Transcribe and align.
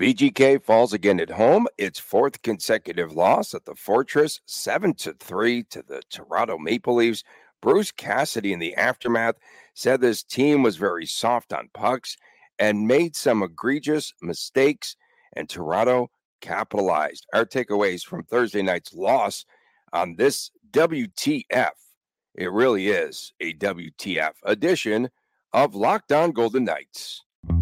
VGK 0.00 0.64
falls 0.64 0.94
again 0.94 1.20
at 1.20 1.28
home. 1.28 1.66
Its 1.76 1.98
fourth 1.98 2.40
consecutive 2.40 3.12
loss 3.12 3.52
at 3.52 3.66
the 3.66 3.74
Fortress, 3.74 4.40
7 4.46 4.94
to 4.94 5.12
3 5.12 5.62
to 5.64 5.82
the 5.82 6.00
Toronto 6.08 6.56
Maple 6.56 6.94
Leafs. 6.94 7.22
Bruce 7.60 7.92
Cassidy 7.92 8.54
in 8.54 8.60
the 8.60 8.74
aftermath 8.76 9.34
said 9.74 10.00
this 10.00 10.22
team 10.22 10.62
was 10.62 10.78
very 10.78 11.04
soft 11.04 11.52
on 11.52 11.68
pucks 11.74 12.16
and 12.58 12.86
made 12.86 13.14
some 13.14 13.42
egregious 13.42 14.14
mistakes, 14.22 14.96
and 15.34 15.50
Toronto 15.50 16.10
capitalized. 16.40 17.26
Our 17.34 17.44
takeaways 17.44 18.02
from 18.02 18.24
Thursday 18.24 18.62
night's 18.62 18.94
loss 18.94 19.44
on 19.92 20.16
this 20.16 20.50
WTF. 20.70 21.72
It 22.36 22.50
really 22.50 22.88
is 22.88 23.34
a 23.38 23.52
WTF 23.52 24.32
edition 24.44 25.10
of 25.52 25.74
Locked 25.74 26.10
On 26.10 26.32
Golden 26.32 26.64
Knights. 26.64 27.22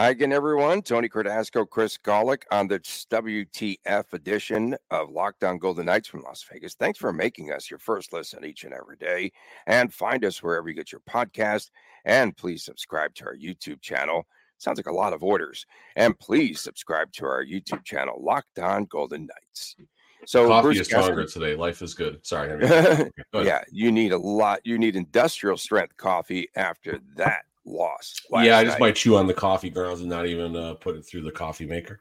Hi 0.00 0.08
again, 0.08 0.32
everyone. 0.32 0.80
Tony 0.80 1.10
Cardasco, 1.10 1.68
Chris 1.68 1.98
Gawlik 1.98 2.44
on 2.50 2.68
the 2.68 2.78
WTF 2.78 4.14
edition 4.14 4.74
of 4.90 5.10
Locked 5.10 5.44
On 5.44 5.58
Golden 5.58 5.84
Knights 5.84 6.08
from 6.08 6.22
Las 6.22 6.42
Vegas. 6.50 6.72
Thanks 6.72 6.98
for 6.98 7.12
making 7.12 7.52
us 7.52 7.70
your 7.70 7.78
first 7.78 8.14
listen 8.14 8.42
each 8.42 8.64
and 8.64 8.72
every 8.72 8.96
day. 8.96 9.30
And 9.66 9.92
find 9.92 10.24
us 10.24 10.42
wherever 10.42 10.70
you 10.70 10.74
get 10.74 10.90
your 10.90 11.02
podcast. 11.02 11.68
And 12.06 12.34
please 12.34 12.64
subscribe 12.64 13.14
to 13.16 13.26
our 13.26 13.36
YouTube 13.36 13.82
channel. 13.82 14.26
Sounds 14.56 14.78
like 14.78 14.86
a 14.86 14.90
lot 14.90 15.12
of 15.12 15.22
orders. 15.22 15.66
And 15.96 16.18
please 16.18 16.60
subscribe 16.60 17.12
to 17.12 17.26
our 17.26 17.44
YouTube 17.44 17.84
channel, 17.84 18.24
Locked 18.24 18.58
On 18.58 18.86
Golden 18.86 19.26
Knights. 19.26 19.76
So 20.24 20.48
coffee 20.48 20.62
Bruce 20.62 20.80
is 20.80 20.86
stronger 20.86 21.26
today. 21.26 21.56
Life 21.56 21.82
is 21.82 21.92
good. 21.92 22.26
Sorry. 22.26 22.58
yeah, 23.34 23.60
you 23.70 23.92
need 23.92 24.12
a 24.12 24.18
lot. 24.18 24.60
You 24.64 24.78
need 24.78 24.96
industrial 24.96 25.58
strength 25.58 25.98
coffee 25.98 26.48
after 26.56 27.00
that 27.16 27.42
loss. 27.64 28.14
Yeah, 28.30 28.58
I 28.58 28.64
just 28.64 28.78
night. 28.78 28.86
might 28.86 28.96
chew 28.96 29.16
on 29.16 29.26
the 29.26 29.34
coffee 29.34 29.70
grounds 29.70 30.00
and 30.00 30.08
not 30.08 30.26
even 30.26 30.56
uh, 30.56 30.74
put 30.74 30.96
it 30.96 31.02
through 31.02 31.22
the 31.22 31.30
coffee 31.30 31.66
maker. 31.66 32.00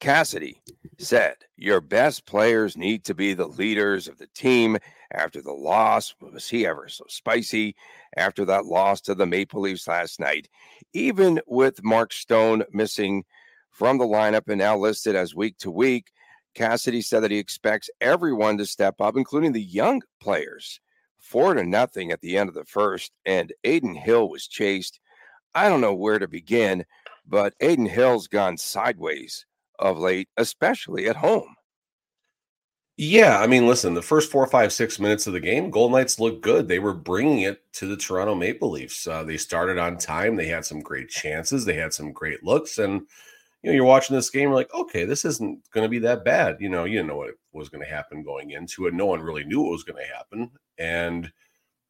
Cassidy 0.00 0.60
said, 0.98 1.36
Your 1.56 1.80
best 1.80 2.24
players 2.24 2.76
need 2.76 3.04
to 3.04 3.14
be 3.14 3.34
the 3.34 3.48
leaders 3.48 4.06
of 4.06 4.18
the 4.18 4.28
team 4.28 4.78
after 5.12 5.42
the 5.42 5.52
loss. 5.52 6.14
Was 6.20 6.48
he 6.48 6.66
ever 6.66 6.88
so 6.88 7.04
spicy 7.08 7.74
after 8.16 8.44
that 8.44 8.66
loss 8.66 9.00
to 9.02 9.14
the 9.14 9.26
Maple 9.26 9.60
Leafs 9.60 9.88
last 9.88 10.20
night? 10.20 10.48
Even 10.92 11.40
with 11.46 11.82
Mark 11.82 12.12
Stone 12.12 12.62
missing 12.72 13.24
from 13.70 13.98
the 13.98 14.06
lineup 14.06 14.48
and 14.48 14.58
now 14.58 14.76
listed 14.76 15.16
as 15.16 15.34
week 15.34 15.58
to 15.58 15.70
week, 15.70 16.12
Cassidy 16.54 17.02
said 17.02 17.20
that 17.20 17.30
he 17.30 17.38
expects 17.38 17.90
everyone 18.00 18.58
to 18.58 18.66
step 18.66 19.00
up, 19.00 19.16
including 19.16 19.52
the 19.52 19.62
young 19.62 20.00
players 20.20 20.80
four 21.20 21.54
to 21.54 21.64
nothing 21.64 22.12
at 22.12 22.20
the 22.20 22.36
end 22.36 22.48
of 22.48 22.54
the 22.54 22.64
first, 22.64 23.12
and 23.26 23.52
Adin 23.64 23.94
Hill 23.94 24.28
was 24.28 24.46
chased. 24.46 25.00
I 25.54 25.68
don't 25.68 25.80
know 25.80 25.94
where 25.94 26.18
to 26.18 26.28
begin, 26.28 26.84
but 27.26 27.54
Adin 27.60 27.86
Hill's 27.86 28.28
gone 28.28 28.56
sideways 28.56 29.46
of 29.78 29.98
late, 29.98 30.28
especially 30.36 31.08
at 31.08 31.16
home. 31.16 31.54
Yeah, 33.00 33.38
I 33.38 33.46
mean, 33.46 33.68
listen, 33.68 33.94
the 33.94 34.02
first 34.02 34.28
four, 34.28 34.44
five, 34.48 34.72
six 34.72 34.98
minutes 34.98 35.28
of 35.28 35.32
the 35.32 35.38
game, 35.38 35.70
Golden 35.70 35.96
Knights 35.96 36.18
looked 36.18 36.42
good. 36.42 36.66
They 36.66 36.80
were 36.80 36.94
bringing 36.94 37.42
it 37.42 37.62
to 37.74 37.86
the 37.86 37.96
Toronto 37.96 38.34
Maple 38.34 38.70
Leafs. 38.72 39.06
Uh, 39.06 39.22
they 39.22 39.36
started 39.36 39.78
on 39.78 39.98
time. 39.98 40.34
They 40.34 40.48
had 40.48 40.64
some 40.64 40.80
great 40.80 41.08
chances. 41.08 41.64
They 41.64 41.74
had 41.74 41.94
some 41.94 42.10
great 42.10 42.42
looks, 42.42 42.78
and 42.78 43.02
you 43.62 43.70
know, 43.70 43.74
you're 43.74 43.84
watching 43.84 44.14
this 44.14 44.30
game, 44.30 44.48
you're 44.48 44.54
like, 44.54 44.72
okay, 44.72 45.04
this 45.04 45.24
isn't 45.24 45.60
going 45.72 45.84
to 45.84 45.88
be 45.88 45.98
that 46.00 46.24
bad. 46.24 46.58
You 46.60 46.68
know, 46.68 46.84
you 46.84 46.94
didn't 46.94 47.08
know 47.08 47.16
what 47.16 47.34
was 47.52 47.68
going 47.68 47.84
to 47.84 47.90
happen 47.90 48.22
going 48.22 48.52
into 48.52 48.86
it. 48.86 48.94
No 48.94 49.06
one 49.06 49.20
really 49.20 49.44
knew 49.44 49.62
what 49.62 49.72
was 49.72 49.84
going 49.84 50.02
to 50.02 50.14
happen. 50.14 50.50
And 50.78 51.32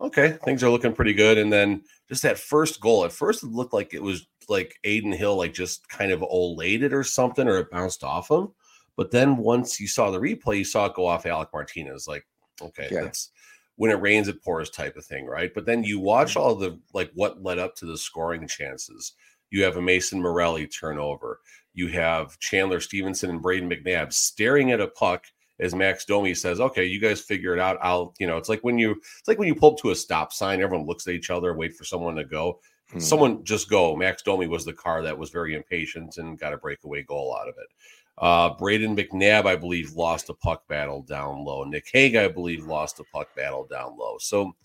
okay, 0.00 0.38
things 0.44 0.62
are 0.62 0.70
looking 0.70 0.94
pretty 0.94 1.12
good. 1.12 1.36
And 1.36 1.52
then 1.52 1.82
just 2.08 2.22
that 2.22 2.38
first 2.38 2.80
goal, 2.80 3.04
at 3.04 3.12
first 3.12 3.42
it 3.42 3.50
looked 3.50 3.74
like 3.74 3.92
it 3.92 4.02
was 4.02 4.26
like 4.48 4.76
Adin 4.84 5.12
Hill, 5.12 5.36
like 5.36 5.52
just 5.52 5.88
kind 5.88 6.10
of 6.10 6.20
olated 6.20 6.92
or 6.92 7.04
something, 7.04 7.46
or 7.46 7.58
it 7.58 7.70
bounced 7.70 8.02
off 8.02 8.30
him. 8.30 8.48
But 8.96 9.10
then 9.10 9.36
once 9.36 9.78
you 9.78 9.86
saw 9.86 10.10
the 10.10 10.20
replay, 10.20 10.58
you 10.58 10.64
saw 10.64 10.86
it 10.86 10.94
go 10.94 11.06
off 11.06 11.26
Alec 11.26 11.50
Martinez. 11.52 12.08
Like, 12.08 12.26
okay, 12.62 12.88
yeah. 12.90 13.02
that's 13.02 13.30
when 13.76 13.92
it 13.92 14.00
rains, 14.00 14.26
it 14.26 14.42
pours 14.42 14.70
type 14.70 14.96
of 14.96 15.04
thing, 15.04 15.26
right? 15.26 15.52
But 15.54 15.66
then 15.66 15.84
you 15.84 16.00
watch 16.00 16.36
all 16.36 16.54
the 16.54 16.80
like 16.94 17.10
what 17.14 17.42
led 17.42 17.58
up 17.58 17.76
to 17.76 17.86
the 17.86 17.96
scoring 17.96 18.48
chances. 18.48 19.12
You 19.50 19.64
have 19.64 19.76
a 19.76 19.82
Mason 19.82 20.20
Morelli 20.20 20.66
turnover. 20.66 21.40
You 21.74 21.88
have 21.88 22.38
Chandler 22.38 22.80
Stephenson 22.80 23.30
and 23.30 23.42
Brayden 23.42 23.72
McNabb 23.72 24.12
staring 24.12 24.72
at 24.72 24.80
a 24.80 24.88
puck 24.88 25.26
as 25.60 25.74
Max 25.74 26.04
Domi 26.04 26.34
says, 26.34 26.60
"Okay, 26.60 26.84
you 26.84 27.00
guys 27.00 27.20
figure 27.20 27.52
it 27.52 27.58
out. 27.58 27.78
I'll, 27.82 28.14
you 28.18 28.26
know, 28.26 28.36
it's 28.36 28.48
like 28.48 28.62
when 28.62 28.78
you, 28.78 28.92
it's 28.92 29.28
like 29.28 29.38
when 29.38 29.48
you 29.48 29.54
pull 29.54 29.72
up 29.72 29.78
to 29.78 29.90
a 29.90 29.94
stop 29.94 30.32
sign, 30.32 30.60
everyone 30.60 30.86
looks 30.86 31.06
at 31.06 31.14
each 31.14 31.30
other, 31.30 31.54
wait 31.54 31.74
for 31.74 31.84
someone 31.84 32.16
to 32.16 32.24
go. 32.24 32.60
Hmm. 32.92 33.00
Someone 33.00 33.44
just 33.44 33.68
go. 33.68 33.96
Max 33.96 34.22
Domi 34.22 34.46
was 34.46 34.64
the 34.64 34.72
car 34.72 35.02
that 35.02 35.18
was 35.18 35.30
very 35.30 35.54
impatient 35.54 36.16
and 36.18 36.38
got 36.38 36.52
a 36.52 36.58
breakaway 36.58 37.02
goal 37.02 37.36
out 37.38 37.48
of 37.48 37.54
it. 37.58 37.68
Uh, 38.16 38.56
Brayden 38.56 38.98
McNabb, 38.98 39.46
I 39.46 39.56
believe, 39.56 39.92
lost 39.92 40.28
a 40.28 40.34
puck 40.34 40.66
battle 40.68 41.02
down 41.02 41.44
low. 41.44 41.64
Nick 41.64 41.88
Hague, 41.92 42.16
I 42.16 42.28
believe, 42.28 42.66
lost 42.66 42.98
a 42.98 43.04
puck 43.12 43.28
battle 43.36 43.66
down 43.70 43.96
low. 43.96 44.16
So 44.18 44.56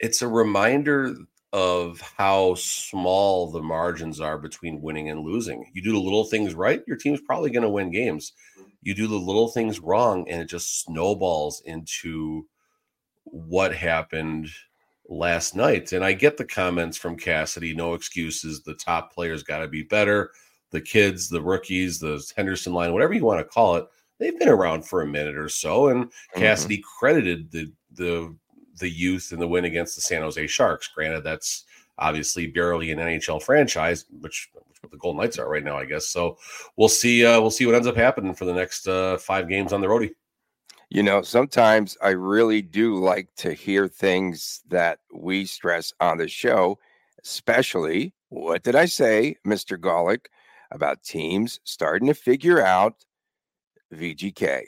it's 0.00 0.20
a 0.20 0.28
reminder 0.28 1.14
of 1.54 2.00
how 2.00 2.52
small 2.56 3.48
the 3.48 3.62
margins 3.62 4.20
are 4.20 4.38
between 4.38 4.82
winning 4.82 5.08
and 5.10 5.20
losing. 5.20 5.70
You 5.72 5.82
do 5.82 5.92
the 5.92 6.00
little 6.00 6.24
things 6.24 6.52
right, 6.52 6.82
your 6.84 6.96
team's 6.96 7.20
probably 7.20 7.50
going 7.50 7.62
to 7.62 7.68
win 7.68 7.92
games. 7.92 8.32
You 8.82 8.92
do 8.92 9.06
the 9.06 9.14
little 9.14 9.46
things 9.46 9.78
wrong, 9.78 10.28
and 10.28 10.42
it 10.42 10.48
just 10.48 10.82
snowballs 10.82 11.62
into 11.64 12.48
what 13.22 13.72
happened 13.72 14.48
last 15.08 15.54
night. 15.54 15.92
And 15.92 16.04
I 16.04 16.12
get 16.12 16.36
the 16.36 16.44
comments 16.44 16.98
from 16.98 17.16
Cassidy 17.16 17.72
no 17.72 17.94
excuses. 17.94 18.64
The 18.64 18.74
top 18.74 19.14
players 19.14 19.44
got 19.44 19.58
to 19.58 19.68
be 19.68 19.84
better. 19.84 20.32
The 20.72 20.80
kids, 20.80 21.28
the 21.28 21.40
rookies, 21.40 22.00
the 22.00 22.20
Henderson 22.36 22.72
line, 22.72 22.92
whatever 22.92 23.14
you 23.14 23.24
want 23.24 23.38
to 23.38 23.44
call 23.44 23.76
it, 23.76 23.86
they've 24.18 24.38
been 24.40 24.48
around 24.48 24.88
for 24.88 25.02
a 25.02 25.06
minute 25.06 25.36
or 25.36 25.48
so. 25.48 25.86
And 25.86 26.06
mm-hmm. 26.06 26.40
Cassidy 26.40 26.82
credited 26.98 27.52
the 27.52 27.72
the 27.92 28.34
the 28.78 28.88
youth 28.88 29.32
in 29.32 29.38
the 29.38 29.48
win 29.48 29.64
against 29.64 29.94
the 29.94 30.02
San 30.02 30.22
Jose 30.22 30.46
Sharks. 30.46 30.88
Granted, 30.88 31.24
that's 31.24 31.64
obviously 31.98 32.46
barely 32.46 32.90
an 32.90 32.98
NHL 32.98 33.42
franchise, 33.42 34.06
which, 34.20 34.50
which 34.52 34.90
the 34.90 34.96
Golden 34.98 35.20
Knights 35.20 35.38
are 35.38 35.48
right 35.48 35.64
now, 35.64 35.76
I 35.76 35.84
guess. 35.84 36.06
So 36.08 36.38
we'll 36.76 36.88
see. 36.88 37.24
Uh, 37.24 37.40
we'll 37.40 37.50
see 37.50 37.66
what 37.66 37.74
ends 37.74 37.86
up 37.86 37.96
happening 37.96 38.34
for 38.34 38.44
the 38.44 38.54
next 38.54 38.88
uh, 38.88 39.18
five 39.18 39.48
games 39.48 39.72
on 39.72 39.80
the 39.80 39.86
roadie. 39.86 40.14
You 40.90 41.02
know, 41.02 41.22
sometimes 41.22 41.96
I 42.02 42.10
really 42.10 42.62
do 42.62 42.96
like 42.96 43.28
to 43.36 43.52
hear 43.52 43.88
things 43.88 44.62
that 44.68 45.00
we 45.12 45.44
stress 45.44 45.92
on 46.00 46.18
the 46.18 46.28
show, 46.28 46.78
especially 47.24 48.14
what 48.28 48.62
did 48.62 48.76
I 48.76 48.84
say, 48.84 49.36
Mr. 49.46 49.78
Gawlik, 49.78 50.26
about 50.70 51.02
teams 51.02 51.60
starting 51.64 52.08
to 52.08 52.14
figure 52.14 52.60
out 52.60 53.04
VGK? 53.92 54.64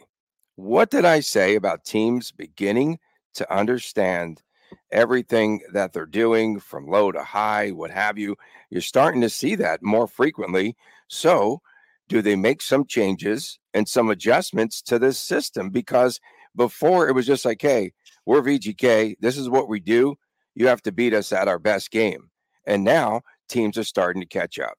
What 0.55 0.91
did 0.91 1.05
I 1.05 1.21
say 1.21 1.55
about 1.55 1.85
teams 1.85 2.33
beginning 2.33 2.99
to 3.37 3.55
understand 3.55 4.43
everything 4.91 5.61
that 5.73 5.93
they're 5.93 6.07
doing 6.07 6.61
from 6.61 6.89
low 6.89 7.13
to 7.13 7.23
high, 7.23 7.71
what 7.71 7.91
have 7.91 8.19
you. 8.19 8.37
You're 8.71 8.83
starting 8.83 9.21
to 9.21 9.31
see 9.31 9.55
that 9.57 9.83
more 9.83 10.07
frequently. 10.07 10.77
So, 11.09 11.61
do 12.09 12.23
they 12.23 12.37
make 12.37 12.63
some 12.63 12.85
changes 12.87 13.59
and 13.75 13.89
some 13.89 14.11
adjustments 14.11 14.81
to 14.83 14.99
this 14.99 15.19
system? 15.19 15.71
Because 15.71 16.21
before 16.55 17.09
it 17.09 17.15
was 17.15 17.27
just 17.27 17.45
like, 17.45 17.61
hey, 17.61 17.93
we're 18.25 18.43
VGK. 18.43 19.17
This 19.21 19.37
is 19.37 19.49
what 19.49 19.69
we 19.69 19.81
do. 19.81 20.17
You 20.55 20.69
have 20.69 20.83
to 20.83 20.93
beat 20.93 21.15
us 21.15 21.33
at 21.33 21.49
our 21.49 21.59
best 21.59 21.91
game. 21.91 22.31
And 22.67 22.85
now 22.85 23.23
teams 23.49 23.79
are 23.79 23.85
starting 23.85 24.23
to 24.23 24.29
catch 24.29 24.59
up. 24.59 24.77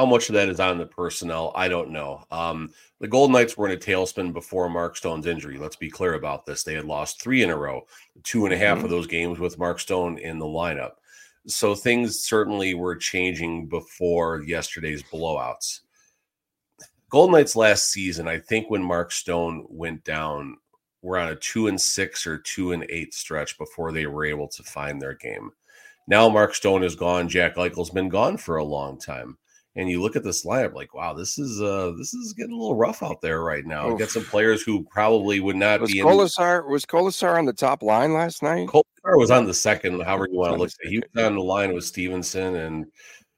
How 0.00 0.06
much 0.06 0.30
of 0.30 0.34
that 0.36 0.48
is 0.48 0.60
on 0.60 0.78
the 0.78 0.86
personnel? 0.86 1.52
I 1.54 1.68
don't 1.68 1.90
know. 1.90 2.24
Um, 2.30 2.72
the 3.00 3.06
Golden 3.06 3.34
Knights 3.34 3.58
were 3.58 3.68
in 3.68 3.76
a 3.76 3.78
tailspin 3.78 4.32
before 4.32 4.70
Mark 4.70 4.96
Stone's 4.96 5.26
injury. 5.26 5.58
Let's 5.58 5.76
be 5.76 5.90
clear 5.90 6.14
about 6.14 6.46
this. 6.46 6.62
They 6.62 6.72
had 6.72 6.86
lost 6.86 7.20
three 7.20 7.42
in 7.42 7.50
a 7.50 7.56
row, 7.56 7.86
two 8.22 8.46
and 8.46 8.54
a 8.54 8.56
half 8.56 8.78
mm-hmm. 8.78 8.86
of 8.86 8.90
those 8.90 9.06
games 9.06 9.38
with 9.38 9.58
Mark 9.58 9.78
Stone 9.78 10.16
in 10.16 10.38
the 10.38 10.46
lineup. 10.46 10.92
So 11.46 11.74
things 11.74 12.20
certainly 12.20 12.72
were 12.72 12.96
changing 12.96 13.66
before 13.66 14.40
yesterday's 14.40 15.02
blowouts. 15.02 15.80
Golden 17.10 17.34
Knights 17.34 17.54
last 17.54 17.90
season, 17.92 18.26
I 18.26 18.38
think 18.38 18.70
when 18.70 18.82
Mark 18.82 19.12
Stone 19.12 19.66
went 19.68 20.02
down, 20.04 20.56
were 21.02 21.18
on 21.18 21.28
a 21.28 21.36
two 21.36 21.66
and 21.66 21.78
six 21.78 22.26
or 22.26 22.38
two 22.38 22.72
and 22.72 22.86
eight 22.88 23.12
stretch 23.12 23.58
before 23.58 23.92
they 23.92 24.06
were 24.06 24.24
able 24.24 24.48
to 24.48 24.62
find 24.62 24.98
their 24.98 25.16
game. 25.16 25.50
Now 26.08 26.30
Mark 26.30 26.54
Stone 26.54 26.84
is 26.84 26.96
gone. 26.96 27.28
Jack 27.28 27.56
Eichel's 27.56 27.90
been 27.90 28.08
gone 28.08 28.38
for 28.38 28.56
a 28.56 28.64
long 28.64 28.98
time 28.98 29.36
and 29.76 29.88
you 29.88 30.02
look 30.02 30.16
at 30.16 30.24
this 30.24 30.44
lineup 30.44 30.74
like, 30.74 30.94
wow, 30.94 31.12
this 31.12 31.38
is 31.38 31.60
uh 31.60 31.92
this 31.96 32.12
is 32.12 32.32
getting 32.32 32.52
a 32.52 32.56
little 32.56 32.76
rough 32.76 33.02
out 33.02 33.20
there 33.20 33.42
right 33.42 33.64
now. 33.64 33.94
Get 33.94 34.10
some 34.10 34.24
players 34.24 34.62
who 34.62 34.84
probably 34.84 35.40
would 35.40 35.56
not 35.56 35.80
was 35.80 35.92
be 35.92 36.00
Kolesar, 36.00 36.64
in. 36.64 36.70
Was 36.70 36.84
Kolesar 36.84 37.38
on 37.38 37.46
the 37.46 37.52
top 37.52 37.82
line 37.82 38.12
last 38.12 38.42
night? 38.42 38.68
Kolesar 38.68 39.16
was 39.16 39.30
on 39.30 39.46
the 39.46 39.54
second, 39.54 40.00
however 40.02 40.28
you 40.30 40.38
want 40.38 40.52
to 40.52 40.58
look 40.58 40.70
at 40.70 40.86
it. 40.86 40.90
He 40.90 40.98
was 40.98 41.24
on 41.24 41.34
the 41.34 41.42
line 41.42 41.72
with 41.72 41.84
Stephenson 41.84 42.56
and 42.56 42.86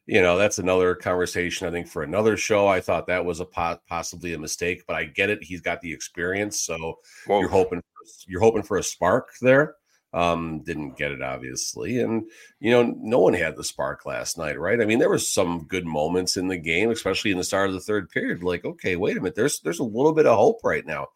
you 0.07 0.21
know 0.21 0.37
that's 0.37 0.59
another 0.59 0.95
conversation. 0.95 1.69
I 1.69 1.71
think 1.71 1.87
for 1.87 2.03
another 2.03 2.37
show. 2.37 2.67
I 2.67 2.81
thought 2.81 3.07
that 3.07 3.25
was 3.25 3.41
a 3.41 3.45
pot, 3.45 3.83
possibly 3.89 4.33
a 4.35 4.39
mistake, 4.39 4.83
but 4.87 4.97
I 4.97 5.05
get 5.05 5.31
it. 5.31 5.43
He's 5.43 5.61
got 5.61 5.81
the 5.81 5.93
experience, 5.93 6.61
so 6.61 6.99
Whoa. 7.27 7.41
you're 7.41 7.49
hoping 7.49 7.83
you're 8.27 8.41
hoping 8.41 8.63
for 8.63 8.79
a 8.79 8.83
spark 8.83 9.29
there. 9.41 9.77
Um, 10.15 10.61
didn't 10.63 10.99
get 10.99 11.11
it 11.11 11.23
obviously, 11.23 12.01
and 12.01 12.25
you 12.61 12.71
know, 12.71 12.95
no 12.99 13.19
one 13.19 13.33
had 13.33 13.57
the 13.57 13.65
spark 13.65 14.05
last 14.05 14.37
night, 14.37 14.61
right? 14.61 14.81
I 14.81 14.85
mean, 14.85 14.99
there 14.99 15.09
were 15.09 15.19
some 15.19 15.65
good 15.67 15.87
moments 15.87 16.37
in 16.37 16.49
the 16.49 16.59
game, 16.59 16.91
especially 16.91 17.31
in 17.31 17.39
the 17.39 17.45
start 17.45 17.69
of 17.69 17.75
the 17.75 17.81
third 17.81 18.11
period. 18.11 18.43
Like, 18.43 18.65
okay, 18.65 18.97
wait 18.97 19.17
a 19.17 19.21
minute, 19.21 19.37
there's 19.37 19.61
there's 19.61 19.79
a 19.79 19.85
little 19.85 20.13
bit 20.13 20.27
of 20.27 20.37
hope 20.37 20.61
right 20.65 20.85
now. 20.85 21.07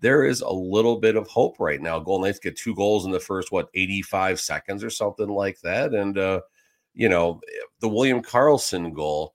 There 0.00 0.24
is 0.24 0.40
a 0.40 0.50
little 0.50 0.96
bit 0.98 1.16
of 1.16 1.28
hope 1.28 1.56
right 1.58 1.80
now. 1.80 1.98
Golden 1.98 2.26
Knights 2.26 2.38
get 2.38 2.56
two 2.56 2.74
goals 2.74 3.04
in 3.04 3.10
the 3.10 3.20
first 3.20 3.52
what 3.52 3.68
85 3.74 4.40
seconds 4.40 4.82
or 4.82 4.90
something 4.90 5.28
like 5.28 5.60
that, 5.60 5.92
and 5.92 6.16
uh, 6.16 6.40
you 6.94 7.08
know, 7.08 7.40
the 7.80 7.88
William 7.88 8.22
Karlsson 8.22 8.94
goal 8.94 9.34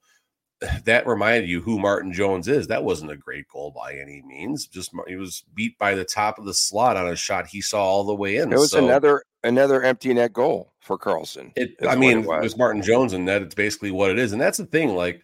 that 0.86 1.08
reminded 1.08 1.50
you 1.50 1.62
who 1.62 1.80
Martin 1.80 2.14
Jones 2.14 2.48
is. 2.48 2.68
That 2.68 2.84
wasn't 2.84 3.12
a 3.12 3.18
great 3.18 3.48
goal 3.48 3.72
by 3.72 3.94
any 3.94 4.22
means. 4.26 4.68
Just 4.68 4.92
he 5.08 5.16
was 5.16 5.44
beat 5.54 5.78
by 5.78 5.96
the 5.96 6.06
top 6.06 6.38
of 6.38 6.46
the 6.46 6.54
slot 6.54 6.98
on 6.98 7.08
a 7.08 7.16
shot 7.16 7.48
he 7.48 7.62
saw 7.62 7.84
all 7.84 8.04
the 8.04 8.16
way 8.16 8.38
in. 8.38 8.52
It 8.52 8.60
was 8.60 8.72
so, 8.72 8.84
another 8.84 9.24
another 9.44 9.84
empty 9.84 10.14
net 10.14 10.34
goal 10.34 10.74
for 10.80 10.98
Karlsson. 10.98 11.52
It, 11.56 11.76
I 11.88 11.96
mean, 11.96 12.20
it 12.20 12.28
was. 12.28 12.38
it 12.40 12.44
was. 12.44 12.58
Martin 12.58 12.82
Jones 12.82 13.14
and 13.14 13.28
that. 13.28 13.42
It's 13.42 13.56
basically 13.56 13.92
what 13.92 14.12
it 14.12 14.20
is, 14.20 14.32
and 14.34 14.42
that's 14.42 14.58
the 14.58 14.66
thing. 14.66 14.96
Like 14.96 15.22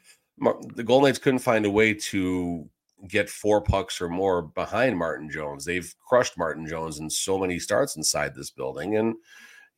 the 0.76 0.84
Golden 0.84 1.08
Knights 1.08 1.20
couldn't 1.20 1.40
find 1.40 1.66
a 1.66 1.72
way 1.72 1.94
to 1.94 2.70
get 3.08 3.30
four 3.30 3.62
pucks 3.62 4.02
or 4.02 4.10
more 4.10 4.42
behind 4.42 4.98
Martin 4.98 5.30
Jones. 5.30 5.66
They've 5.66 5.94
crushed 6.08 6.38
Martin 6.38 6.68
Jones 6.68 7.00
in 7.00 7.10
so 7.10 7.38
many 7.38 7.60
starts 7.60 7.96
inside 7.96 8.36
this 8.36 8.52
building, 8.52 8.98
and 8.98 9.16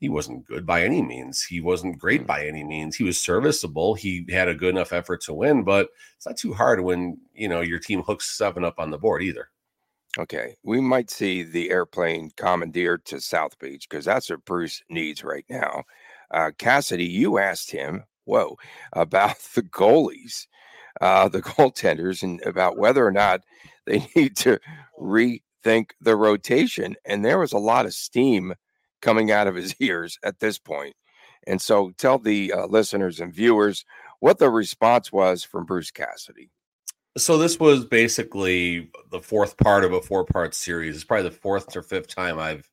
he 0.01 0.09
wasn't 0.09 0.47
good 0.47 0.65
by 0.65 0.83
any 0.83 1.03
means. 1.03 1.43
He 1.43 1.61
wasn't 1.61 1.99
great 1.99 2.23
mm. 2.23 2.27
by 2.27 2.47
any 2.47 2.63
means. 2.63 2.95
He 2.95 3.03
was 3.03 3.21
serviceable. 3.21 3.93
He 3.93 4.25
had 4.29 4.49
a 4.49 4.55
good 4.55 4.71
enough 4.71 4.91
effort 4.91 5.21
to 5.21 5.33
win, 5.33 5.63
but 5.63 5.89
it's 6.17 6.25
not 6.25 6.37
too 6.37 6.53
hard 6.53 6.81
when 6.81 7.19
you 7.35 7.47
know 7.47 7.61
your 7.61 7.77
team 7.77 8.01
hooks 8.01 8.35
seven 8.35 8.65
up 8.65 8.79
on 8.79 8.89
the 8.89 8.97
board 8.97 9.21
either. 9.21 9.49
Okay, 10.17 10.57
we 10.63 10.81
might 10.81 11.11
see 11.11 11.43
the 11.43 11.69
airplane 11.69 12.31
commandeered 12.35 13.05
to 13.05 13.21
South 13.21 13.57
Beach 13.59 13.87
because 13.87 14.03
that's 14.03 14.29
what 14.29 14.43
Bruce 14.43 14.81
needs 14.89 15.23
right 15.23 15.45
now. 15.49 15.83
Uh, 16.31 16.49
Cassidy, 16.57 17.05
you 17.05 17.37
asked 17.37 17.69
him, 17.69 18.03
whoa, 18.25 18.57
about 18.93 19.37
the 19.55 19.61
goalies, 19.61 20.47
uh, 20.99 21.29
the 21.29 21.43
goaltenders, 21.43 22.23
and 22.23 22.41
about 22.41 22.75
whether 22.75 23.05
or 23.05 23.11
not 23.11 23.41
they 23.85 24.07
need 24.15 24.35
to 24.37 24.59
rethink 24.99 25.91
the 26.01 26.15
rotation. 26.15 26.95
And 27.05 27.23
there 27.23 27.37
was 27.37 27.53
a 27.53 27.59
lot 27.59 27.85
of 27.85 27.93
steam 27.93 28.55
coming 29.01 29.31
out 29.31 29.47
of 29.47 29.55
his 29.55 29.75
ears 29.79 30.17
at 30.23 30.39
this 30.39 30.57
point. 30.57 30.95
And 31.47 31.61
so 31.61 31.91
tell 31.97 32.19
the 32.19 32.53
uh, 32.53 32.65
listeners 32.67 33.19
and 33.19 33.33
viewers 33.33 33.83
what 34.19 34.37
the 34.37 34.49
response 34.49 35.11
was 35.11 35.43
from 35.43 35.65
Bruce 35.65 35.91
Cassidy. 35.91 36.49
So 37.17 37.37
this 37.37 37.59
was 37.59 37.83
basically 37.83 38.89
the 39.09 39.19
fourth 39.19 39.57
part 39.57 39.83
of 39.83 39.91
a 39.91 40.01
four-part 40.01 40.55
series. 40.55 40.95
It's 40.95 41.03
probably 41.03 41.29
the 41.29 41.35
fourth 41.35 41.75
or 41.75 41.81
fifth 41.81 42.07
time 42.07 42.39
I've 42.39 42.69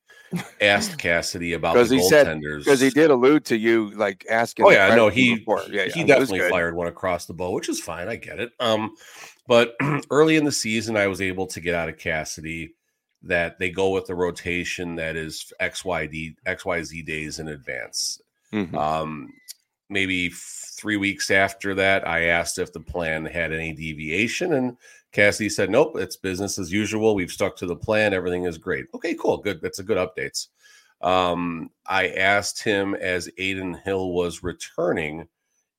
asked 0.61 0.97
Cassidy 0.99 1.53
about 1.53 1.75
the 1.75 1.95
he 1.95 2.01
goaltenders 2.01 2.59
because 2.59 2.79
he 2.79 2.89
did 2.89 3.11
allude 3.11 3.43
to 3.45 3.57
you 3.57 3.91
like 3.95 4.25
asking. 4.29 4.65
Oh 4.65 4.69
yeah, 4.69 4.95
no, 4.95 5.09
he 5.09 5.45
yeah, 5.45 5.65
yeah, 5.69 5.85
he 5.87 6.05
definitely 6.05 6.47
fired 6.49 6.75
one 6.75 6.87
across 6.87 7.25
the 7.25 7.33
bow, 7.33 7.51
which 7.51 7.67
is 7.67 7.81
fine. 7.81 8.07
I 8.07 8.15
get 8.15 8.39
it. 8.39 8.51
Um, 8.61 8.95
but 9.47 9.75
early 10.09 10.37
in 10.37 10.45
the 10.45 10.51
season, 10.53 10.95
I 10.95 11.07
was 11.07 11.19
able 11.19 11.47
to 11.47 11.59
get 11.59 11.75
out 11.75 11.89
of 11.89 11.97
Cassidy 11.97 12.75
that 13.23 13.59
they 13.59 13.69
go 13.69 13.89
with 13.89 14.05
the 14.05 14.15
rotation 14.15 14.95
that 14.95 15.15
is 15.15 15.51
XYD 15.61 16.35
XYZ 16.45 17.05
days 17.05 17.39
in 17.39 17.49
advance. 17.49 18.21
Mm-hmm. 18.53 18.75
Um, 18.75 19.33
maybe 19.89 20.29
three 20.29 20.97
weeks 20.97 21.29
after 21.29 21.75
that, 21.75 22.07
I 22.07 22.25
asked 22.25 22.59
if 22.59 22.71
the 22.71 22.79
plan 22.79 23.25
had 23.25 23.51
any 23.51 23.73
deviation, 23.73 24.53
and 24.53 24.77
Cassie 25.11 25.49
said, 25.49 25.69
"Nope, 25.69 25.97
it's 25.97 26.15
business 26.15 26.57
as 26.57 26.71
usual. 26.71 27.15
We've 27.15 27.31
stuck 27.31 27.57
to 27.57 27.65
the 27.65 27.75
plan. 27.75 28.13
Everything 28.13 28.45
is 28.45 28.57
great." 28.57 28.85
Okay, 28.93 29.15
cool, 29.15 29.37
good. 29.37 29.61
That's 29.61 29.79
a 29.79 29.83
good 29.83 29.97
updates. 29.97 30.47
Um, 31.01 31.71
I 31.87 32.09
asked 32.09 32.63
him 32.63 32.95
as 32.95 33.29
Adin 33.37 33.73
Hill 33.85 34.11
was 34.11 34.43
returning 34.43 35.27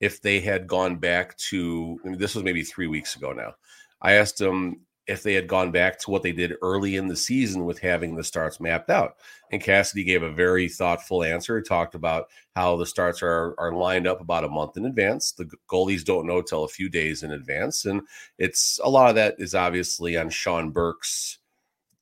if 0.00 0.20
they 0.20 0.40
had 0.40 0.66
gone 0.66 0.96
back 0.96 1.36
to. 1.38 1.98
I 2.04 2.08
mean, 2.08 2.18
this 2.18 2.34
was 2.34 2.44
maybe 2.44 2.62
three 2.62 2.86
weeks 2.86 3.16
ago 3.16 3.32
now. 3.32 3.54
I 4.02 4.12
asked 4.12 4.40
him 4.40 4.80
if 5.10 5.24
they 5.24 5.34
had 5.34 5.48
gone 5.48 5.72
back 5.72 5.98
to 5.98 6.10
what 6.10 6.22
they 6.22 6.30
did 6.30 6.54
early 6.62 6.94
in 6.94 7.08
the 7.08 7.16
season 7.16 7.64
with 7.64 7.80
having 7.80 8.14
the 8.14 8.22
starts 8.22 8.60
mapped 8.60 8.90
out. 8.90 9.16
And 9.50 9.60
Cassidy 9.60 10.04
gave 10.04 10.22
a 10.22 10.30
very 10.30 10.68
thoughtful 10.68 11.24
answer. 11.24 11.58
He 11.58 11.64
talked 11.64 11.96
about 11.96 12.28
how 12.54 12.76
the 12.76 12.86
starts 12.86 13.20
are, 13.20 13.54
are 13.58 13.72
lined 13.72 14.06
up 14.06 14.20
about 14.20 14.44
a 14.44 14.48
month 14.48 14.76
in 14.76 14.86
advance. 14.86 15.32
The 15.32 15.50
goalies 15.68 16.04
don't 16.04 16.28
know 16.28 16.40
till 16.42 16.62
a 16.62 16.68
few 16.68 16.88
days 16.88 17.24
in 17.24 17.32
advance. 17.32 17.86
And 17.86 18.02
it's 18.38 18.78
a 18.84 18.88
lot 18.88 19.08
of 19.08 19.16
that 19.16 19.34
is 19.38 19.54
obviously 19.54 20.16
on 20.16 20.30
Sean 20.30 20.70
Burke's 20.70 21.38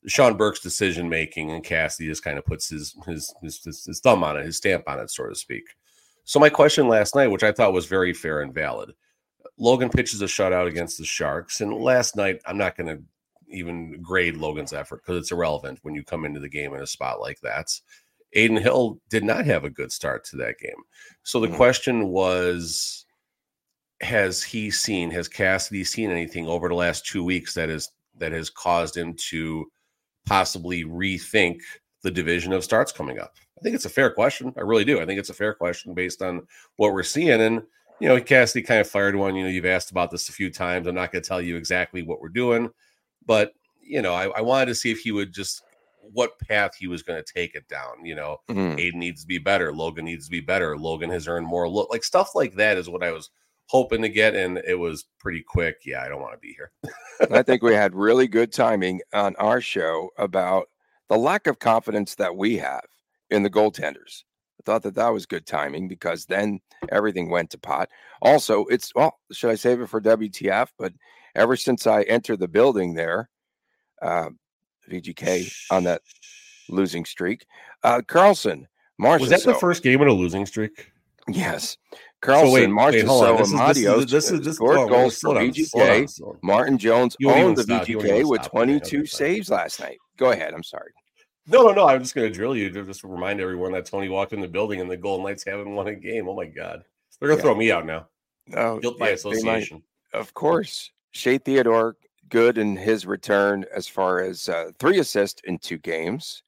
Sean 0.06 0.36
Burke's 0.36 0.60
decision 0.60 1.08
making, 1.08 1.50
and 1.50 1.64
Cassidy 1.64 2.08
just 2.08 2.22
kind 2.22 2.38
of 2.38 2.44
puts 2.44 2.68
his, 2.68 2.94
his 3.06 3.34
his, 3.42 3.84
his 3.84 4.00
thumb 4.00 4.22
on 4.22 4.36
it, 4.36 4.44
his 4.46 4.58
stamp 4.58 4.84
on 4.86 5.00
it, 5.00 5.10
so 5.10 5.26
to 5.26 5.34
speak. 5.34 5.64
So 6.24 6.38
my 6.38 6.50
question 6.50 6.88
last 6.88 7.14
night, 7.14 7.28
which 7.28 7.42
I 7.42 7.52
thought 7.52 7.72
was 7.72 7.86
very 7.86 8.12
fair 8.12 8.42
and 8.42 8.54
valid, 8.54 8.92
Logan 9.58 9.90
pitches 9.90 10.22
a 10.22 10.26
shutout 10.26 10.66
against 10.66 10.98
the 10.98 11.04
Sharks. 11.04 11.60
And 11.60 11.74
last 11.74 12.16
night, 12.16 12.40
I'm 12.46 12.58
not 12.58 12.76
going 12.76 12.96
to 12.96 13.02
even 13.50 14.00
grade 14.00 14.36
Logan's 14.36 14.72
effort 14.72 15.02
because 15.02 15.18
it's 15.20 15.32
irrelevant 15.32 15.80
when 15.82 15.94
you 15.94 16.04
come 16.04 16.24
into 16.24 16.40
the 16.40 16.48
game 16.48 16.74
in 16.74 16.80
a 16.80 16.86
spot 16.86 17.20
like 17.20 17.40
that. 17.40 17.68
Adin 18.36 18.58
Hill 18.58 19.00
did 19.08 19.24
not 19.24 19.46
have 19.46 19.64
a 19.64 19.70
good 19.70 19.90
start 19.90 20.24
to 20.26 20.36
that 20.36 20.58
game. 20.58 20.70
So 21.22 21.40
the 21.40 21.46
mm-hmm. 21.46 21.56
question 21.56 22.08
was 22.08 23.06
has 24.00 24.42
he 24.42 24.70
seen 24.70 25.10
has 25.10 25.26
Cassidy 25.26 25.82
seen 25.82 26.10
anything 26.10 26.46
over 26.46 26.68
the 26.68 26.74
last 26.74 27.06
2 27.06 27.24
weeks 27.24 27.54
that 27.54 27.68
is 27.68 27.90
that 28.18 28.32
has 28.32 28.50
caused 28.50 28.96
him 28.96 29.14
to 29.14 29.66
possibly 30.26 30.84
rethink 30.84 31.60
the 32.02 32.10
division 32.10 32.52
of 32.52 32.62
starts 32.62 32.92
coming 32.92 33.18
up? 33.18 33.34
I 33.58 33.62
think 33.62 33.74
it's 33.74 33.86
a 33.86 33.90
fair 33.90 34.10
question. 34.10 34.52
I 34.56 34.60
really 34.60 34.84
do. 34.84 35.00
I 35.00 35.06
think 35.06 35.18
it's 35.18 35.30
a 35.30 35.34
fair 35.34 35.54
question 35.54 35.94
based 35.94 36.22
on 36.22 36.46
what 36.76 36.92
we're 36.92 37.02
seeing 37.02 37.40
and 37.40 37.62
you 38.00 38.08
know, 38.08 38.20
Cassidy 38.20 38.62
kind 38.62 38.80
of 38.80 38.88
fired 38.88 39.16
one. 39.16 39.34
You 39.34 39.44
know, 39.44 39.50
you've 39.50 39.66
asked 39.66 39.90
about 39.90 40.10
this 40.10 40.28
a 40.28 40.32
few 40.32 40.50
times. 40.50 40.86
I'm 40.86 40.94
not 40.94 41.12
going 41.12 41.22
to 41.22 41.28
tell 41.28 41.40
you 41.40 41.56
exactly 41.56 42.02
what 42.02 42.20
we're 42.20 42.28
doing, 42.28 42.70
but 43.26 43.52
you 43.82 44.02
know, 44.02 44.14
I, 44.14 44.28
I, 44.28 44.40
wanted 44.42 44.66
to 44.66 44.74
see 44.74 44.90
if 44.90 44.98
he 44.98 45.12
would 45.12 45.32
just 45.32 45.62
what 46.12 46.38
path 46.40 46.72
he 46.78 46.86
was 46.86 47.02
going 47.02 47.22
to 47.22 47.32
take 47.32 47.54
it 47.54 47.66
down. 47.68 48.04
You 48.04 48.14
know, 48.14 48.38
mm-hmm. 48.48 48.72
Adin 48.72 48.98
needs 48.98 49.22
to 49.22 49.26
be 49.26 49.38
better. 49.38 49.72
Logan 49.72 50.04
needs 50.04 50.26
to 50.26 50.30
be 50.30 50.40
better. 50.40 50.76
Logan 50.76 51.10
has 51.10 51.26
earned 51.26 51.46
more 51.46 51.68
look. 51.68 51.90
Like 51.90 52.04
stuff 52.04 52.34
like 52.34 52.54
that 52.54 52.76
is 52.76 52.88
what 52.88 53.02
I 53.02 53.12
was 53.12 53.30
hoping 53.66 54.02
to 54.02 54.08
get, 54.08 54.34
and 54.34 54.58
it 54.58 54.78
was 54.78 55.06
pretty 55.18 55.42
quick. 55.42 55.80
Yeah, 55.84 56.02
I 56.02 56.08
don't 56.08 56.20
want 56.20 56.34
to 56.34 56.38
be 56.38 56.54
here. 56.54 56.70
I 57.30 57.42
think 57.42 57.62
we 57.62 57.74
had 57.74 57.94
really 57.94 58.28
good 58.28 58.52
timing 58.52 59.00
on 59.12 59.34
our 59.36 59.60
show 59.60 60.10
about 60.18 60.68
the 61.08 61.16
lack 61.16 61.46
of 61.46 61.58
confidence 61.58 62.14
that 62.16 62.36
we 62.36 62.58
have 62.58 62.84
in 63.30 63.42
the 63.42 63.50
goaltenders. 63.50 64.24
I 64.58 64.62
thought 64.64 64.82
that 64.82 64.94
that 64.96 65.12
was 65.12 65.26
good 65.26 65.46
timing 65.46 65.88
because 65.88 66.26
then 66.26 66.60
everything 66.90 67.30
went 67.30 67.50
to 67.50 67.58
pot. 67.58 67.88
Also, 68.22 68.64
it's 68.66 68.92
well, 68.94 69.18
should 69.32 69.50
I 69.50 69.54
save 69.54 69.80
it 69.80 69.88
for 69.88 70.00
WTF? 70.00 70.68
But 70.78 70.92
ever 71.34 71.56
since 71.56 71.86
I 71.86 72.02
entered 72.02 72.40
the 72.40 72.48
building 72.48 72.94
there, 72.94 73.30
uh, 74.02 74.30
VGK 74.90 75.52
on 75.70 75.84
that 75.84 76.02
losing 76.68 77.04
streak, 77.04 77.46
uh, 77.84 78.00
Karlsson, 78.06 78.64
Marchessault. 79.00 79.20
Was 79.20 79.30
that 79.30 79.44
the 79.44 79.54
first 79.54 79.82
game 79.82 80.02
in 80.02 80.08
a 80.08 80.12
losing 80.12 80.46
streak? 80.46 80.90
Yes. 81.28 81.76
Karlsson, 82.22 82.46
so 82.46 82.52
wait, 82.52 82.68
Marchessault, 82.68 83.38
and 83.38 83.46
Amadio 83.46 84.08
this 84.08 84.30
is, 84.32 84.40
this 84.40 84.56
scored 84.56 84.88
goals 84.88 85.18
for 85.18 85.34
VGK. 85.34 86.08
Martin 86.42 86.78
Jones 86.78 87.16
owned 87.24 87.56
the 87.56 87.62
VGK 87.62 88.28
with 88.28 88.42
22 88.42 89.06
saves 89.06 89.50
last 89.50 89.78
night. 89.78 89.98
Go 90.16 90.32
ahead. 90.32 90.52
I'm 90.52 90.64
sorry. 90.64 90.90
No, 91.48 91.62
no, 91.62 91.72
no. 91.72 91.88
I'm 91.88 92.00
just 92.00 92.14
going 92.14 92.30
to 92.30 92.34
drill 92.34 92.54
you 92.54 92.70
to 92.70 92.84
just 92.84 93.02
remind 93.02 93.40
everyone 93.40 93.72
that 93.72 93.86
Tony 93.86 94.08
walked 94.08 94.32
in 94.32 94.40
the 94.40 94.48
building 94.48 94.80
and 94.80 94.90
the 94.90 94.96
Golden 94.96 95.26
Knights 95.26 95.44
haven't 95.46 95.74
won 95.74 95.88
a 95.88 95.94
game. 95.94 96.28
Oh 96.28 96.34
my 96.34 96.44
God, 96.44 96.84
they're 97.18 97.28
going 97.28 97.38
to 97.38 97.42
yeah. 97.42 97.50
throw 97.50 97.54
me 97.54 97.72
out 97.72 97.86
now. 97.86 98.06
Oh, 98.54 98.78
guilt 98.78 98.98
by 98.98 99.08
yeah, 99.08 99.14
association. 99.14 99.82
Of 100.12 100.34
course, 100.34 100.90
Shea 101.12 101.38
Theodore 101.38 101.96
good 102.28 102.58
in 102.58 102.76
his 102.76 103.06
return 103.06 103.64
as 103.74 103.86
far 103.86 104.20
as 104.20 104.48
uh, 104.48 104.70
three 104.78 104.98
assists 104.98 105.40
in 105.44 105.58
two 105.58 105.78
games. 105.78 106.42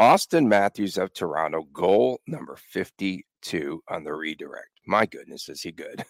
Auston 0.00 0.46
Matthews 0.46 0.96
of 0.96 1.12
Toronto, 1.12 1.66
goal 1.72 2.20
number 2.26 2.56
52 2.56 3.82
on 3.88 4.04
the 4.04 4.12
redirect. 4.12 4.80
My 4.86 5.06
goodness, 5.06 5.48
is 5.48 5.60
he 5.60 5.72
good? 5.72 6.04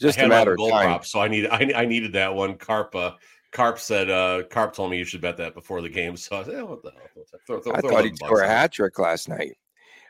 Just 0.00 0.20
a 0.20 0.28
matter 0.28 0.52
of 0.52 0.70
time. 0.70 0.86
Prop, 0.86 1.04
so 1.04 1.20
I 1.20 1.26
need 1.26 1.48
I, 1.48 1.72
I 1.74 1.84
needed 1.84 2.12
that 2.12 2.32
one. 2.32 2.54
Carpa 2.54 3.16
Carp 3.52 3.78
said, 3.78 4.10
uh, 4.10 4.42
Carp 4.50 4.74
told 4.74 4.90
me 4.90 4.98
you 4.98 5.04
should 5.04 5.20
bet 5.20 5.36
that 5.38 5.54
before 5.54 5.80
the 5.80 5.88
game. 5.88 6.16
So 6.16 6.38
I 6.38 6.44
said, 6.44 6.54
oh, 6.56 6.66
what 6.66 6.82
the 6.82 6.90
hell? 6.90 7.24
Throw, 7.46 7.60
throw, 7.60 7.72
I 7.74 7.80
throw 7.80 7.90
thought 7.90 8.04
he'd 8.04 8.16
score 8.16 8.42
a 8.42 8.48
hat 8.48 8.72
trick 8.72 8.98
last 8.98 9.28
night. 9.28 9.56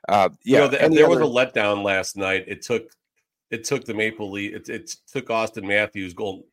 Uh, 0.08 0.30
yeah, 0.44 0.58
you 0.58 0.64
know, 0.64 0.68
the, 0.68 0.76
there 0.94 1.06
other... 1.06 1.08
was 1.08 1.18
a 1.18 1.22
letdown 1.22 1.84
last 1.84 2.16
night. 2.16 2.44
It 2.46 2.62
took 2.62 2.90
it 3.50 3.64
took 3.64 3.84
the 3.84 3.94
Maple 3.94 4.30
Leaf, 4.30 4.54
it, 4.54 4.68
it 4.68 4.94
took 5.10 5.26
Auston 5.28 5.64
Matthews 5.64 6.12
goal 6.12 6.46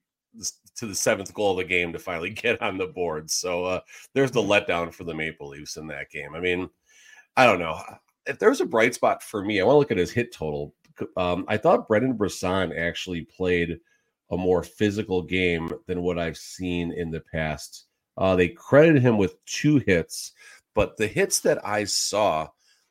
to 0.76 0.86
the 0.86 0.96
seventh 0.96 1.34
goal 1.34 1.52
of 1.52 1.58
the 1.58 1.64
game 1.64 1.94
to 1.94 2.00
finally 2.00 2.30
get 2.32 2.62
on 2.62 2.78
the 2.78 2.88
board. 2.88 3.30
So 3.30 3.66
uh, 3.66 3.80
there's 4.14 4.32
the 4.32 4.42
mm-hmm. 4.42 4.72
letdown 4.72 4.94
for 4.94 5.04
the 5.04 5.14
Maple 5.14 5.50
Leafs 5.50 5.78
in 5.78 5.88
that 5.88 6.10
game. 6.10 6.36
I 6.36 6.40
mean, 6.40 6.70
I 7.36 7.46
don't 7.46 7.60
know 7.60 7.82
if 8.26 8.40
there's 8.40 8.62
a 8.62 8.66
bright 8.66 8.94
spot 8.94 9.22
for 9.22 9.44
me. 9.44 9.60
I 9.60 9.64
want 9.64 9.76
to 9.76 9.80
look 9.80 9.92
at 9.92 9.98
his 9.98 10.12
hit 10.12 10.32
total. 10.32 10.74
Um, 11.18 11.46
I 11.48 11.58
thought 11.58 11.88
Brendan 11.88 12.14
Brisson 12.14 12.72
actually 12.72 13.22
played 13.24 13.80
a 14.36 14.38
more 14.38 14.64
physical 14.64 15.22
game 15.22 15.72
than 15.88 16.02
what 16.02 16.20
I've 16.20 16.38
seen 16.38 16.92
in 16.92 17.10
the 17.10 17.22
past. 17.34 17.86
Uh, 18.18 18.36
they 18.36 18.50
credited 18.50 19.02
him 19.02 19.18
with 19.18 19.44
two 19.46 19.78
hits, 19.78 20.34
but 20.74 20.98
the 20.98 21.08
hits 21.08 21.40
that 21.42 21.66
I 21.66 21.86
saw, 21.86 22.50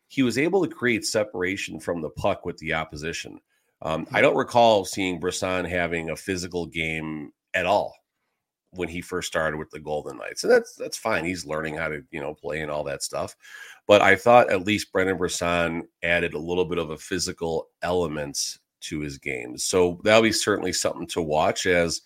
he 0.09 0.23
was 0.23 0.39
able 0.39 0.67
to 0.67 0.75
create 0.75 1.05
separation 1.05 1.79
from 1.79 2.01
the 2.01 2.11
puck 2.11 2.45
with 2.45 2.57
the 2.59 2.73
opposition. 2.73 3.41
Um, 3.83 4.07
I 4.13 4.23
don't 4.23 4.37
recall 4.37 4.85
seeing 4.85 5.21
Brisson 5.21 5.67
having 5.67 6.11
a 6.11 6.17
physical 6.17 6.67
game 6.67 7.33
at 7.53 7.67
all 7.67 7.95
when 8.71 8.89
he 8.89 9.01
first 9.01 9.29
started 9.29 9.59
with 9.59 9.71
the 9.71 9.81
Golden 9.81 10.17
Knights. 10.17 10.43
And 10.45 10.53
that's 10.53 10.75
that's 10.75 10.97
fine. 10.97 11.25
He's 11.25 11.47
learning 11.47 11.77
how 11.77 11.89
to, 11.89 12.03
you 12.11 12.21
know, 12.21 12.35
play 12.35 12.61
and 12.61 12.71
all 12.71 12.85
that 12.85 13.03
stuff. 13.03 13.37
But 13.87 14.01
I 14.01 14.17
thought 14.17 14.51
at 14.51 14.67
least 14.67 14.93
Brendan 14.93 15.19
Brisson 15.19 15.87
added 16.03 16.35
a 16.35 16.39
little 16.39 16.65
bit 16.65 16.79
of 16.79 16.91
a 16.91 16.99
physical 16.99 17.69
element 17.83 18.59
to 18.85 19.01
his 19.01 19.19
games. 19.19 19.65
So 19.65 20.01
that'll 20.05 20.23
be 20.23 20.33
certainly 20.33 20.73
something 20.73 21.07
to 21.09 21.23
watch 21.23 21.67
as 21.67 22.03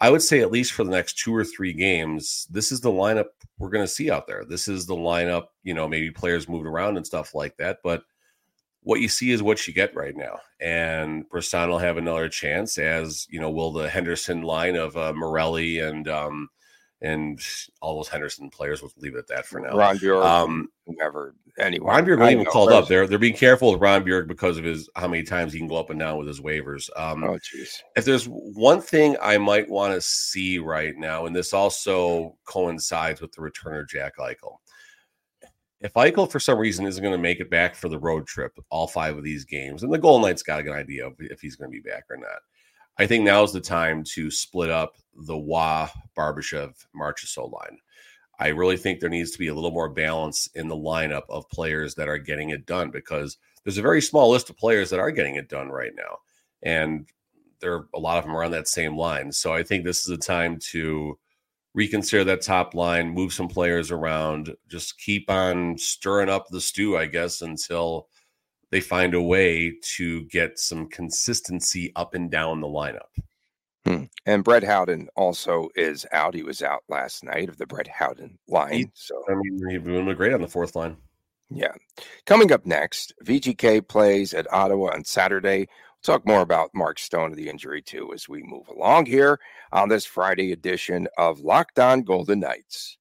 I 0.00 0.08
would 0.08 0.22
say 0.22 0.40
at 0.40 0.50
least 0.50 0.72
for 0.72 0.82
the 0.82 0.90
next 0.90 1.18
two 1.18 1.34
or 1.34 1.44
three 1.44 1.74
games, 1.74 2.46
this 2.50 2.72
is 2.72 2.80
the 2.80 2.90
lineup 2.90 3.26
we're 3.58 3.68
going 3.68 3.84
to 3.84 3.92
see 3.92 4.10
out 4.10 4.26
there. 4.26 4.44
This 4.46 4.66
is 4.66 4.86
the 4.86 4.96
lineup, 4.96 5.48
you 5.62 5.74
know, 5.74 5.86
maybe 5.86 6.10
players 6.10 6.48
moved 6.48 6.66
around 6.66 6.96
and 6.96 7.06
stuff 7.06 7.34
like 7.34 7.56
that, 7.58 7.80
but 7.84 8.02
what 8.82 9.00
you 9.00 9.08
see 9.08 9.30
is 9.30 9.42
what 9.42 9.66
you 9.66 9.74
get 9.74 9.94
right 9.94 10.16
now. 10.16 10.38
And 10.58 11.28
Brisson 11.28 11.68
will 11.68 11.78
have 11.78 11.98
another 11.98 12.30
chance, 12.30 12.78
as 12.78 13.26
you 13.28 13.38
know, 13.38 13.50
will 13.50 13.72
the 13.72 13.90
Henderson 13.90 14.40
line 14.40 14.74
of 14.74 14.96
uh, 14.96 15.12
Morelli 15.12 15.80
and 15.80 16.08
um, 16.08 16.48
and 17.02 17.40
all 17.80 17.96
those 17.96 18.08
Henderson 18.08 18.50
players. 18.50 18.82
We'll 18.82 18.92
leave 18.98 19.14
it 19.14 19.18
at 19.18 19.28
that 19.28 19.46
for 19.46 19.60
now. 19.60 19.76
Ron 19.76 19.98
Bjork, 19.98 20.24
um, 20.24 20.68
whoever, 20.86 21.34
anyone. 21.58 21.88
Ron 21.88 22.04
Bjork 22.04 22.20
even 22.30 22.44
called 22.44 22.72
up. 22.72 22.88
They're 22.88 23.06
they're 23.06 23.18
being 23.18 23.36
careful 23.36 23.72
with 23.72 23.80
Ron 23.80 24.04
Bjork 24.04 24.28
because 24.28 24.58
of 24.58 24.64
his 24.64 24.88
how 24.96 25.08
many 25.08 25.22
times 25.22 25.52
he 25.52 25.58
can 25.58 25.68
go 25.68 25.76
up 25.76 25.90
and 25.90 25.98
down 25.98 26.18
with 26.18 26.28
his 26.28 26.40
waivers. 26.40 26.88
Um, 26.96 27.24
oh, 27.24 27.38
jeez. 27.38 27.78
If 27.96 28.04
there's 28.04 28.26
one 28.26 28.80
thing 28.80 29.16
I 29.22 29.38
might 29.38 29.68
want 29.68 29.94
to 29.94 30.00
see 30.00 30.58
right 30.58 30.96
now, 30.96 31.26
and 31.26 31.34
this 31.34 31.52
also 31.52 32.36
coincides 32.44 33.20
with 33.20 33.32
the 33.32 33.42
return 33.42 33.78
of 33.78 33.88
Jack 33.88 34.18
Eichel 34.18 34.56
if 35.80 35.94
Eichel, 35.94 36.30
for 36.30 36.40
some 36.40 36.58
reason, 36.58 36.86
isn't 36.86 37.02
going 37.02 37.16
to 37.16 37.18
make 37.18 37.40
it 37.40 37.50
back 37.50 37.74
for 37.74 37.88
the 37.88 37.98
road 37.98 38.26
trip, 38.26 38.52
all 38.70 38.86
five 38.86 39.16
of 39.16 39.24
these 39.24 39.44
games, 39.44 39.82
and 39.82 39.92
the 39.92 39.98
Golden 39.98 40.28
Knights 40.28 40.42
got 40.42 40.60
a 40.60 40.62
good 40.62 40.74
idea 40.74 41.06
of 41.06 41.14
if 41.18 41.40
he's 41.40 41.56
going 41.56 41.70
to 41.70 41.72
be 41.72 41.88
back 41.88 42.04
or 42.10 42.16
not. 42.16 42.40
I 43.00 43.06
think 43.06 43.24
now's 43.24 43.54
the 43.54 43.62
time 43.62 44.04
to 44.12 44.30
split 44.30 44.68
up 44.68 44.98
the 45.14 45.38
Wah 45.38 45.88
Barbashev 46.14 46.74
Marchessault 46.94 47.50
line. 47.50 47.78
I 48.38 48.48
really 48.48 48.76
think 48.76 49.00
there 49.00 49.08
needs 49.08 49.30
to 49.30 49.38
be 49.38 49.48
a 49.48 49.54
little 49.54 49.70
more 49.70 49.88
balance 49.88 50.50
in 50.54 50.68
the 50.68 50.76
lineup 50.76 51.22
of 51.30 51.48
players 51.48 51.94
that 51.94 52.10
are 52.10 52.18
getting 52.18 52.50
it 52.50 52.66
done 52.66 52.90
because 52.90 53.38
there's 53.64 53.78
a 53.78 53.82
very 53.82 54.02
small 54.02 54.28
list 54.28 54.50
of 54.50 54.58
players 54.58 54.90
that 54.90 55.00
are 55.00 55.10
getting 55.10 55.36
it 55.36 55.48
done 55.48 55.70
right 55.70 55.92
now. 55.96 56.18
And 56.62 57.08
there 57.60 57.72
are 57.72 57.88
a 57.94 57.98
lot 57.98 58.18
of 58.18 58.24
them 58.24 58.36
around 58.36 58.50
that 58.50 58.68
same 58.68 58.98
line. 58.98 59.32
So 59.32 59.54
I 59.54 59.62
think 59.62 59.86
this 59.86 60.02
is 60.02 60.10
a 60.10 60.18
time 60.18 60.58
to 60.72 61.18
reconsider 61.72 62.24
that 62.24 62.42
top 62.42 62.74
line, 62.74 63.08
move 63.08 63.32
some 63.32 63.48
players 63.48 63.90
around, 63.90 64.54
just 64.68 64.98
keep 64.98 65.30
on 65.30 65.78
stirring 65.78 66.28
up 66.28 66.48
the 66.50 66.60
stew, 66.60 66.98
I 66.98 67.06
guess, 67.06 67.40
until 67.40 68.08
they 68.70 68.80
find 68.80 69.14
a 69.14 69.22
way 69.22 69.74
to 69.96 70.24
get 70.26 70.58
some 70.58 70.88
consistency 70.88 71.92
up 71.96 72.14
and 72.14 72.30
down 72.30 72.60
the 72.60 72.66
lineup. 72.66 73.08
Hmm. 73.86 74.04
And 74.26 74.44
Brett 74.44 74.62
Howden 74.62 75.08
also 75.16 75.70
is 75.74 76.06
out. 76.12 76.34
He 76.34 76.42
was 76.42 76.62
out 76.62 76.84
last 76.88 77.24
night 77.24 77.48
of 77.48 77.56
the 77.56 77.66
Brett 77.66 77.88
Howden 77.88 78.38
line. 78.46 78.72
He, 78.72 78.90
so 78.94 79.22
I 79.28 79.34
mean, 79.34 79.70
he 79.70 79.78
doing 79.78 80.14
great 80.14 80.34
on 80.34 80.42
the 80.42 80.48
fourth 80.48 80.76
line. 80.76 80.96
Yeah. 81.48 81.72
Coming 82.26 82.52
up 82.52 82.66
next, 82.66 83.12
VGK 83.24 83.88
plays 83.88 84.34
at 84.34 84.52
Ottawa 84.52 84.92
on 84.94 85.04
Saturday 85.04 85.66
talk 86.02 86.26
more 86.26 86.40
about 86.40 86.70
Mark 86.74 86.98
Stone 86.98 87.30
and 87.30 87.36
the 87.36 87.48
injury 87.48 87.82
too 87.82 88.12
as 88.14 88.28
we 88.28 88.42
move 88.42 88.68
along 88.68 89.06
here 89.06 89.38
on 89.72 89.88
this 89.88 90.06
Friday 90.06 90.52
edition 90.52 91.08
of 91.18 91.40
Locked 91.40 91.78
On 91.78 92.02
Golden 92.02 92.40
Knights. 92.40 92.96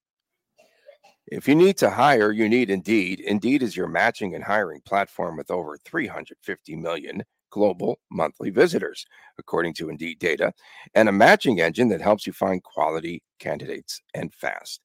If 1.32 1.48
you 1.48 1.54
need 1.54 1.78
to 1.78 1.92
hire, 1.92 2.32
you 2.32 2.50
need 2.50 2.72
Indeed. 2.72 3.20
Indeed 3.20 3.62
is 3.62 3.78
your 3.78 3.88
matching 3.88 4.34
and 4.34 4.44
hiring 4.44 4.82
platform 4.82 5.38
with 5.38 5.52
over 5.52 5.78
350 5.78 6.76
million 6.76 7.24
global 7.50 8.00
monthly 8.10 8.50
visitors, 8.50 9.06
according 9.38 9.74
to 9.76 9.90
Indeed 9.90 10.20
data, 10.20 10.54
and 10.94 11.10
a 11.10 11.14
matching 11.14 11.62
engine 11.62 11.90
that 11.90 12.02
helps 12.02 12.28
you 12.28 12.34
find 12.34 12.64
quality 12.64 13.24
candidates 13.40 14.02
and 14.14 14.34
fast. 14.34 14.82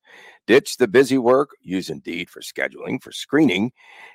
Ditch 0.46 0.76
the 0.76 0.88
busy 0.88 1.18
work, 1.18 1.50
use 1.60 1.90
Indeed 1.90 2.30
for 2.30 2.40
scheduling, 2.40 3.02
for 3.02 3.12
screening, 3.12 3.72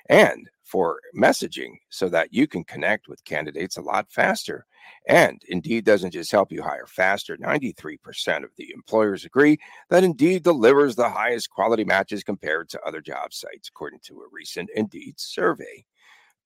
and 0.08 0.48
for 0.64 1.00
messaging 1.16 1.74
so 1.88 2.08
that 2.08 2.32
you 2.32 2.46
can 2.46 2.64
connect 2.64 3.08
with 3.08 3.24
candidates 3.24 3.76
a 3.76 3.82
lot 3.82 4.10
faster. 4.10 4.66
And 5.06 5.42
Indeed 5.48 5.84
doesn't 5.84 6.12
just 6.12 6.30
help 6.30 6.52
you 6.52 6.62
hire 6.62 6.86
faster. 6.86 7.36
93% 7.36 8.44
of 8.44 8.50
the 8.56 8.72
employers 8.72 9.24
agree 9.24 9.58
that 9.88 10.04
Indeed 10.04 10.42
delivers 10.42 10.94
the 10.94 11.08
highest 11.08 11.50
quality 11.50 11.84
matches 11.84 12.22
compared 12.22 12.68
to 12.70 12.80
other 12.82 13.00
job 13.00 13.32
sites, 13.32 13.68
according 13.68 14.00
to 14.04 14.20
a 14.20 14.28
recent 14.32 14.70
Indeed 14.74 15.14
survey. 15.18 15.84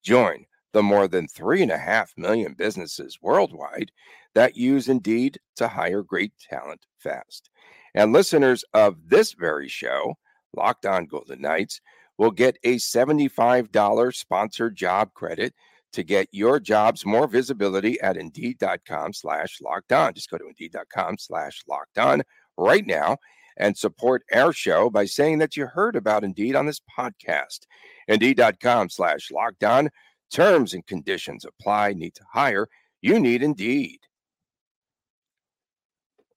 Join 0.03 0.47
the 0.75 0.83
more 0.83 1.09
than 1.09 1.27
three 1.29 1.63
and 1.63 1.71
a 1.71 1.79
half 1.79 2.13
million 2.19 2.53
businesses 2.53 3.19
worldwide 3.23 3.91
that 4.35 4.57
use 4.57 4.89
Indeed 4.89 5.39
to 5.57 5.69
hire 5.69 6.03
great 6.03 6.33
talent 6.39 6.85
fast. 6.99 7.49
And 7.95 8.13
listeners 8.13 8.65
of 8.75 8.97
this 9.09 9.33
very 9.33 9.69
show, 9.69 10.15
Locked 10.55 10.85
On 10.85 11.07
Golden 11.07 11.41
Knights, 11.41 11.81
will 12.19 12.33
get 12.33 12.59
a 12.65 12.77
$75 12.77 14.15
sponsored 14.15 14.77
job 14.77 15.15
credit 15.15 15.55
to 15.93 16.03
get 16.03 16.29
your 16.33 16.59
jobs 16.59 17.07
more 17.07 17.29
visibility 17.29 18.01
at 18.01 18.17
indeed.com 18.17 19.13
slash 19.13 19.59
locked 19.63 19.93
on. 19.93 20.13
Just 20.13 20.29
go 20.29 20.39
to 20.39 20.49
indeed.com 20.49 21.19
slash 21.19 21.63
locked 21.69 21.99
on 21.99 22.23
right 22.57 22.85
now 22.85 23.17
and 23.57 23.79
support 23.79 24.25
our 24.33 24.53
show 24.53 24.91
by 24.91 25.05
saying 25.05 25.39
that 25.39 25.57
you 25.57 25.67
heard 25.67 25.95
about 25.95 26.25
Indeed 26.25 26.57
on 26.57 26.67
this 26.67 26.81
podcast. 26.99 27.61
Indeed.com 28.09 28.91
slash 28.91 29.31
locked 29.31 29.63
on. 29.63 29.91
Terms 30.35 30.75
and 30.75 30.85
conditions 30.85 31.45
apply. 31.45 31.93
Need 31.93 32.17
to 32.17 32.25
hire. 32.29 32.67
You 33.01 33.21
need 33.21 33.41
Indeed. 33.41 34.01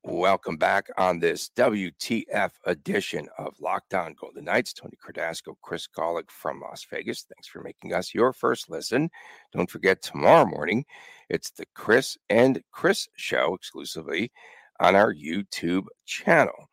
Welcome 0.04 0.58
back 0.58 0.86
on 1.00 1.18
this 1.18 1.50
WTF 1.58 2.52
edition 2.66 3.28
of 3.40 3.56
Locked 3.60 3.96
On 3.96 4.14
Golden 4.14 4.46
Knights. 4.46 4.72
Tony 4.74 4.94
Cardasco, 5.04 5.56
Chris 5.64 5.88
Gawlik 5.88 6.30
from 6.30 6.62
Las 6.62 6.86
Vegas. 6.92 7.24
Thanks 7.24 7.48
for 7.48 7.64
making 7.64 7.96
us 7.96 8.14
your 8.14 8.34
first 8.34 8.70
listen. 8.70 9.10
Don't 9.52 9.68
forget, 9.70 10.04
tomorrow 10.04 10.46
morning, 10.46 10.86
it's 11.28 11.50
the 11.50 11.66
Chris 11.74 12.20
and 12.30 12.62
Chris 12.72 13.08
show 13.16 13.56
exclusively 13.56 14.32
on 14.80 14.96
our 14.96 15.12
YouTube 15.12 15.88
channel. 16.06 16.70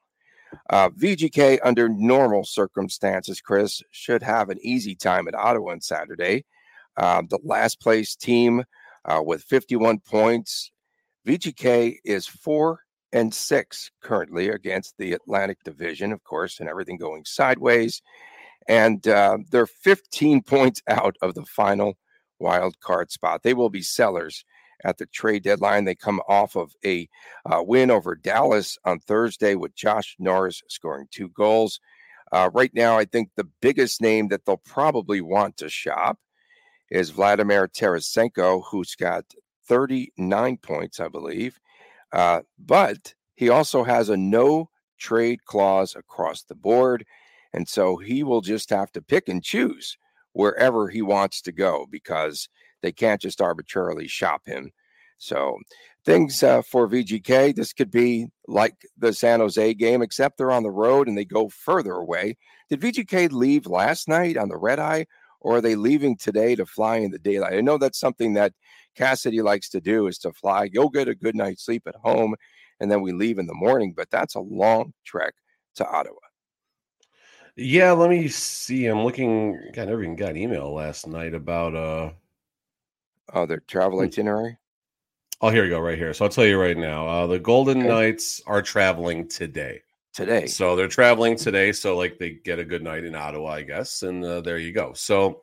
Uh, 0.69 0.91
VGK, 0.91 1.59
under 1.65 1.89
normal 1.89 2.45
circumstances, 2.45 3.41
Chris 3.41 3.83
should 3.93 4.23
have 4.23 4.51
an 4.51 4.59
easy 4.61 4.95
time 4.95 5.27
at 5.27 5.35
Ottawa 5.35 5.73
on 5.73 5.81
Saturday. 5.81 6.45
Uh, 6.97 7.23
the 7.29 7.39
last 7.43 7.81
place 7.81 8.15
team 8.15 8.65
uh, 9.05 9.23
with 9.25 9.43
51 9.43 10.01
points. 10.01 10.71
VGK 11.27 11.97
is 12.05 12.27
four 12.27 12.81
and 13.13 13.33
six 13.33 13.91
currently 14.03 14.49
against 14.49 14.95
the 14.99 15.13
Atlantic 15.13 15.59
Division, 15.65 16.13
of 16.13 16.23
course, 16.25 16.61
and 16.61 16.69
everything 16.69 16.97
going 16.97 17.25
sideways. 17.25 18.03
And 18.69 19.07
uh, 19.07 19.39
they're 19.51 19.67
15 19.67 20.43
points 20.47 20.83
out 20.89 21.17
of 21.23 21.35
the 21.35 21.45
final 21.45 21.95
wild 22.39 22.79
card 22.81 23.11
spot. 23.11 23.43
They 23.43 23.55
will 23.55 23.71
be 23.71 23.83
sellers 23.83 24.45
at 24.85 24.99
the 24.99 25.07
trade 25.07 25.45
deadline. 25.45 25.85
They 25.85 25.95
come 25.95 26.21
off 26.29 26.57
of 26.57 26.73
a 26.85 27.09
uh, 27.47 27.63
win 27.63 27.91
over 27.91 28.15
Dallas 28.15 28.77
on 28.85 28.99
Thursday 29.01 29.55
with 29.55 29.75
Josh 29.75 30.17
Norris 30.19 30.63
scoring 30.69 31.07
two 31.11 31.29
goals. 31.31 31.81
Uh, 32.33 32.51
right 32.53 32.73
now, 32.75 32.99
I 32.99 33.05
think 33.05 33.31
the 33.37 33.49
biggest 33.63 34.01
name 34.01 34.29
that 34.29 34.45
they'll 34.45 34.57
probably 34.57 35.21
want 35.21 35.57
to 35.59 35.69
shop 35.69 36.19
is 36.91 37.11
Vladimir 37.11 37.69
Tarasenko, 37.69 38.63
who's 38.71 38.95
got 38.95 39.25
39 39.67 40.57
points, 40.59 41.01
I 41.01 41.09
believe. 41.09 41.59
Uh, 42.13 42.41
but 42.59 43.15
he 43.35 43.49
also 43.49 43.85
has 43.85 44.09
a 44.09 44.17
no 44.17 44.71
trade 44.99 45.45
clause 45.45 45.97
across 45.97 46.43
the 46.43 46.55
board. 46.55 47.05
And 47.53 47.69
so 47.69 47.97
he 47.97 48.23
will 48.23 48.41
just 48.41 48.71
have 48.71 48.93
to 48.93 49.03
pick 49.03 49.29
and 49.29 49.43
choose 49.43 49.97
wherever 50.33 50.89
he 50.89 51.03
wants 51.03 51.41
to 51.43 51.53
go 51.53 51.87
because 51.91 52.49
they 52.83 52.93
can't 52.93 53.21
just 53.21 53.41
arbitrarily 53.41 54.09
shop 54.09 54.43
him. 54.47 54.71
So 55.19 55.57
things 56.05 56.43
uh, 56.43 56.63
for 56.63 56.89
VGK, 56.89 57.55
this 57.55 57.73
could 57.73 57.91
be 57.91 58.27
like 58.47 58.75
the 58.99 59.13
San 59.13 59.41
Jose 59.41 59.75
game, 59.75 60.03
except 60.03 60.37
they're 60.37 60.51
on 60.51 60.65
the 60.65 60.71
road 60.71 61.09
and 61.09 61.17
they 61.17 61.25
go 61.25 61.49
further 61.49 61.93
away. 61.93 62.37
Did 62.69 62.81
VGK 62.81 63.33
leave 63.33 63.67
last 63.67 64.09
night 64.09 64.37
on 64.37 64.49
the 64.49 64.57
red 64.57 64.79
eye, 64.79 65.07
or 65.45 65.59
are 65.59 65.61
they 65.61 65.77
leaving 65.77 66.17
today 66.17 66.57
to 66.57 66.67
fly 66.67 66.97
in 66.97 67.13
the 67.13 67.19
daylight? 67.19 67.53
I 67.53 67.61
know 67.61 67.79
that's 67.79 68.01
something 68.01 68.33
that 68.35 68.53
Cassidy 68.97 69.43
likes 69.43 69.69
to 69.71 69.81
do 69.81 70.09
is 70.09 70.19
to 70.19 70.33
fly, 70.33 70.69
go 70.69 70.89
get 70.89 71.07
a 71.07 71.15
good 71.15 71.37
night's 71.37 71.65
sleep 71.65 71.87
at 71.87 71.95
home, 71.97 72.35
and 72.81 72.91
then 72.91 73.03
we 73.03 73.13
leave 73.13 73.39
in 73.39 73.47
the 73.47 73.55
morning. 73.55 73.93
But 73.97 74.11
that's 74.11 74.35
a 74.35 74.41
long 74.41 74.93
trek 75.05 75.35
to 75.77 75.87
Ottawa. 75.87 76.17
Yeah, 77.57 77.93
let 77.93 78.11
me 78.11 78.27
see. 78.29 78.87
I'm 78.87 79.05
looking. 79.05 79.53
God, 79.73 79.83
I 79.83 79.85
never 79.85 80.03
even 80.03 80.17
got 80.17 80.31
an 80.31 80.39
email 80.39 80.73
last 80.75 81.07
night 81.07 81.35
about 81.35 81.77
uh 81.77 82.11
oh 83.33 83.47
their 83.47 83.61
travel 83.61 83.99
Hmm. 83.99 84.07
itinerary. 84.07 84.57
Oh, 85.41 85.51
here 85.51 85.63
we 85.65 85.69
go, 85.69 85.79
right 85.79 85.99
here. 85.99 86.15
So 86.15 86.25
I'll 86.25 86.31
tell 86.31 86.47
you 86.47 86.59
right 86.59 86.77
now. 86.77 87.07
Uh, 87.07 87.27
the 87.27 87.39
Golden 87.39 87.79
Okay. 87.79 87.89
Knights 87.89 88.41
are 88.47 88.63
traveling 88.63 89.29
today. 89.29 89.83
Today. 90.15 90.47
So 90.47 90.77
they're 90.77 90.87
traveling 90.87 91.35
today. 91.37 91.73
So 91.73 91.97
like 91.97 92.19
they 92.19 92.39
get 92.45 92.61
a 92.61 92.65
good 92.65 92.85
night 92.85 93.05
in 93.05 93.17
Ottawa, 93.17 93.51
I 93.51 93.63
guess, 93.63 94.03
and 94.05 94.25
uh, 94.25 94.41
there 94.41 94.59
you 94.59 94.73
go. 94.73 94.93
So 94.93 95.43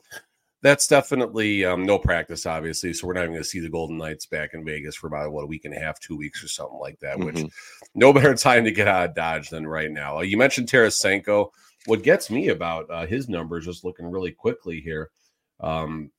that's 0.61 0.87
definitely 0.87 1.65
um, 1.65 1.83
no 1.83 1.99
practice, 1.99 2.45
obviously. 2.45 2.93
So 2.93 3.05
we're 3.05 3.13
not 3.13 3.21
even 3.23 3.33
going 3.33 3.43
to 3.43 3.49
see 3.49 3.59
the 3.59 3.67
Golden 3.69 3.97
Knights 3.97 4.27
back 4.27 4.53
in 4.53 4.63
Vegas 4.63 4.95
for 4.95 5.07
about 5.07 5.33
what 5.33 5.43
a 5.43 5.47
week 5.47 5.65
and 5.65 5.73
a 5.73 5.79
half, 5.79 5.99
two 5.99 6.15
weeks 6.15 6.41
or 6.41 6.47
something 6.47 6.79
like 6.79 6.97
that. 7.01 7.19
Which 7.19 7.35
Mhm. 7.35 7.51
no 7.95 8.13
better 8.13 8.33
time 8.35 8.63
to 8.63 8.71
get 8.71 8.87
out 8.87 9.09
of 9.09 9.15
Dodge 9.15 9.49
than 9.49 9.67
right 9.67 9.91
now. 9.91 10.19
Uh, 10.19 10.21
you 10.21 10.37
mentioned 10.37 10.69
Tarasenko. 10.69 11.49
What 11.87 12.03
gets 12.03 12.29
me 12.29 12.49
about 12.49 12.89
uh, 12.89 13.05
his 13.07 13.27
numbers, 13.27 13.65
just 13.65 13.83
looking 13.83 14.05
really 14.09 14.31
quickly 14.31 14.79
here. 14.79 15.09
Um, 15.59 16.11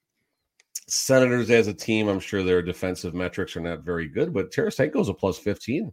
Senators 0.88 1.49
as 1.50 1.68
a 1.68 1.73
team, 1.75 2.09
I'm 2.09 2.21
sure 2.21 2.42
their 2.42 2.61
defensive 2.61 3.14
metrics 3.14 3.56
are 3.56 3.61
not 3.61 3.80
very 3.82 4.09
good, 4.09 4.35
but 4.35 4.52
Tarasenko 4.52 5.00
is 5.00 5.09
a 5.09 5.14
plus 5.14 5.38
15. 5.38 5.92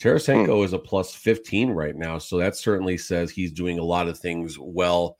Tarasenko 0.00 0.64
is 0.64 0.72
a 0.72 0.78
plus 0.78 1.14
15 1.14 1.70
right 1.70 1.96
now. 1.96 2.18
So 2.18 2.38
that 2.38 2.56
certainly 2.56 2.98
says 2.98 3.30
he's 3.30 3.52
doing 3.52 3.78
a 3.78 3.84
lot 3.84 4.08
of 4.08 4.18
things 4.18 4.58
well 4.58 5.16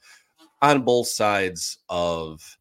on 0.60 0.82
both 0.82 1.08
sides 1.08 1.78
of 1.88 2.58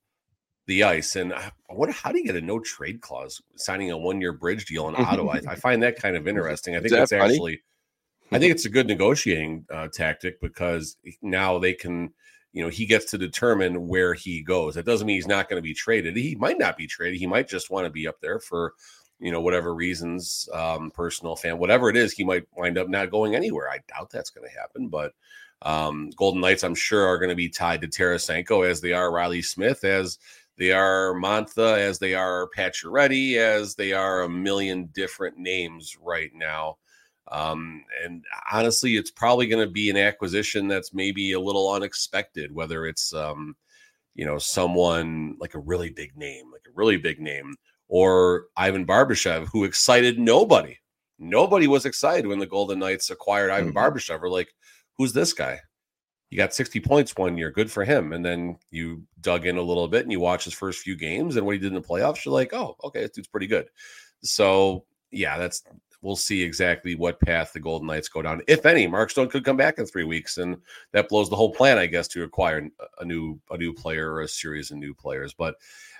the 0.67 0.83
ice. 0.83 1.15
And 1.15 1.33
I 1.33 1.51
wonder 1.69 1.93
how 1.93 2.11
do 2.11 2.17
you 2.17 2.25
get 2.25 2.35
a 2.35 2.41
no 2.41 2.59
trade 2.59 3.01
clause 3.01 3.41
signing 3.55 3.91
a 3.91 3.97
one 3.97 4.21
year 4.21 4.33
bridge 4.33 4.65
deal 4.65 4.87
in 4.87 4.95
Ottawa? 4.95 5.33
I, 5.33 5.51
I 5.51 5.55
find 5.55 5.83
that 5.83 6.01
kind 6.01 6.15
of 6.15 6.27
interesting. 6.27 6.75
I 6.75 6.79
think 6.79 6.93
funny? 7.09 7.21
actually, 7.21 7.61
I 8.31 8.39
think 8.39 8.51
it's 8.51 8.65
a 8.65 8.69
good 8.69 8.87
negotiating 8.87 9.65
uh, 9.71 9.89
tactic 9.93 10.39
because 10.41 10.97
now 11.21 11.59
they 11.59 11.73
can, 11.73 12.13
you 12.53 12.63
know, 12.63 12.69
he 12.69 12.85
gets 12.85 13.11
to 13.11 13.17
determine 13.17 13.87
where 13.87 14.13
he 14.13 14.41
goes. 14.41 14.75
That 14.75 14.85
doesn't 14.85 15.05
mean 15.05 15.17
he's 15.17 15.27
not 15.27 15.49
going 15.49 15.57
to 15.57 15.67
be 15.67 15.73
traded. 15.73 16.15
He 16.15 16.35
might 16.35 16.57
not 16.57 16.77
be 16.77 16.87
traded. 16.87 17.19
He 17.19 17.27
might 17.27 17.47
just 17.47 17.69
want 17.69 17.85
to 17.85 17.91
be 17.91 18.07
up 18.07 18.19
there 18.21 18.39
for, 18.39 18.73
you 19.19 19.31
know, 19.31 19.41
whatever 19.41 19.73
reasons, 19.73 20.49
um, 20.53 20.91
personal 20.91 21.35
fan, 21.35 21.57
whatever 21.57 21.89
it 21.89 21.97
is, 21.97 22.11
he 22.11 22.23
might 22.23 22.47
wind 22.55 22.77
up 22.77 22.89
not 22.89 23.11
going 23.11 23.35
anywhere. 23.35 23.69
I 23.69 23.79
doubt 23.87 24.09
that's 24.09 24.29
going 24.29 24.47
to 24.47 24.59
happen, 24.59 24.89
but 24.89 25.13
um, 25.61 26.09
Golden 26.17 26.41
Knights, 26.41 26.63
I'm 26.63 26.75
sure, 26.75 27.07
are 27.07 27.17
going 27.17 27.29
to 27.29 27.35
be 27.35 27.49
tied 27.49 27.81
to 27.81 27.87
Tarasenko 27.87 28.69
as 28.69 28.81
they 28.81 28.93
are 28.93 29.11
Reilly 29.11 29.41
Smith, 29.41 29.83
as 29.83 30.19
they 30.57 30.71
are 30.71 31.13
Mantha, 31.13 31.77
as 31.77 31.99
they 31.99 32.13
are 32.13 32.49
Pacioretty, 32.55 33.37
as 33.37 33.75
they 33.75 33.93
are 33.93 34.23
a 34.23 34.29
million 34.29 34.89
different 34.93 35.37
names 35.37 35.97
right 36.01 36.31
now. 36.33 36.77
Um, 37.29 37.83
and 38.03 38.23
honestly, 38.51 38.97
it's 38.97 39.11
probably 39.11 39.47
going 39.47 39.65
to 39.65 39.71
be 39.71 39.89
an 39.89 39.97
acquisition 39.97 40.67
that's 40.67 40.93
maybe 40.93 41.31
a 41.31 41.39
little 41.39 41.71
unexpected, 41.71 42.53
whether 42.53 42.85
it's, 42.85 43.13
um, 43.13 43.55
you 44.13 44.25
know, 44.25 44.37
someone 44.37 45.35
like 45.39 45.55
a 45.55 45.59
really 45.59 45.89
big 45.89 46.15
name, 46.15 46.51
like 46.51 46.65
a 46.67 46.75
really 46.75 46.97
big 46.97 47.19
name, 47.19 47.55
or 47.87 48.45
Ivan 48.57 48.85
Barbashev, 48.85 49.47
who 49.51 49.63
excited 49.63 50.19
nobody. 50.19 50.77
Nobody 51.19 51.67
was 51.67 51.85
excited 51.85 52.27
when 52.27 52.39
the 52.39 52.45
Golden 52.45 52.79
Knights 52.79 53.09
acquired 53.09 53.51
Ivan 53.51 53.71
Mhm. 53.71 53.75
Barbashev. 53.75 54.21
We're 54.21 54.29
like, 54.29 54.53
who's 54.97 55.13
this 55.13 55.33
guy? 55.33 55.59
He 56.29 56.35
got 56.35 56.53
60 56.53 56.79
points 56.81 57.15
one 57.15 57.37
year. 57.37 57.51
Good 57.51 57.71
for 57.71 57.85
him. 57.85 58.11
And 58.11 58.25
then 58.25 58.57
you 58.71 59.03
dug 59.21 59.45
in 59.45 59.57
a 59.57 59.61
little 59.61 59.87
bit 59.87 60.03
and 60.03 60.11
you 60.11 60.19
watch 60.19 60.43
his 60.43 60.53
first 60.53 60.79
few 60.79 60.95
games 60.95 61.35
and 61.35 61.45
what 61.45 61.53
he 61.53 61.59
did 61.59 61.67
in 61.67 61.75
the 61.75 61.81
playoffs. 61.87 62.25
You're 62.25 62.33
like, 62.33 62.53
oh, 62.53 62.75
okay, 62.83 63.01
this 63.01 63.11
dude's 63.11 63.27
pretty 63.27 63.47
good. 63.47 63.69
So, 64.23 64.85
yeah, 65.11 65.37
that's 65.37 65.63
we'll 66.05 66.15
see 66.15 66.43
exactly 66.43 66.93
what 66.93 67.19
path 67.19 67.51
the 67.51 67.59
Golden 67.59 67.87
Knights 67.87 68.07
go 68.07 68.21
down. 68.21 68.41
If 68.47 68.65
any, 68.65 68.85
Mark 68.85 69.09
Stone 69.09 69.29
could 69.29 69.43
come 69.43 69.57
back 69.57 69.79
in 69.79 69.85
three 69.87 70.03
weeks, 70.03 70.37
and 70.37 70.57
that 70.91 71.09
blows 71.09 71.29
the 71.29 71.35
whole 71.35 71.51
plan, 71.51 71.79
I 71.79 71.87
guess, 71.87 72.07
to 72.09 72.23
acquire 72.23 72.69
a 72.99 73.05
new 73.05 73.39
a 73.49 73.57
new 73.57 73.73
player 73.73 74.13
or 74.13 74.21
a 74.21 74.27
series 74.27 74.69
of 74.69 74.77
new 74.77 74.93
players. 74.93 75.33
But 75.33 75.55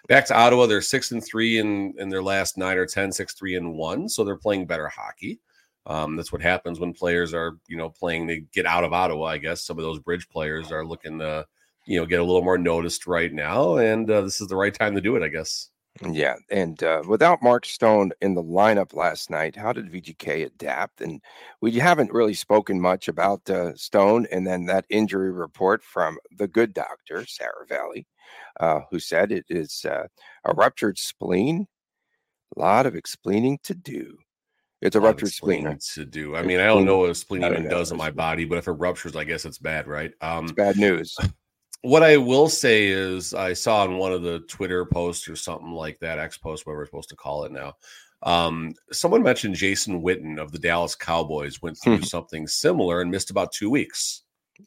back 0.08 0.26
to 0.28 0.38
Ottawa, 0.38 0.68
they're 0.68 0.82
six 0.82 1.12
and 1.12 1.26
three 1.26 1.58
in 1.58 1.96
in 1.98 2.10
their 2.10 2.24
last 2.24 2.58
nine 2.58 2.78
or 2.78 2.86
ten, 2.86 3.12
six, 3.12 3.34
three 3.34 3.56
and 3.56 3.74
one. 3.74 4.08
So 4.08 4.24
they're 4.24 4.38
playing 4.38 4.68
better 4.68 4.88
hockey. 4.88 5.40
Um, 5.88 6.16
that's 6.16 6.32
what 6.32 6.42
happens 6.42 6.80
when 6.80 6.94
players 6.94 7.34
are, 7.34 7.58
you 7.68 7.78
know, 7.78 7.90
playing. 7.90 8.28
They 8.28 8.44
get 8.54 8.66
out 8.66 8.84
of 8.84 8.94
Ottawa. 8.94 9.26
I 9.26 9.38
guess 9.40 9.64
some 9.64 9.78
of 9.78 9.84
those 9.84 10.00
bridge 10.00 10.30
players 10.30 10.72
are 10.72 10.86
looking 10.86 11.20
to, 11.20 11.46
you 11.86 12.00
know, 12.00 12.06
get 12.06 12.20
a 12.20 12.24
little 12.24 12.44
more 12.44 12.58
noticed 12.58 13.08
right 13.08 13.34
now, 13.34 13.78
and 13.78 14.10
uh, 14.10 14.22
this 14.22 14.40
is 14.40 14.48
the 14.48 14.56
right 14.56 14.74
time 14.74 14.96
to 14.96 15.02
do 15.02 15.16
it. 15.16 15.24
I 15.24 15.30
guess. 15.30 15.70
Yeah, 16.02 16.36
and 16.52 16.82
uh, 16.84 17.04
without 17.08 17.42
Mark 17.42 17.66
Stone 17.66 18.12
in 18.22 18.34
the 18.36 18.44
lineup 18.44 18.94
last 18.94 19.30
night, 19.30 19.56
how 19.56 19.72
did 19.72 19.90
VGK 19.92 20.46
adapt? 20.46 21.00
And 21.00 21.22
we 21.62 21.72
haven't 21.74 22.12
really 22.12 22.34
spoken 22.34 22.82
much 22.82 23.08
about 23.08 23.50
uh, 23.50 23.74
Stone, 23.76 24.28
and 24.30 24.46
then 24.46 24.66
that 24.66 24.86
injury 24.90 25.32
report 25.32 25.84
from 25.84 26.18
the 26.38 26.50
good 26.50 26.74
doctor 26.74 27.26
Seravalli, 27.26 28.06
uh, 28.60 28.82
who 28.92 29.00
said 29.00 29.32
it 29.32 29.46
is 29.48 29.86
uh, 29.90 30.08
a 30.44 30.54
ruptured 30.54 30.98
spleen. 30.98 31.66
A 32.58 32.60
lot 32.60 32.86
of 32.86 32.96
explaining 32.96 33.60
to 33.64 33.74
do. 33.74 34.18
It's 34.82 34.96
a 34.96 35.00
ruptured 35.00 35.32
spleen. 35.32 35.78
to 35.94 36.06
do. 36.06 36.36
I 36.36 36.44
mean, 36.44 36.60
I 36.60 36.66
don't 36.66 36.86
know 36.86 37.00
what 37.00 37.10
a 37.10 37.16
spleen 37.16 37.44
even 37.44 37.70
does 37.70 37.92
in 37.92 37.98
my 37.98 38.12
body, 38.12 38.44
but 38.44 38.58
if 38.58 38.68
it 38.68 38.74
ruptures, 38.74 39.16
I 39.16 39.24
guess 39.24 39.46
it's 39.46 39.58
bad, 39.58 39.88
right? 39.88 40.12
Um, 40.22 40.44
It's 40.44 40.54
bad 40.54 40.78
news. 40.78 41.18
What 41.86 42.04
I 42.04 42.18
will 42.18 42.50
say 42.50 42.88
is 42.88 43.34
I 43.34 43.54
saw 43.54 43.84
on 43.84 43.98
one 43.98 44.12
of 44.12 44.24
the 44.24 44.40
Twitter 44.42 44.86
posts 44.86 45.28
or 45.28 45.36
something 45.36 45.72
like 45.72 46.00
that, 46.00 46.20
X 46.20 46.38
post, 46.38 46.66
whatever 46.66 46.82
we're 46.82 46.86
supposed 46.88 47.10
to 47.10 47.16
call 47.16 47.44
it 47.44 47.52
now. 47.52 47.74
Um, 48.24 48.74
someone 48.92 49.22
mentioned 49.22 49.56
Jason 49.56 50.02
Witten 50.02 50.40
of 50.40 50.52
the 50.52 50.58
Dallas 50.58 50.96
Cowboys 50.96 51.62
went 51.62 51.78
through 51.78 52.02
something 52.02 52.48
similar 52.48 53.02
and 53.02 53.12
missed 53.12 53.30
about 53.30 53.52
two 53.52 53.70
weeks. 53.70 54.24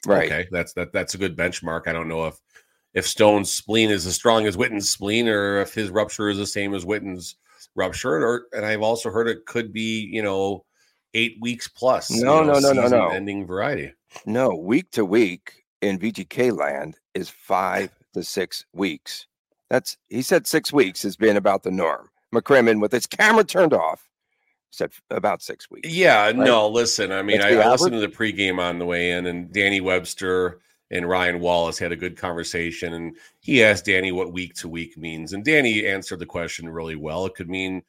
Right. 0.07 0.31
Okay, 0.31 0.49
that's 0.53 0.73
that 0.75 0.93
that's 0.93 1.15
a 1.15 1.19
good 1.19 1.37
benchmark. 1.37 1.89
I 1.89 1.93
don't 1.93 2.09
know 2.09 2.27
if 2.27 2.37
if 2.95 3.07
Stone's 3.07 3.53
spleen 3.53 3.91
is 3.91 4.07
as 4.07 4.15
strong 4.15 4.47
as 4.47 4.57
Witten's 4.57 4.89
spleen, 4.89 5.29
or 5.29 5.61
if 5.61 5.75
his 5.75 5.91
rupture 5.91 6.29
is 6.29 6.39
the 6.39 6.47
same 6.47 6.73
as 6.73 6.85
Witten's 6.85 7.37
rupture. 7.75 8.13
Or 8.25 8.43
and 8.53 8.65
I've 8.65 8.83
also 8.83 9.11
heard 9.11 9.29
it 9.29 9.45
could 9.47 9.73
be 9.73 10.09
you 10.13 10.23
know 10.23 10.65
eight 11.15 11.37
weeks 11.41 11.67
plus. 11.67 12.11
you 12.11 12.23
No, 12.25 12.45
know, 12.45 12.61
no, 12.61 12.73
no, 12.73 12.83
no, 12.83 12.89
no. 12.89 13.09
Ending 13.09 13.47
variety. 13.47 13.93
No, 14.25 14.55
week 14.55 14.91
to 14.93 15.05
week 15.05 15.65
in 15.81 15.99
VGK 15.99 16.57
land 16.57 16.97
is 17.19 17.29
five 17.29 17.91
to 18.15 18.23
six 18.23 18.65
weeks. 18.73 19.27
That's 19.69 19.97
he 20.09 20.23
said 20.23 20.47
six 20.47 20.73
weeks 20.73 21.03
has 21.03 21.17
been 21.17 21.37
about 21.37 21.63
the 21.63 21.71
norm. 21.71 22.09
McCrimmon 22.35 22.81
with 22.81 22.93
his 22.93 23.07
camera 23.07 23.45
turned 23.45 23.75
off 23.75 24.09
said 24.71 24.93
about 25.11 25.43
six 25.43 25.71
weeks. 25.71 25.89
Yeah, 25.89 26.33
no, 26.35 26.69
listen. 26.69 27.13
I 27.13 27.23
mean, 27.23 27.41
I, 27.41 27.57
I 27.57 27.71
listened 27.71 27.93
to 27.93 28.01
the 28.01 28.09
pregame 28.09 28.59
on 28.59 28.79
the 28.79 28.87
way 28.87 29.13
in, 29.13 29.27
and 29.27 29.53
Danny 29.53 29.81
Webster 29.81 30.61
and 30.91 31.09
Ryan 31.09 31.41
Wallace 31.41 31.79
had 31.79 31.93
a 31.93 31.97
good 31.97 32.17
conversation. 32.17 32.95
And 32.95 33.17
he 33.41 33.63
asked 33.63 33.87
Danny 33.87 34.13
what 34.13 34.33
week 34.33 34.55
to 34.57 34.69
week 34.69 34.97
means. 34.97 35.33
And 35.33 35.45
Danny 35.45 35.87
answered 35.87 36.19
the 36.19 36.27
question 36.27 36.69
really 36.69 36.97
well. 36.97 37.27
It 37.27 37.35
could 37.35 37.51
mean 37.51 37.83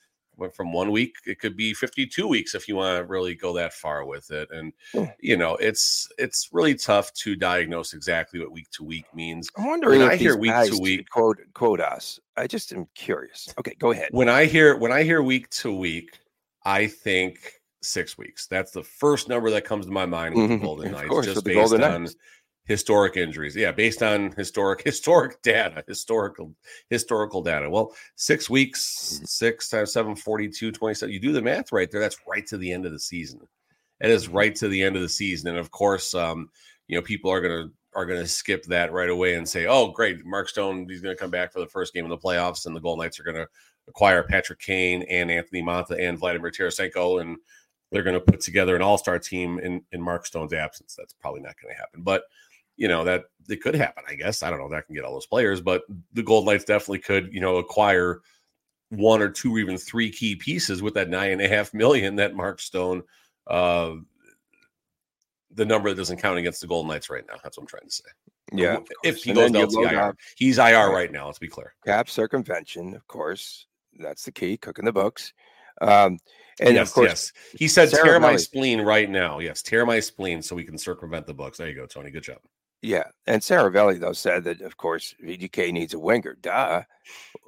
from 0.48 0.72
one 0.72 0.92
week, 0.92 1.16
it 1.26 1.40
could 1.40 1.58
be 1.58 1.74
52 1.74 2.26
weeks 2.28 2.56
if 2.56 2.68
you 2.68 2.76
want 2.78 2.98
to 2.98 3.04
really 3.06 3.36
go 3.36 3.52
that 3.54 3.74
far 3.74 4.06
with 4.06 4.32
it. 4.32 4.48
And 4.52 4.72
you 5.20 5.36
know, 5.36 5.56
it's 5.58 6.08
it's 6.18 6.50
really 6.54 6.76
tough 6.76 7.12
to 7.16 7.36
diagnose 7.36 7.94
exactly 7.94 8.40
what 8.40 8.52
week 8.52 8.70
to 8.72 8.84
week 8.84 9.06
means. 9.14 9.50
I'm 9.58 9.66
wondering 9.68 10.00
When 10.00 10.08
if 10.08 10.14
I 10.14 10.16
hear 10.16 10.38
week 10.38 10.54
to 10.70 10.78
week- 10.80 11.10
quote 11.10 11.38
quote 11.54 11.82
us. 11.82 12.20
I 12.38 12.48
just 12.48 12.72
am 12.72 12.88
curious. 12.96 13.54
Okay, 13.60 13.76
go 13.80 13.92
ahead. 13.92 14.10
When 14.12 14.30
I 14.30 14.46
hear 14.46 14.78
when 14.78 14.94
I 14.94 15.04
hear 15.04 15.22
week 15.22 15.50
to 15.62 15.74
week, 15.76 16.18
I 16.64 16.88
think 16.88 17.54
six 17.82 18.18
weeks. 18.18 18.48
That's 18.48 18.72
the 18.72 18.84
first 18.84 19.30
number 19.30 19.50
that 19.52 19.64
comes 19.66 19.86
to 19.86 19.92
my 19.92 20.06
mind 20.06 20.36
with 20.36 20.46
Mhm, 20.50 20.60
the 20.60 20.66
Golden 20.66 20.92
Knights, 20.92 21.08
course, 21.10 21.26
just 21.26 21.44
based 21.46 21.56
Golden 21.56 21.84
on 21.84 22.02
Knights. 22.04 22.16
Historic 22.70 23.18
injuries. 23.18 23.56
Yeah, 23.56 23.74
based 23.74 24.02
on 24.02 24.32
historic 24.32 24.82
historic 24.86 25.42
data, 25.42 25.84
historical 25.88 26.54
historical 26.90 27.42
data. 27.42 27.70
Well, 27.70 27.94
six 28.16 28.46
Mm-hmm. 28.46 28.54
weeks, 28.54 29.22
six 29.26 29.68
times 29.68 29.92
seven, 29.92 30.16
42, 30.16 30.72
27. 30.72 31.12
You 31.12 31.20
do 31.20 31.34
the 31.34 31.42
math 31.42 31.74
right 31.74 31.92
there. 31.92 32.00
That's 32.00 32.18
right 32.26 32.46
to 32.48 32.58
the 32.58 32.72
end 32.72 32.86
of 32.86 32.94
the 32.94 33.00
season. 33.00 33.42
It 34.00 34.10
is 34.10 34.30
right 34.30 34.56
to 34.56 34.70
the 34.70 34.82
end 34.82 34.96
of 34.96 35.02
the 35.02 35.10
season. 35.10 35.50
And 35.50 35.58
of 35.58 35.72
course, 35.72 36.16
um, 36.16 36.50
you 36.88 36.96
know, 36.96 37.02
people 37.02 37.30
are 37.32 37.42
gonna 37.42 37.70
are 37.96 38.06
gonna 38.06 38.28
skip 38.28 38.64
that 38.66 38.94
right 38.94 39.10
away 39.10 39.34
and 39.34 39.50
say, 39.50 39.66
Oh, 39.66 39.90
great, 39.92 40.24
Mark 40.26 40.48
Stone, 40.48 40.88
he's 40.88 41.02
gonna 41.02 41.16
come 41.16 41.32
back 41.32 41.52
for 41.52 41.60
the 41.60 41.68
first 41.68 41.94
game 41.94 42.06
of 42.06 42.12
the 42.12 42.18
playoffs, 42.18 42.66
and 42.66 42.76
the 42.76 42.80
Golden 42.80 43.04
Knights 43.04 43.20
are 43.20 43.24
gonna 43.24 43.48
acquire 43.88 44.22
Patrick 44.24 44.60
Kane 44.60 45.02
and 45.10 45.32
Anthony 45.32 45.64
Mantha 45.64 46.00
and 46.00 46.18
Vladimir 46.20 46.52
Tarasenko, 46.52 47.20
and 47.22 47.38
they're 47.92 48.04
going 48.04 48.14
to 48.14 48.20
put 48.32 48.40
together 48.40 48.76
an 48.76 48.84
all-star 48.84 49.18
team 49.18 49.58
in 49.58 49.82
in 49.92 50.00
Mark 50.00 50.28
Stone's 50.28 50.54
absence. 50.54 50.94
That's 50.96 51.14
probably 51.14 51.42
not 51.42 51.56
going 51.60 51.74
to 51.74 51.80
happen, 51.80 52.04
but 52.04 52.22
you 52.80 52.88
know 52.88 53.04
that 53.04 53.26
it 53.50 53.62
could 53.62 53.76
happen. 53.76 54.04
I 54.08 54.16
guess 54.16 54.42
I 54.42 54.50
don't 54.50 54.60
know. 54.60 54.70
That 54.70 54.86
can 54.88 54.96
get 54.96 55.04
all 55.04 55.14
those 55.14 55.26
players, 55.28 55.62
but 55.62 55.84
the 56.14 56.24
Golden 56.24 56.52
Knights 56.52 56.64
definitely 56.64 57.00
could, 57.00 57.32
you 57.34 57.42
know, 57.42 57.58
acquire 57.58 58.22
one 58.90 59.22
or 59.22 59.30
two 59.30 59.54
or 59.56 59.60
even 59.60 59.78
three 59.78 60.10
key 60.10 60.36
pieces 60.36 60.82
with 60.82 60.94
that 60.96 61.10
nine 61.10 61.32
and 61.32 61.42
a 61.42 61.48
half 61.48 61.74
million 61.74 62.16
that 62.16 62.36
Mark 62.36 62.60
Stone. 62.60 63.04
Uh, 63.46 63.96
the 65.52 65.66
number 65.66 65.90
that 65.90 65.96
doesn't 65.96 66.22
count 66.22 66.38
against 66.38 66.62
the 66.62 66.68
Golden 66.68 66.90
Knights 66.92 67.10
right 67.10 67.24
now. 67.28 67.34
That's 67.44 67.58
what 67.58 67.64
I'm 67.64 67.68
trying 67.68 67.88
to 67.88 67.92
say. 67.92 68.04
Yeah, 68.54 68.78
if 69.04 69.24
he 69.24 69.34
goes 69.34 69.52
down 69.52 69.68
IR, 69.76 70.16
he's 70.38 70.58
IR 70.58 70.92
Right. 70.92 71.12
now. 71.12 71.26
Let's 71.26 71.40
be 71.40 71.48
clear. 71.48 71.74
cap 71.86 72.10
circumvention, 72.10 72.96
of 72.96 73.06
course. 73.08 73.68
That's 73.98 74.24
the 74.24 74.32
key. 74.32 74.58
Cooking 74.58 74.86
the 74.86 74.94
books. 74.94 75.34
Um, 75.82 76.20
and 76.62 76.76
yes, 76.76 76.90
of 76.90 76.94
course, 76.94 77.10
yes. 77.10 77.34
He 77.58 77.68
said, 77.68 77.90
Sarah 77.90 78.04
tear 78.04 78.20
my 78.20 78.36
spleen 78.36 78.82
right 78.82 79.10
now. 79.10 79.40
Yes, 79.40 79.62
tear 79.62 79.86
my 79.86 80.00
spleen 80.00 80.42
so 80.42 80.56
we 80.56 80.64
can 80.64 80.78
circumvent 80.78 81.26
the 81.26 81.34
books. 81.34 81.58
There 81.58 81.68
you 81.68 81.76
go, 81.76 81.86
Tony. 81.86 82.12
Good 82.12 82.24
job. 82.24 82.40
Yeah, 82.82 83.04
and 83.28 83.42
Seravalli 83.42 84.00
though 84.00 84.14
said 84.14 84.46
that 84.46 84.62
of 84.62 84.78
course 84.78 85.14
VGK 85.24 85.74
needs 85.74 85.94
a 85.94 86.00
winger. 86.00 86.38
Duh, 86.42 86.84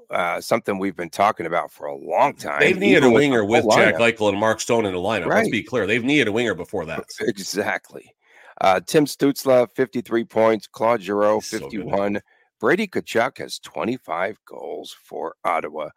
uh, 0.10 0.42
something 0.42 0.78
we've 0.78 0.96
been 0.96 1.10
talking 1.10 1.46
about 1.46 1.72
for 1.72 1.86
a 1.86 1.96
long 1.96 2.36
time. 2.36 2.60
They've 2.60 2.78
needed 2.78 3.04
a 3.04 3.10
winger 3.10 3.46
with 3.46 3.66
Jack. 3.72 3.96
Eichel 3.96 4.30
and 4.30 4.38
Mark 4.38 4.60
Stone 4.60 4.86
in 4.86 4.94
the 4.94 5.00
lineup. 5.00 5.28
Let's 5.28 5.50
be 5.50 5.64
clear. 5.64 5.88
They've 5.88 6.04
needed 6.04 6.28
a 6.28 6.32
winger 6.32 6.54
before 6.54 6.86
that. 6.86 7.06
Exactly. 7.22 8.14
Uh, 8.60 8.80
Tim 8.86 9.06
Stützle, 9.06 9.72
53 9.72 10.24
points. 10.26 10.68
Claude 10.68 11.02
Giroux, 11.02 11.36
He's 11.36 11.50
so 11.50 11.60
51. 11.60 12.22
Brady 12.60 12.88
Tkachuk 12.88 13.40
has 13.40 13.58
25 13.60 14.38
goals 14.46 14.96
for 15.04 15.36
Ottawa. 15.44 15.90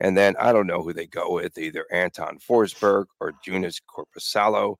And 0.00 0.16
then 0.16 0.34
I 0.40 0.52
don't 0.52 0.66
know 0.66 0.82
who 0.82 0.92
they 0.92 1.06
go 1.06 1.34
with, 1.34 1.58
either 1.58 1.84
Anton 1.92 2.38
Forsberg 2.38 3.06
or 3.20 3.34
Joonas 3.46 3.80
Korpisalo, 3.88 4.76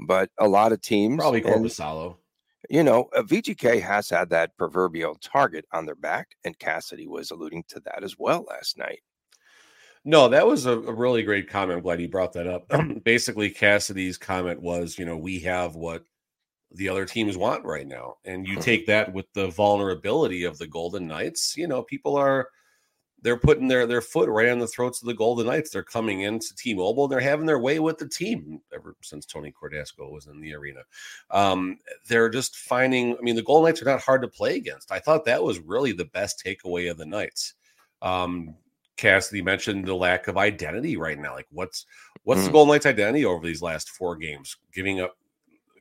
but 0.00 0.30
a 0.38 0.48
lot 0.48 0.72
of 0.72 0.80
teams. 0.80 1.18
Probably 1.18 1.44
and, 1.44 1.66
Korpisalo. 1.66 2.16
You 2.68 2.82
know, 2.84 3.08
uh, 3.14 3.22
VGK 3.22 3.80
has 3.80 4.10
had 4.10 4.28
that 4.30 4.56
proverbial 4.56 5.14
target 5.16 5.64
on 5.72 5.86
their 5.86 5.94
back, 5.94 6.36
and 6.44 6.58
Cassidy 6.58 7.06
was 7.06 7.30
alluding 7.30 7.64
to 7.68 7.80
that 7.80 8.04
as 8.04 8.18
well 8.18 8.44
last 8.48 8.76
night. 8.76 9.00
No, 10.04 10.28
that 10.28 10.46
was 10.46 10.66
a, 10.66 10.72
a 10.72 10.92
really 10.92 11.22
great 11.22 11.48
comment. 11.48 11.76
I'm 11.76 11.82
glad 11.82 12.00
you 12.00 12.08
brought 12.08 12.32
that 12.32 12.46
up. 12.46 12.70
Basically, 13.04 13.50
Cassidy's 13.50 14.16
comment 14.18 14.60
was, 14.62 14.98
you 14.98 15.04
know, 15.04 15.16
we 15.16 15.38
have 15.40 15.74
what 15.74 16.04
the 16.72 16.88
other 16.88 17.04
teams 17.04 17.36
want 17.36 17.64
right 17.64 17.86
now. 17.86 18.16
And 18.24 18.46
you 18.46 18.56
Mhm. 18.56 18.62
take 18.62 18.86
that 18.86 19.12
with 19.12 19.26
the 19.34 19.48
vulnerability 19.48 20.44
of 20.44 20.56
the 20.58 20.66
Golden 20.66 21.06
Knights, 21.06 21.56
you 21.56 21.66
know, 21.66 21.82
people 21.82 22.16
are 22.16 22.48
they're 23.22 23.36
putting 23.36 23.68
their 23.68 23.86
their 23.86 24.00
foot 24.00 24.28
right 24.28 24.48
on 24.48 24.58
the 24.58 24.66
throats 24.66 25.02
of 25.02 25.06
the 25.06 25.14
Golden 25.14 25.46
Knights. 25.46 25.70
They're 25.70 25.82
coming 25.82 26.22
into 26.22 26.54
T-Mobile. 26.56 27.08
They're 27.08 27.20
having 27.20 27.46
their 27.46 27.58
way 27.58 27.78
with 27.78 27.98
the 27.98 28.08
team 28.08 28.60
ever 28.74 28.96
since 29.02 29.26
Tony 29.26 29.52
Cordasco 29.52 30.10
was 30.10 30.26
in 30.26 30.40
the 30.40 30.54
arena. 30.54 30.80
Um, 31.30 31.78
they're 32.08 32.30
just 32.30 32.56
finding. 32.56 33.16
I 33.16 33.20
mean, 33.20 33.36
the 33.36 33.42
Golden 33.42 33.68
Knights 33.68 33.82
are 33.82 33.86
not 33.86 34.00
hard 34.00 34.22
to 34.22 34.28
play 34.28 34.56
against. 34.56 34.90
I 34.90 34.98
thought 34.98 35.24
that 35.26 35.42
was 35.42 35.58
really 35.58 35.92
the 35.92 36.06
best 36.06 36.42
takeaway 36.44 36.90
of 36.90 36.96
the 36.96 37.06
Knights. 37.06 37.54
Um, 38.02 38.54
Cassidy 38.96 39.42
mentioned 39.42 39.86
the 39.86 39.94
lack 39.94 40.28
of 40.28 40.36
identity 40.36 40.96
right 40.96 41.18
now. 41.18 41.34
Like, 41.34 41.46
what's 41.50 41.86
what's 42.24 42.42
the 42.44 42.50
Mm. 42.50 42.52
Golden 42.52 42.74
Knights' 42.74 42.86
identity 42.86 43.24
over 43.24 43.46
these 43.46 43.62
last 43.62 43.90
four 43.90 44.16
games? 44.16 44.56
Giving 44.74 45.00
up, 45.00 45.16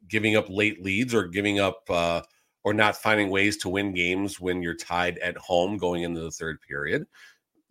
giving 0.07 0.35
up 0.35 0.49
late 0.49 0.81
leads, 0.83 1.13
or 1.13 1.27
giving 1.27 1.59
up, 1.59 1.83
uh, 1.89 2.21
or 2.63 2.73
not 2.73 2.97
finding 2.97 3.29
ways 3.29 3.57
to 3.57 3.69
win 3.69 3.93
games 3.93 4.39
when 4.39 4.61
you're 4.61 4.75
tied 4.75 5.17
at 5.19 5.37
home 5.37 5.77
going 5.77 6.03
into 6.03 6.19
the 6.21 6.31
third 6.31 6.59
period. 6.61 7.05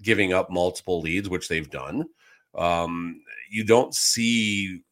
Giving 0.01 0.33
up 0.33 0.51
multiple 0.51 1.01
leads, 1.01 1.29
which 1.29 1.49
they've 1.49 1.69
done. 1.69 2.05
Um, 2.55 3.21
you 3.51 3.65
don't 3.65 3.95
see. 3.95 4.83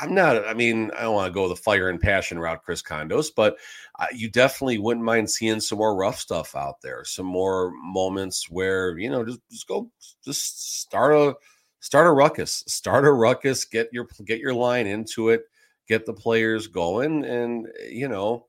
I'm 0.00 0.14
not. 0.14 0.46
I 0.46 0.54
mean, 0.54 0.90
I 0.96 1.02
don't 1.02 1.14
want 1.14 1.28
to 1.28 1.34
go 1.34 1.48
the 1.48 1.56
fire 1.56 1.88
and 1.88 2.00
passion 2.00 2.38
route, 2.38 2.62
Chris 2.64 2.82
Condos, 2.82 3.28
but 3.34 3.56
uh, 3.98 4.06
you 4.12 4.28
definitely 4.30 4.78
wouldn't 4.78 5.04
mind 5.04 5.30
seeing 5.30 5.60
some 5.60 5.78
more 5.78 5.94
rough 5.94 6.18
stuff 6.18 6.56
out 6.56 6.80
there. 6.82 7.04
Some 7.04 7.26
more 7.26 7.72
moments 7.82 8.50
where 8.50 8.98
you 8.98 9.08
know 9.08 9.24
just 9.24 9.40
just 9.50 9.68
go 9.68 9.90
just 10.24 10.80
start 10.80 11.14
a 11.14 11.34
start 11.80 12.06
a 12.06 12.12
ruckus, 12.12 12.64
start 12.66 13.04
a 13.04 13.12
ruckus, 13.12 13.64
get 13.64 13.88
your 13.92 14.08
get 14.24 14.40
your 14.40 14.54
line 14.54 14.86
into 14.86 15.28
it, 15.28 15.42
get 15.88 16.06
the 16.06 16.12
players 16.12 16.66
going, 16.66 17.24
and 17.24 17.68
you 17.88 18.08
know 18.08 18.46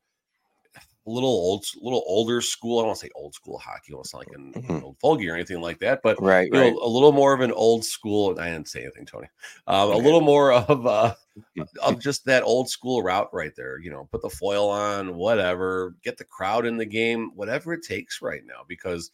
a 1.07 1.09
little 1.09 1.29
old, 1.29 1.65
little 1.81 2.03
older 2.05 2.41
school. 2.41 2.79
I 2.79 2.81
don't 2.81 2.87
want 2.87 2.99
to 2.99 3.05
say 3.05 3.11
old 3.15 3.33
school 3.33 3.57
hockey. 3.57 3.93
I 3.93 3.95
don't 3.95 4.05
sound 4.05 4.25
like 4.27 4.37
an, 4.37 4.53
Mhm. 4.53 4.83
old 4.83 4.97
fogey 4.99 5.29
or 5.29 5.35
anything 5.35 5.61
like 5.61 5.79
that, 5.79 6.01
but 6.03 6.17
Right, 6.19 6.49
right. 6.51 6.73
know, 6.73 6.79
a 6.81 6.87
little 6.87 7.13
more 7.13 7.33
of 7.33 7.41
an 7.41 7.51
old 7.53 7.85
school. 7.85 8.37
I 8.39 8.49
didn't 8.49 8.67
say 8.67 8.83
anything, 8.83 9.05
Tony. 9.05 9.27
Um, 9.67 9.91
a 9.91 9.97
little 9.97 10.21
more 10.21 10.51
of 10.53 10.85
uh, 10.85 11.15
of 11.81 11.99
just 11.99 12.25
that 12.25 12.43
old 12.43 12.69
school 12.69 13.01
route 13.01 13.33
right 13.33 13.55
there. 13.55 13.79
You 13.79 13.89
know, 13.91 14.07
put 14.11 14.21
the 14.21 14.29
foil 14.29 14.69
on, 14.69 15.15
whatever, 15.15 15.95
get 16.03 16.17
the 16.17 16.25
crowd 16.25 16.65
in 16.65 16.77
the 16.77 16.85
game, 16.85 17.31
whatever 17.35 17.73
it 17.73 17.83
takes 17.83 18.21
right 18.21 18.43
now, 18.45 18.65
because 18.67 19.11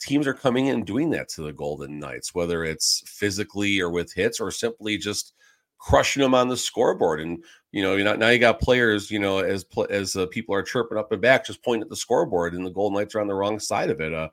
teams 0.00 0.26
are 0.26 0.34
coming 0.34 0.66
in 0.66 0.84
doing 0.84 1.10
that 1.10 1.28
to 1.30 1.42
the 1.42 1.52
Golden 1.52 1.98
Knights, 1.98 2.34
whether 2.34 2.64
it's 2.64 3.02
physically 3.06 3.80
or 3.80 3.90
with 3.90 4.12
hits 4.12 4.40
or 4.40 4.50
simply 4.50 4.96
just 4.98 5.34
crushing 5.80 6.22
them 6.22 6.34
on 6.34 6.48
the 6.48 6.56
scoreboard. 6.56 7.20
And 7.20 7.42
you 7.72 7.82
know, 7.82 7.96
know, 7.96 8.14
now 8.14 8.28
you 8.28 8.38
got 8.38 8.60
players, 8.60 9.10
you 9.10 9.18
know, 9.18 9.38
as 9.38 9.64
as 9.88 10.14
uh, 10.14 10.26
people 10.26 10.54
are 10.54 10.62
chirping 10.62 10.98
up 10.98 11.10
and 11.10 11.20
back, 11.20 11.46
just 11.46 11.64
pointing 11.64 11.82
at 11.82 11.88
the 11.88 11.96
scoreboard, 11.96 12.54
and 12.54 12.64
the 12.64 12.70
Golden 12.70 12.98
Knights 12.98 13.14
are 13.14 13.20
on 13.20 13.28
the 13.28 13.34
wrong 13.34 13.58
side 13.58 13.90
of 13.90 14.00
it. 14.00 14.12
Uh, 14.12 14.28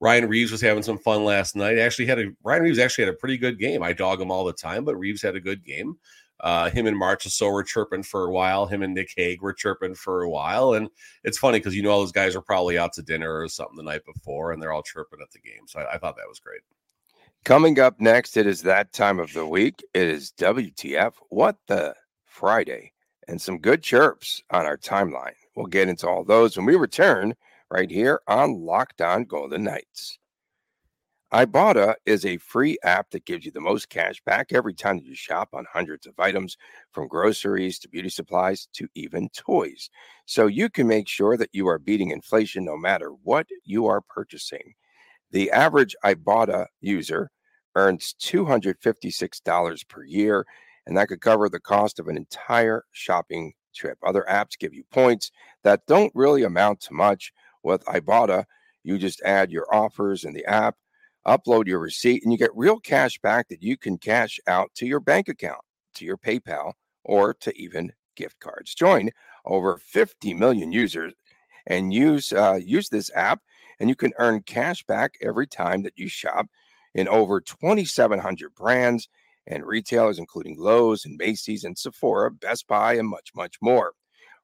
Ryan 0.00 0.28
Reaves 0.28 0.52
was 0.52 0.60
having 0.60 0.82
some 0.82 0.98
fun 0.98 1.24
last 1.24 1.56
night. 1.56 1.78
Actually, 1.78 2.06
had 2.06 2.18
a 2.18 2.32
Ryan 2.44 2.62
Reaves 2.62 2.78
actually 2.78 3.04
had 3.04 3.14
a 3.14 3.16
pretty 3.16 3.38
good 3.38 3.58
game. 3.58 3.82
I 3.82 3.92
dog 3.92 4.20
him 4.20 4.30
all 4.30 4.44
the 4.44 4.52
time, 4.52 4.84
but 4.84 4.96
Reaves 4.96 5.22
had 5.22 5.36
a 5.36 5.40
good 5.40 5.64
game. 5.64 5.98
Uh, 6.40 6.68
him 6.68 6.86
and 6.86 7.00
Marchessault 7.00 7.50
were 7.50 7.62
chirping 7.62 8.02
for 8.02 8.26
a 8.26 8.30
while. 8.30 8.66
Him 8.66 8.82
and 8.82 8.92
Nick 8.92 9.08
Hague 9.16 9.40
were 9.40 9.54
chirping 9.54 9.94
for 9.94 10.22
a 10.22 10.28
while, 10.28 10.74
and 10.74 10.90
it's 11.24 11.38
funny 11.38 11.58
because 11.58 11.74
you 11.74 11.82
know 11.82 11.90
all 11.90 12.00
those 12.00 12.12
guys 12.12 12.36
are 12.36 12.42
probably 12.42 12.76
out 12.76 12.92
to 12.94 13.02
dinner 13.02 13.40
or 13.40 13.48
something 13.48 13.76
the 13.76 13.82
night 13.82 14.04
before, 14.04 14.52
and 14.52 14.62
they're 14.62 14.72
all 14.72 14.82
chirping 14.82 15.20
at 15.22 15.30
the 15.30 15.38
game. 15.38 15.66
So 15.66 15.80
I, 15.80 15.94
I 15.94 15.98
thought 15.98 16.16
that 16.16 16.28
was 16.28 16.40
great. 16.40 16.60
Coming 17.46 17.78
up 17.78 18.00
next, 18.00 18.36
it 18.36 18.44
is 18.44 18.62
that 18.62 18.92
time 18.92 19.20
of 19.20 19.32
the 19.32 19.46
week. 19.46 19.80
It 19.94 20.08
is 20.08 20.32
WTF, 20.32 21.12
What 21.28 21.56
the 21.68 21.94
Friday, 22.24 22.92
and 23.28 23.40
some 23.40 23.60
good 23.60 23.84
chirps 23.84 24.42
on 24.50 24.66
our 24.66 24.76
timeline. 24.76 25.36
We'll 25.54 25.66
get 25.66 25.88
into 25.88 26.08
all 26.08 26.24
those 26.24 26.56
when 26.56 26.66
we 26.66 26.74
return 26.74 27.36
right 27.70 27.88
here 27.88 28.20
on 28.26 28.64
Locked 28.64 29.00
On 29.00 29.22
Golden 29.22 29.62
Knights. 29.62 30.18
Ibotta 31.32 31.94
is 32.04 32.26
a 32.26 32.38
free 32.38 32.78
app 32.82 33.10
that 33.10 33.26
gives 33.26 33.44
you 33.44 33.52
the 33.52 33.60
most 33.60 33.90
cash 33.90 34.20
back 34.26 34.52
every 34.52 34.74
time 34.74 34.98
you 34.98 35.14
shop 35.14 35.50
on 35.52 35.64
hundreds 35.72 36.08
of 36.08 36.18
items, 36.18 36.56
from 36.90 37.06
groceries 37.06 37.78
to 37.78 37.88
beauty 37.88 38.08
supplies 38.08 38.66
to 38.72 38.88
even 38.96 39.28
toys. 39.28 39.88
So 40.24 40.48
you 40.48 40.68
can 40.68 40.88
make 40.88 41.06
sure 41.06 41.36
that 41.36 41.50
you 41.52 41.68
are 41.68 41.78
beating 41.78 42.10
inflation 42.10 42.64
no 42.64 42.76
matter 42.76 43.10
what 43.22 43.46
you 43.62 43.86
are 43.86 44.00
purchasing. 44.00 44.74
The 45.30 45.52
average 45.52 45.94
Ibotta 46.04 46.66
user 46.80 47.30
earns 47.76 48.14
$256 48.20 49.88
per 49.88 50.04
year, 50.04 50.46
and 50.86 50.96
that 50.96 51.08
could 51.08 51.20
cover 51.20 51.48
the 51.48 51.60
cost 51.60 52.00
of 52.00 52.08
an 52.08 52.16
entire 52.16 52.84
shopping 52.90 53.52
trip. 53.74 53.98
Other 54.04 54.24
apps 54.28 54.58
give 54.58 54.74
you 54.74 54.82
points 54.90 55.30
that 55.62 55.86
don't 55.86 56.12
really 56.14 56.42
amount 56.42 56.80
to 56.82 56.94
much. 56.94 57.32
With 57.62 57.84
Ibotta, 57.86 58.44
you 58.84 58.96
just 58.96 59.20
add 59.22 59.50
your 59.50 59.66
offers 59.74 60.24
in 60.24 60.32
the 60.32 60.44
app, 60.46 60.76
upload 61.26 61.66
your 61.66 61.80
receipt, 61.80 62.22
and 62.22 62.32
you 62.32 62.38
get 62.38 62.54
real 62.54 62.78
cash 62.78 63.18
back 63.18 63.48
that 63.48 63.62
you 63.62 63.76
can 63.76 63.98
cash 63.98 64.38
out 64.46 64.70
to 64.76 64.86
your 64.86 65.00
bank 65.00 65.28
account, 65.28 65.60
to 65.94 66.04
your 66.04 66.16
PayPal, 66.16 66.72
or 67.04 67.34
to 67.34 67.56
even 67.60 67.92
gift 68.14 68.38
cards. 68.40 68.74
Join 68.74 69.10
over 69.44 69.78
50 69.78 70.34
million 70.34 70.72
users 70.72 71.12
and 71.66 71.92
use 71.92 72.32
uh, 72.32 72.58
use 72.62 72.88
this 72.88 73.10
app, 73.14 73.40
and 73.80 73.88
you 73.88 73.96
can 73.96 74.12
earn 74.18 74.42
cash 74.42 74.84
back 74.84 75.14
every 75.20 75.48
time 75.48 75.82
that 75.82 75.94
you 75.96 76.08
shop 76.08 76.46
in 76.96 77.06
over 77.08 77.40
2,700 77.40 78.54
brands 78.54 79.08
and 79.46 79.64
retailers, 79.64 80.18
including 80.18 80.56
Lowe's 80.58 81.04
and 81.04 81.16
Macy's 81.18 81.62
and 81.62 81.76
Sephora, 81.78 82.30
Best 82.30 82.66
Buy, 82.66 82.94
and 82.94 83.06
much, 83.06 83.30
much 83.36 83.56
more. 83.60 83.92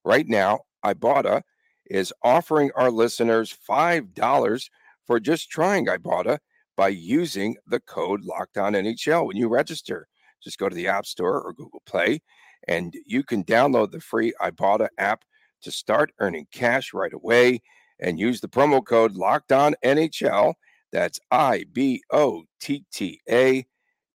Right 0.04 0.28
now, 0.28 0.60
Ibotta 0.84 1.42
is 1.86 2.12
offering 2.22 2.70
our 2.76 2.90
listeners 2.90 3.56
$5 3.68 4.68
for 5.06 5.18
just 5.18 5.50
trying 5.50 5.86
Ibotta 5.86 6.38
by 6.76 6.88
using 6.88 7.56
the 7.66 7.80
code 7.80 8.22
Locked 8.22 8.58
On 8.58 8.74
NHL 8.74 9.26
when 9.26 9.36
you 9.36 9.48
register. 9.48 10.06
Just 10.44 10.58
go 10.58 10.68
to 10.68 10.76
the 10.76 10.88
App 10.88 11.06
Store 11.06 11.40
or 11.40 11.54
Google 11.54 11.82
Play, 11.86 12.20
and 12.68 12.94
you 13.06 13.24
can 13.24 13.44
download 13.44 13.92
the 13.92 14.00
free 14.00 14.34
Ibotta 14.40 14.88
app 14.98 15.24
to 15.62 15.70
start 15.70 16.12
earning 16.18 16.46
cash 16.52 16.92
right 16.92 17.12
away 17.12 17.62
and 17.98 18.18
use 18.18 18.40
the 18.40 18.48
promo 18.48 18.84
code 18.84 19.14
Locked 19.14 19.52
On 19.52 19.74
NHL. 19.82 20.54
That's 20.92 21.18
I 21.30 21.64
B 21.72 22.02
O 22.10 22.44
T 22.60 22.84
T 22.92 23.20
A 23.30 23.66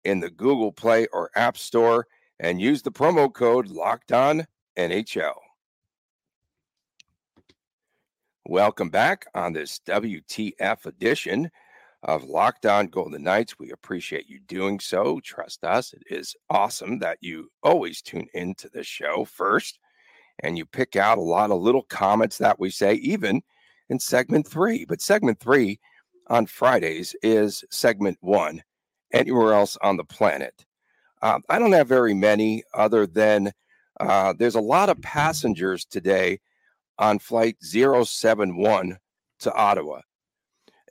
in 0.04 0.20
the 0.20 0.30
Google 0.30 0.72
Play 0.72 1.08
or 1.12 1.32
App 1.36 1.58
Store 1.58 2.08
and 2.40 2.62
use 2.62 2.84
the 2.84 2.92
promo 2.92 3.34
code 3.34 3.68
Locked 3.68 4.12
On 4.12 4.46
NHL. 4.78 5.34
Welcome 8.46 8.90
back 8.90 9.26
on 9.34 9.54
this 9.54 9.82
WTF 9.88 10.86
edition 10.86 11.50
of 12.04 12.24
Locked 12.24 12.68
On 12.68 12.86
Golden 12.86 13.24
Knights. 13.24 13.58
We 13.58 13.72
appreciate 13.72 14.30
you 14.30 14.40
doing 14.48 14.80
so. 14.80 15.20
Trust 15.22 15.63
us, 15.63 15.94
it 15.94 16.04
is 16.10 16.36
awesome 16.50 17.00
that 17.00 17.18
you 17.22 17.50
always 17.63 18.04
tune 18.04 18.28
into 18.36 18.70
the 18.70 18.84
show 18.84 19.26
first 19.26 19.80
and 20.44 20.58
you 20.58 20.66
pick 20.66 20.96
out 20.96 21.18
a 21.18 21.22
lot 21.22 21.50
of 21.50 21.60
little 21.60 21.84
comments 21.84 22.38
that 22.38 22.60
we 22.60 22.70
say, 22.70 22.94
even 22.96 23.42
in 23.90 24.00
segment 24.00 24.48
three. 24.48 24.86
But 24.86 25.02
segment 25.02 25.40
three 25.40 25.80
on 26.30 26.46
Fridays 26.46 27.16
is 27.24 27.63
segment 27.70 28.18
one, 28.22 28.63
anywhere 29.13 29.54
else 29.54 29.78
on 29.82 29.98
the 29.98 30.04
planet. 30.04 30.66
Um, 31.22 31.42
I 31.50 31.60
don't 31.60 31.72
have 31.72 31.88
very 31.88 32.13
many 32.13 32.63
other 32.74 33.08
than 33.08 33.52
uh, 34.00 34.34
there's 34.38 34.56
a 34.56 34.62
lot 34.62 34.90
of 34.90 35.02
passengers 35.02 35.86
today 35.86 36.40
on 37.00 37.20
flight 37.20 37.58
071 37.62 38.98
to 39.40 39.54
Ottawa. 39.54 40.02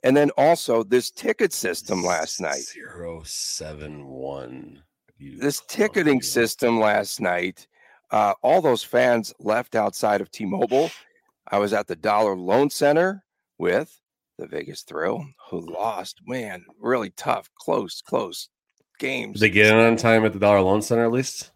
And 0.03 0.15
then 0.15 0.29
also 0.37 0.83
this 0.83 1.11
ticket 1.11 1.53
system 1.53 2.03
last 2.03 2.39
night. 2.39 2.61
Zero 2.61 3.23
seven 3.25 4.05
one. 4.05 4.83
This 5.19 5.61
ticketing 5.67 6.21
system 6.21 6.79
last 6.79 7.19
night. 7.19 7.67
Uh, 8.11 8.33
all 8.41 8.61
those 8.61 8.83
fans 8.83 9.33
left 9.39 9.75
outside 9.75 10.21
of 10.21 10.31
T-Mobile. 10.31 10.91
I 11.49 11.57
was 11.57 11.73
at 11.73 11.87
the 11.87 11.95
Dollar 11.95 12.37
Loan 12.37 12.69
Center 12.69 13.23
with 13.57 13.99
the 14.37 14.47
Vegas 14.47 14.83
Thrill, 14.83 15.25
who 15.49 15.59
lost. 15.59 16.21
Man, 16.25 16.65
really 16.79 17.11
tough, 17.11 17.49
close, 17.55 18.01
close 18.01 18.49
games. 18.99 19.39
Did 19.39 19.51
they 19.51 19.53
get 19.53 19.73
in 19.73 19.79
on 19.79 19.95
time 19.95 20.25
at 20.25 20.33
the 20.33 20.39
Dollar 20.39 20.61
Loan 20.61 20.81
Center 20.81 21.05
at 21.05 21.11
least? 21.11 21.51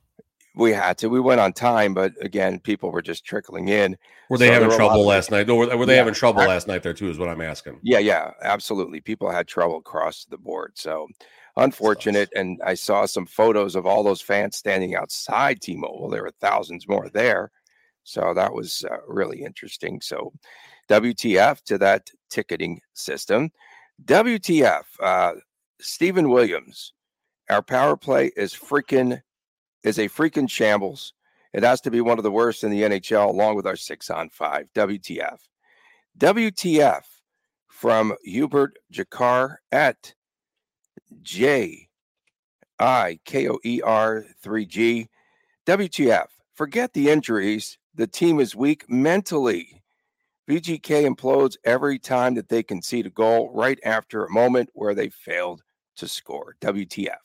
We 0.56 0.72
had 0.72 0.98
to. 0.98 1.08
We 1.08 1.22
went 1.22 1.39
on 1.39 1.54
time, 1.54 1.94
but 1.94 2.12
again, 2.20 2.60
people 2.60 2.91
were 2.91 3.02
just 3.02 3.24
trickling 3.24 3.70
in. 3.70 3.98
Were 4.30 4.38
they 4.38 4.48
so 4.48 4.54
having 4.54 4.72
trouble 4.72 5.06
last 5.06 5.32
night? 5.32 5.50
Or 5.50 5.78
were 5.78 5.86
they 5.86 5.94
yeah, 5.94 6.00
having 6.00 6.13
trouble 6.13 6.44
last 6.44 6.67
night 6.67 6.84
there 6.84 6.94
too? 6.94 7.10
Is 7.10 7.17
what 7.17 7.30
I'm 7.30 7.39
asking. 7.39 7.80
Yeah, 7.84 8.00
yeah, 8.00 8.32
absolutely. 8.41 9.00
People 9.00 9.32
had 9.32 9.48
trouble 9.48 9.78
across 9.78 10.26
the 10.26 10.38
board. 10.38 10.74
So 10.76 11.08
unfortunate. 11.58 12.30
And 12.36 12.60
I 12.65 12.74
saw 12.74 13.06
some 13.06 13.26
photos 13.26 13.76
of 13.76 13.86
all 13.86 14.04
those 14.04 14.22
fans 14.22 14.58
standing 14.58 14.96
outside 14.96 15.62
T-Mobile. 15.62 16.10
There 16.10 16.24
were 16.24 16.34
thousands 16.41 16.88
more 16.88 17.10
there. 17.10 17.52
So 18.04 18.34
that 18.34 18.54
was 18.54 18.84
uh, 18.89 18.98
really 19.08 19.44
interesting. 19.44 20.02
So 20.02 20.34
WTF 20.91 21.62
to 21.63 21.77
that 21.77 22.10
ticketing 22.30 22.82
system. 22.93 23.49
WTF, 24.04 24.84
uh, 25.01 25.34
Stephen 25.80 26.30
Williams, 26.30 26.91
our 27.49 27.62
power 27.62 27.95
play 27.95 28.32
is 28.36 28.54
freaking 28.54 29.21
is 29.84 29.97
a 29.97 30.10
freaking 30.10 30.49
shambles. 30.49 31.13
It 31.54 31.63
has 31.63 31.80
to 31.82 31.91
be 31.91 32.01
one 32.01 32.17
of 32.17 32.23
the 32.23 32.32
worst 32.32 32.65
in 32.65 32.71
the 32.71 32.82
NHL, 32.82 33.30
along 33.30 33.56
with 33.56 33.65
our 33.65 33.77
six 33.77 34.10
on 34.10 34.30
five. 34.30 34.67
WTF. 34.75 35.38
WTF 36.17 37.04
from 37.69 38.13
Hubert 38.23 38.77
Jakar 38.93 39.56
at 39.71 40.13
J 41.21 41.88
I 42.80 43.17
K 43.23 43.47
O 43.47 43.60
E 43.63 43.82
R 43.82 44.25
3G. 44.43 45.08
WTF. 45.65 46.27
Forget 46.54 46.91
the 46.91 47.10
injuries. 47.10 47.77
The 47.95 48.08
team 48.08 48.41
is 48.41 48.58
weak 48.58 48.89
mentally. 48.89 49.81
VGK 50.51 51.09
implodes 51.09 51.55
every 51.63 51.97
time 51.97 52.35
that 52.35 52.49
they 52.49 52.61
concede 52.61 53.05
a 53.05 53.09
goal 53.09 53.49
right 53.53 53.79
after 53.85 54.25
a 54.25 54.29
moment 54.29 54.69
where 54.73 54.93
they 54.93 55.07
failed 55.07 55.63
to 55.95 56.09
score. 56.09 56.57
WTF. 56.59 57.15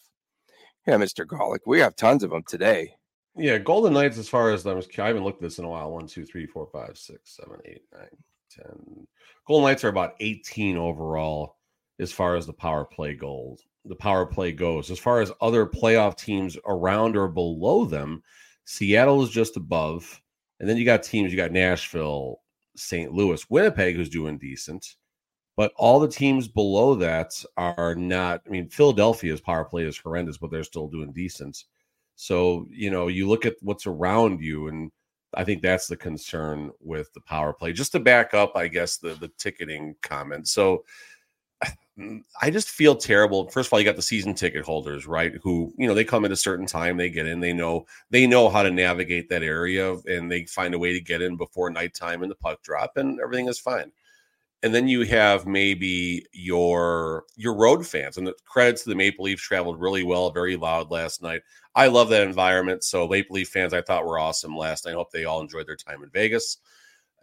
Yeah, 0.86 0.94
Mr. 0.94 1.26
Gawlik, 1.26 1.58
we 1.66 1.80
have 1.80 1.96
tons 1.96 2.22
of 2.22 2.30
them 2.30 2.44
today. 2.46 2.94
Yeah, 3.36 3.58
Golden 3.58 3.94
Knights, 3.94 4.16
as 4.18 4.28
far 4.28 4.52
as 4.52 4.64
I 4.64 4.80
haven't 4.94 5.24
looked 5.24 5.42
at 5.42 5.42
this 5.42 5.58
in 5.58 5.64
a 5.64 5.68
while. 5.68 5.90
One, 5.90 6.06
two, 6.06 6.24
three, 6.24 6.46
four, 6.46 6.68
five, 6.72 6.96
six, 6.96 7.36
seven, 7.36 7.58
eight, 7.64 7.82
nine, 7.92 8.06
ten. 8.48 9.08
Golden 9.44 9.66
Knights 9.66 9.82
are 9.82 9.88
about 9.88 10.14
18 10.20 10.76
overall 10.76 11.56
as 11.98 12.12
far 12.12 12.36
as 12.36 12.46
the 12.46 12.52
power 12.52 12.84
play 12.84 13.14
goals. 13.14 13.64
The 13.86 13.96
power 13.96 14.24
play 14.24 14.52
goes. 14.52 14.88
As 14.88 15.00
far 15.00 15.20
as 15.20 15.32
other 15.40 15.66
playoff 15.66 16.16
teams 16.16 16.56
around 16.64 17.16
or 17.16 17.26
below 17.26 17.86
them, 17.86 18.22
Seattle 18.66 19.24
is 19.24 19.30
just 19.30 19.56
above. 19.56 20.22
And 20.60 20.68
then 20.68 20.76
you 20.76 20.84
got 20.84 21.02
teams, 21.02 21.32
you 21.32 21.36
got 21.36 21.50
Nashville, 21.50 22.40
St. 22.78 23.12
Louis, 23.12 23.48
Winnipeg, 23.48 23.96
who's 23.96 24.08
doing 24.08 24.38
decent. 24.38 24.96
But 25.56 25.72
all 25.76 25.98
the 25.98 26.08
teams 26.08 26.48
below 26.48 26.94
that 26.96 27.32
are 27.56 27.94
not. 27.94 28.42
I 28.46 28.50
mean, 28.50 28.68
Philadelphia's 28.68 29.40
power 29.40 29.64
play 29.64 29.84
is 29.84 29.96
horrendous, 29.96 30.36
but 30.36 30.50
they're 30.50 30.62
still 30.62 30.88
doing 30.88 31.12
decent. 31.12 31.64
So, 32.14 32.66
you 32.70 32.90
know, 32.90 33.08
you 33.08 33.26
look 33.28 33.46
at 33.46 33.56
what's 33.62 33.86
around 33.86 34.42
you, 34.42 34.68
and 34.68 34.90
I 35.34 35.44
think 35.44 35.62
that's 35.62 35.86
the 35.86 35.96
concern 35.96 36.72
with 36.80 37.12
the 37.14 37.20
power 37.22 37.52
play. 37.52 37.72
Just 37.72 37.92
to 37.92 38.00
back 38.00 38.34
up, 38.34 38.52
I 38.54 38.68
guess, 38.68 38.98
the 38.98 39.14
the 39.14 39.30
ticketing 39.38 39.96
comment. 40.02 40.48
So 40.48 40.84
Mm, 41.98 42.22
I 42.42 42.50
just 42.50 42.68
feel 42.68 42.94
terrible. 42.94 43.48
First 43.48 43.68
of 43.68 43.72
all, 43.72 43.78
you 43.78 43.85
got 43.87 43.96
the 43.96 44.02
season 44.02 44.35
ticket 44.35 44.64
holders, 44.64 45.06
right? 45.06 45.32
Who, 45.42 45.72
you 45.78 45.87
know, 45.88 45.94
they 45.94 46.04
come 46.04 46.24
at 46.26 46.32
a 46.32 46.37
certain 46.37 46.66
time, 46.66 46.96
they 46.98 47.09
get 47.09 47.26
in, 47.26 47.40
they 47.40 47.54
know 47.54 47.87
they 48.11 48.26
know 48.26 48.48
how 48.50 48.62
to 48.62 48.70
navigate 48.70 49.28
that 49.30 49.42
area 49.42 49.94
and 50.06 50.30
they 50.30 50.44
find 50.44 50.74
a 50.74 50.78
way 50.78 50.92
to 50.92 51.00
get 51.00 51.22
in 51.22 51.37
before 51.37 51.70
nighttime 51.70 52.22
and 52.22 52.30
the 52.30 52.35
puck 52.37 52.62
drop 52.62 52.96
and 52.96 53.18
everything 53.20 53.48
is 53.48 53.59
fine 53.59 53.90
and 54.62 54.74
then 54.74 54.88
you 54.88 55.02
have 55.04 55.46
maybe 55.46 56.26
your 56.32 57.24
your 57.37 57.54
road 57.54 57.87
fans 57.87 58.16
and 58.18 58.26
the 58.26 58.35
credits 58.46 58.85
to 58.85 58.90
the 58.90 58.94
maple 58.96 59.24
leafs 59.24 59.42
traveled 59.42 59.80
really 59.80 60.02
well 60.04 60.30
very 60.30 60.56
loud 60.56 60.90
last 60.90 61.22
night 61.22 61.42
i 61.76 61.87
love 61.88 62.09
that 62.11 62.22
environment 62.26 62.85
so 62.85 63.09
maple 63.09 63.35
leaf 63.37 63.48
fans 63.50 63.74
i 63.74 63.82
thought 63.82 64.06
were 64.06 64.18
awesome 64.18 64.56
last 64.56 64.87
night 64.87 64.92
i 64.92 64.94
hope 64.94 65.11
they 65.12 65.24
all 65.26 65.40
enjoyed 65.42 65.66
their 65.66 65.76
time 65.76 66.02
in 66.02 66.11
vegas 66.11 66.59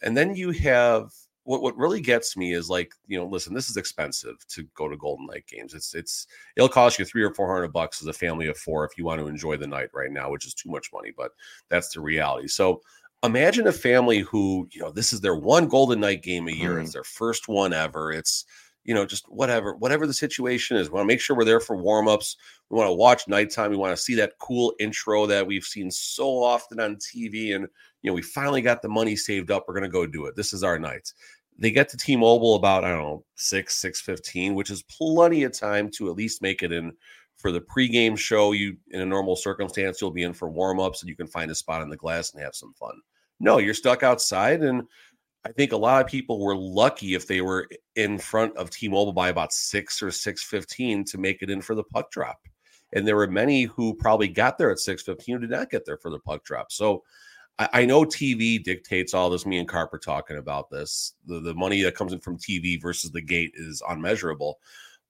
and 0.04 0.16
then 0.18 0.36
you 0.36 0.52
have 0.52 1.12
what, 1.46 1.62
what 1.62 1.78
really 1.78 2.02
gets 2.02 2.38
me 2.38 2.54
is 2.54 2.70
like 2.70 2.94
you 3.08 3.18
know 3.18 3.26
listen 3.26 3.54
this 3.54 3.70
is 3.70 3.78
expensive 3.78 4.36
to 4.48 4.64
go 4.76 4.88
to 4.88 4.98
golden 4.98 5.26
knight 5.26 5.46
games 5.48 5.74
it's 5.74 5.94
it's 5.94 6.28
it'll 6.56 6.70
cost 6.70 7.00
you 7.00 7.06
three 7.06 7.24
or 7.24 7.34
four 7.34 7.54
hundred 7.54 7.72
bucks 7.72 8.02
as 8.02 8.08
a 8.08 8.14
family 8.14 8.48
of 8.48 8.58
four 8.58 8.86
if 8.86 8.98
you 8.98 9.06
want 9.06 9.20
to 9.20 9.28
enjoy 9.28 9.58
the 9.58 9.68
night 9.68 9.90
right 9.94 10.12
now 10.12 10.30
which 10.30 10.46
is 10.46 10.54
too 10.54 10.70
much 10.70 10.90
money 10.94 11.12
but 11.16 11.32
that's 11.70 11.94
the 11.94 12.02
reality 12.02 12.48
so 12.48 12.82
imagine 13.24 13.68
a 13.68 13.72
family 13.72 14.20
who, 14.20 14.68
you 14.72 14.82
know, 14.82 14.92
this 14.92 15.14
is 15.14 15.22
their 15.22 15.36
one 15.36 15.68
Golden 15.68 16.02
Knight 16.02 16.22
game 16.22 16.48
a 16.48 16.52
year. 16.52 16.76
Mm. 16.76 16.84
It's 16.84 16.94
their 16.94 17.06
first 17.06 17.48
one 17.48 17.74
ever. 17.74 18.12
It's, 18.12 18.46
you 18.84 18.94
know, 18.94 19.06
just 19.06 19.26
whatever, 19.30 19.76
whatever 19.76 20.06
the 20.06 20.14
situation 20.14 20.78
is. 20.78 20.90
We 20.90 20.96
want 20.96 21.06
to 21.06 21.14
make 21.14 21.22
sure 21.22 21.36
we're 21.36 21.46
there 21.46 21.60
for 21.60 21.78
warmups. 21.78 22.36
We 22.70 22.78
want 22.78 22.90
to 22.90 22.94
watch 22.94 23.28
nighttime. 23.28 23.72
We 23.72 23.78
want 23.78 23.96
to 23.96 24.02
see 24.02 24.16
that 24.16 24.34
cool 24.40 24.74
intro 24.80 25.26
that 25.26 25.46
we've 25.46 25.64
seen 25.64 25.90
so 25.90 26.44
often 26.44 26.80
on 26.80 26.98
TV. 26.98 27.56
And, 27.56 27.68
you 28.02 28.12
know, 28.12 28.14
we 28.14 28.22
finally 28.22 28.62
got 28.62 28.82
the 28.82 28.90
money 28.90 29.16
saved 29.16 29.52
up. 29.52 29.66
We're 29.68 29.80
to 29.80 29.90
go 29.90 30.06
do 30.06 30.26
it. 30.26 30.36
This 30.36 30.54
is 30.54 30.64
our 30.64 30.78
night. 30.78 31.14
They 31.58 31.72
get 31.72 31.88
to 31.90 31.98
T-Mobile 31.98 32.56
about, 32.56 32.84
I 32.84 32.90
don't 32.90 33.04
know, 33.04 33.26
6, 33.36 33.82
6.15, 33.82 34.56
which 34.56 34.70
is 34.70 34.84
plenty 34.84 35.44
of 35.44 35.58
time 35.58 35.90
to 35.92 36.10
at 36.10 36.16
least 36.16 36.42
make 36.42 36.64
it 36.64 36.72
in 36.72 36.92
for 37.38 37.52
the 37.52 37.62
pregame 37.62 38.18
show. 38.18 38.52
You, 38.52 38.76
in 38.90 39.02
a 39.02 39.06
normal 39.06 39.36
circumstance, 39.36 40.02
you'll 40.02 40.12
be 40.12 40.24
in 40.24 40.34
for 40.34 40.52
warmups 40.52 41.02
and 41.02 41.10
you 41.10 41.16
can 41.16 41.28
find 41.28 41.52
a 41.52 41.56
spot 41.56 41.82
in 41.82 41.90
the 41.90 41.98
glass 41.98 42.34
and 42.34 42.44
have 42.44 42.56
some 42.56 42.74
fun. 42.74 43.00
No, 43.40 43.60
you're 43.60 43.74
stuck 43.74 44.04
outside. 44.04 44.62
And 44.62 44.84
I 45.46 45.52
think 45.52 45.74
a 45.74 45.78
lot 45.78 46.02
of 46.04 46.10
people 46.10 46.40
were 46.40 46.56
lucky 46.56 47.16
if 47.16 47.28
they 47.28 47.42
were 47.42 47.68
in 47.96 48.18
front 48.18 48.56
of 48.56 48.70
T-Mobile 48.70 49.14
by 49.14 49.30
about 49.30 49.52
six 49.52 50.02
or 50.02 50.10
six 50.10 50.44
fifteen 50.44 51.04
to 51.06 51.18
make 51.18 51.42
it 51.42 51.50
in 51.50 51.62
for 51.62 51.76
the 51.76 51.84
puck 51.84 52.12
drop. 52.12 52.40
And 52.94 53.08
there 53.08 53.16
were 53.16 53.28
many 53.28 53.64
who 53.64 53.94
probably 53.96 54.28
got 54.28 54.58
there 54.58 54.72
at 54.72 54.80
six 54.80 55.04
fifteen 55.04 55.36
who 55.36 55.42
did 55.42 55.50
not 55.50 55.70
get 55.70 55.86
there 55.86 55.98
for 55.98 56.10
the 56.10 56.20
puck 56.20 56.44
drop. 56.46 56.72
So 56.72 57.04
I, 57.60 57.70
I 57.74 57.86
know 57.86 58.04
TV 58.06 58.64
dictates 58.64 59.14
all 59.14 59.30
this. 59.30 59.46
Me 59.46 59.58
and 59.58 59.68
Carper 59.68 59.98
talking 59.98 60.38
about 60.38 60.70
this. 60.70 61.14
The 61.26 61.40
the 61.40 61.54
money 61.54 61.82
that 61.82 61.96
comes 61.96 62.14
in 62.14 62.20
from 62.20 62.38
TV 62.38 62.82
versus 62.82 63.12
the 63.12 63.22
gate 63.22 63.52
is 63.56 63.82
unmeasurable. 63.88 64.60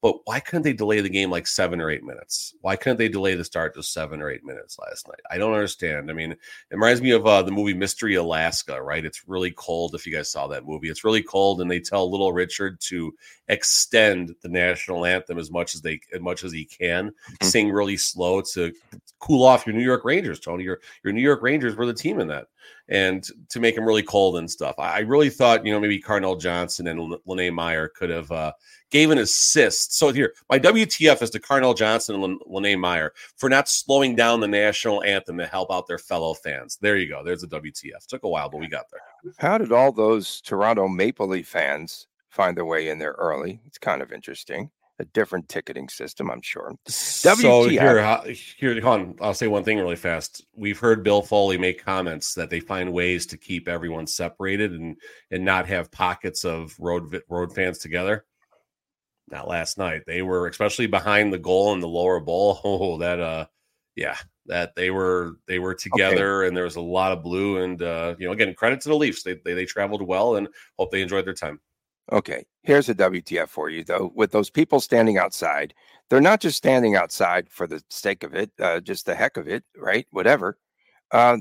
But 0.04 0.18
why 0.26 0.42
couldn't 0.42 0.64
they 0.64 0.74
delay 0.74 1.00
the 1.00 1.08
game 1.08 1.32
like 1.32 1.48
seven 1.48 1.80
or 1.80 1.90
eight 1.90 2.04
minutes? 2.04 2.56
Why 2.60 2.76
couldn't 2.76 2.98
they 2.98 3.08
delay 3.08 3.36
the 3.36 3.46
start 3.46 3.74
to 3.76 3.82
seven 3.82 4.22
or 4.22 4.30
eight 4.30 4.44
minutes 4.44 4.78
last 4.78 5.08
night? 5.08 5.22
I 5.32 5.38
don't 5.38 5.54
understand. 5.54 6.12
I 6.12 6.14
mean, 6.14 6.34
it 6.34 6.40
reminds 6.70 7.02
me 7.02 7.12
of 7.12 7.26
uh, 7.26 7.42
the 7.42 7.54
movie 7.54 7.74
Mystery 7.74 8.16
Alaska, 8.16 8.84
right? 8.84 9.06
It's 9.06 9.30
really 9.30 9.52
cold. 9.52 9.96
If 9.96 10.06
you 10.06 10.14
guys 10.14 10.30
saw 10.30 10.46
that 10.48 10.68
movie, 10.68 10.90
it's 10.90 11.06
really 11.06 11.24
cold, 11.24 11.62
and 11.62 11.72
they 11.72 11.80
tell 11.80 12.12
Little 12.12 12.34
Richard 12.34 12.82
to 12.82 13.16
extend 13.48 14.36
the 14.42 14.50
national 14.50 15.06
anthem 15.06 15.40
as 15.40 15.50
much 15.50 15.74
as 15.74 15.82
they 15.82 16.02
as 16.14 16.20
much 16.20 16.44
as 16.44 16.52
he 16.52 16.66
can, 16.66 17.08
mm-hmm. 17.08 17.46
sing 17.48 17.72
really 17.72 17.96
slow 17.96 18.42
to 18.42 18.74
cool 19.20 19.46
off 19.46 19.66
your 19.66 19.74
New 19.74 19.86
York 19.86 20.04
Rangers. 20.04 20.42
Tony, 20.42 20.66
your 20.66 20.82
your 21.06 21.14
New 21.14 21.22
York 21.22 21.42
Rangers 21.42 21.78
were 21.78 21.86
the 21.86 21.94
team 21.94 22.20
in 22.20 22.28
that 22.28 22.48
and 22.90 23.26
to 23.50 23.60
make 23.60 23.76
him 23.76 23.86
really 23.86 24.04
cold 24.04 24.38
and 24.38 24.50
stuff. 24.50 24.76
I 24.78 25.00
really 25.00 25.30
thought, 25.30 25.66
you 25.66 25.72
know, 25.72 25.80
maybe 25.80 26.02
Carnell 26.02 26.40
Johnson 26.40 26.88
and 26.88 27.16
Lene 27.26 27.54
Meyer 27.54 27.88
could 27.88 28.10
have 28.10 28.32
uh, 28.32 28.54
gave 28.92 29.10
an 29.10 29.18
assist. 29.18 29.98
So 29.98 30.12
here, 30.12 30.34
my 30.50 30.60
WTF 30.60 31.22
is 31.22 31.30
to 31.32 31.40
Carnell 31.40 31.76
Johnson 31.76 32.22
and 32.22 32.40
Lene 32.46 32.80
Meyer 32.80 33.14
for 33.38 33.50
not 33.50 33.70
slowing 33.70 34.16
down 34.16 34.40
the 34.40 34.48
national 34.48 35.04
anthem 35.04 35.38
to 35.38 35.48
help 35.48 35.72
out 35.72 35.88
their 35.88 35.98
fellow 35.98 36.34
fans. 36.34 36.78
There 36.82 36.98
you 36.98 37.08
go. 37.08 37.24
There's 37.24 37.44
a 37.44 37.48
WTF. 37.48 38.06
Took 38.08 38.24
a 38.24 38.30
while, 38.30 38.50
but 38.50 38.60
we 38.60 38.68
got 38.68 38.86
there. 38.92 39.34
How 39.38 39.58
did 39.58 39.72
all 39.72 39.92
those 39.92 40.42
Toronto 40.42 40.88
Maple 40.88 41.28
Leaf 41.28 41.48
fans 41.48 42.08
find 42.30 42.58
their 42.58 42.66
way 42.66 42.90
in 42.90 43.00
there 43.00 43.16
early? 43.18 43.62
It's 43.66 43.78
kind 43.78 44.02
of 44.02 44.12
interesting 44.12 44.70
a 45.04 45.06
different 45.14 45.48
ticketing 45.50 45.90
system, 45.90 46.32
I'm 46.32 46.42
sure. 46.42 46.74
WTF. 46.88 47.36
So 47.36 47.68
here, 47.68 48.36
here, 48.58 48.82
hold 48.82 49.00
on. 49.00 49.16
I'll 49.22 49.34
say 49.34 49.48
one 49.48 49.64
thing 49.64 49.78
really 49.78 49.96
fast. 49.96 50.46
We've 50.56 50.80
heard 50.80 51.04
Bill 51.04 51.22
Foley 51.22 51.58
make 51.58 51.84
comments 51.84 52.34
that 52.34 52.50
they 52.50 52.60
find 52.60 52.92
ways 52.92 53.26
to 53.28 53.38
keep 53.38 53.68
everyone 53.68 54.08
separated 54.08 54.72
and 54.72 54.98
and 55.30 55.46
not 55.46 55.68
have 55.68 55.92
pockets 55.92 56.46
of 56.46 56.74
road 56.80 57.22
road 57.30 57.54
fans 57.54 57.80
together. 57.80 58.26
Not 59.30 59.48
last 59.48 59.78
night. 59.78 60.04
They 60.08 60.22
were 60.22 60.48
especially 60.48 60.88
behind 60.88 61.32
the 61.32 61.40
goal 61.40 61.74
in 61.74 61.80
the 61.80 61.88
lower 61.88 62.20
bowl. 62.20 62.60
Oh, 62.64 62.98
that 63.00 63.20
uh, 63.20 63.46
yeah, 63.96 64.18
that 64.46 64.76
they 64.76 64.90
were 64.90 65.38
they 65.48 65.60
were 65.60 65.76
together 65.76 66.42
okay. 66.42 66.48
and 66.48 66.58
there 66.58 66.64
was 66.64 66.78
a 66.78 66.82
lot 66.82 67.12
of 67.12 67.24
blue 67.24 67.64
and 67.64 67.82
uh, 67.82 68.16
you 68.18 68.28
know 68.28 68.34
again 68.34 68.54
credit 68.54 68.82
to 68.82 68.90
the 68.90 68.96
Leafs. 68.96 69.24
They, 69.24 69.36
they 69.44 69.54
they 69.54 69.66
traveled 69.66 70.02
well 70.02 70.38
and 70.38 70.48
hope 70.80 70.92
they 70.92 71.02
enjoyed 71.02 71.26
their 71.26 71.34
time. 71.34 71.60
Okay, 72.12 72.46
here's 72.64 72.90
a 72.90 72.96
WTF 72.96 73.48
for 73.48 73.70
you 73.70 73.84
though. 73.84 74.12
With 74.16 74.32
those 74.32 74.50
people 74.50 74.80
standing 74.80 75.18
outside, 75.18 75.74
they're 76.10 76.22
not 76.22 76.42
just 76.42 76.58
standing 76.58 76.96
outside 76.96 77.50
for 77.50 77.66
the 77.66 77.82
sake 77.90 78.24
of 78.24 78.36
it, 78.36 78.52
uh, 78.60 78.82
just 78.82 79.06
the 79.06 79.16
heck 79.16 79.38
of 79.38 79.48
it, 79.48 79.64
right? 79.78 80.06
Whatever. 80.12 80.58
Uh, 81.12 81.38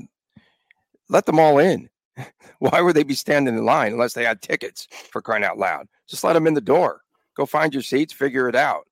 let 1.09 1.25
them 1.25 1.39
all 1.39 1.59
in. 1.59 1.89
Why 2.59 2.81
would 2.81 2.95
they 2.95 3.03
be 3.03 3.13
standing 3.13 3.57
in 3.57 3.65
line 3.65 3.91
unless 3.91 4.13
they 4.13 4.23
had 4.23 4.41
tickets 4.41 4.87
for 5.11 5.21
crying 5.21 5.43
out 5.43 5.57
loud? 5.57 5.87
Just 6.07 6.23
let 6.23 6.33
them 6.33 6.47
in 6.47 6.53
the 6.53 6.61
door. 6.61 7.01
Go 7.35 7.45
find 7.45 7.73
your 7.73 7.83
seats, 7.83 8.13
figure 8.13 8.47
it 8.47 8.55
out. 8.55 8.87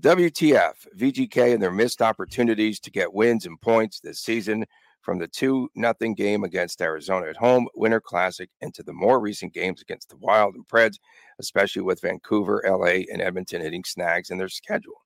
WTF, 0.00 0.74
VGK 0.96 1.54
and 1.54 1.62
their 1.62 1.70
missed 1.70 2.02
opportunities 2.02 2.80
to 2.80 2.90
get 2.90 3.14
wins 3.14 3.46
and 3.46 3.60
points 3.60 4.00
this 4.00 4.18
season 4.18 4.64
from 5.04 5.18
the 5.18 5.28
2 5.28 5.68
nothing 5.76 6.14
game 6.14 6.42
against 6.44 6.80
Arizona 6.80 7.26
at 7.28 7.36
home, 7.36 7.68
Winter 7.74 8.00
Classic, 8.00 8.48
into 8.62 8.82
the 8.82 8.92
more 8.92 9.20
recent 9.20 9.52
games 9.52 9.82
against 9.82 10.08
the 10.08 10.16
Wild 10.16 10.54
and 10.54 10.66
Preds, 10.66 10.98
especially 11.38 11.82
with 11.82 12.00
Vancouver, 12.00 12.64
LA, 12.66 13.04
and 13.12 13.20
Edmonton 13.20 13.60
hitting 13.60 13.84
snags 13.84 14.30
in 14.30 14.38
their 14.38 14.48
schedule. 14.48 15.02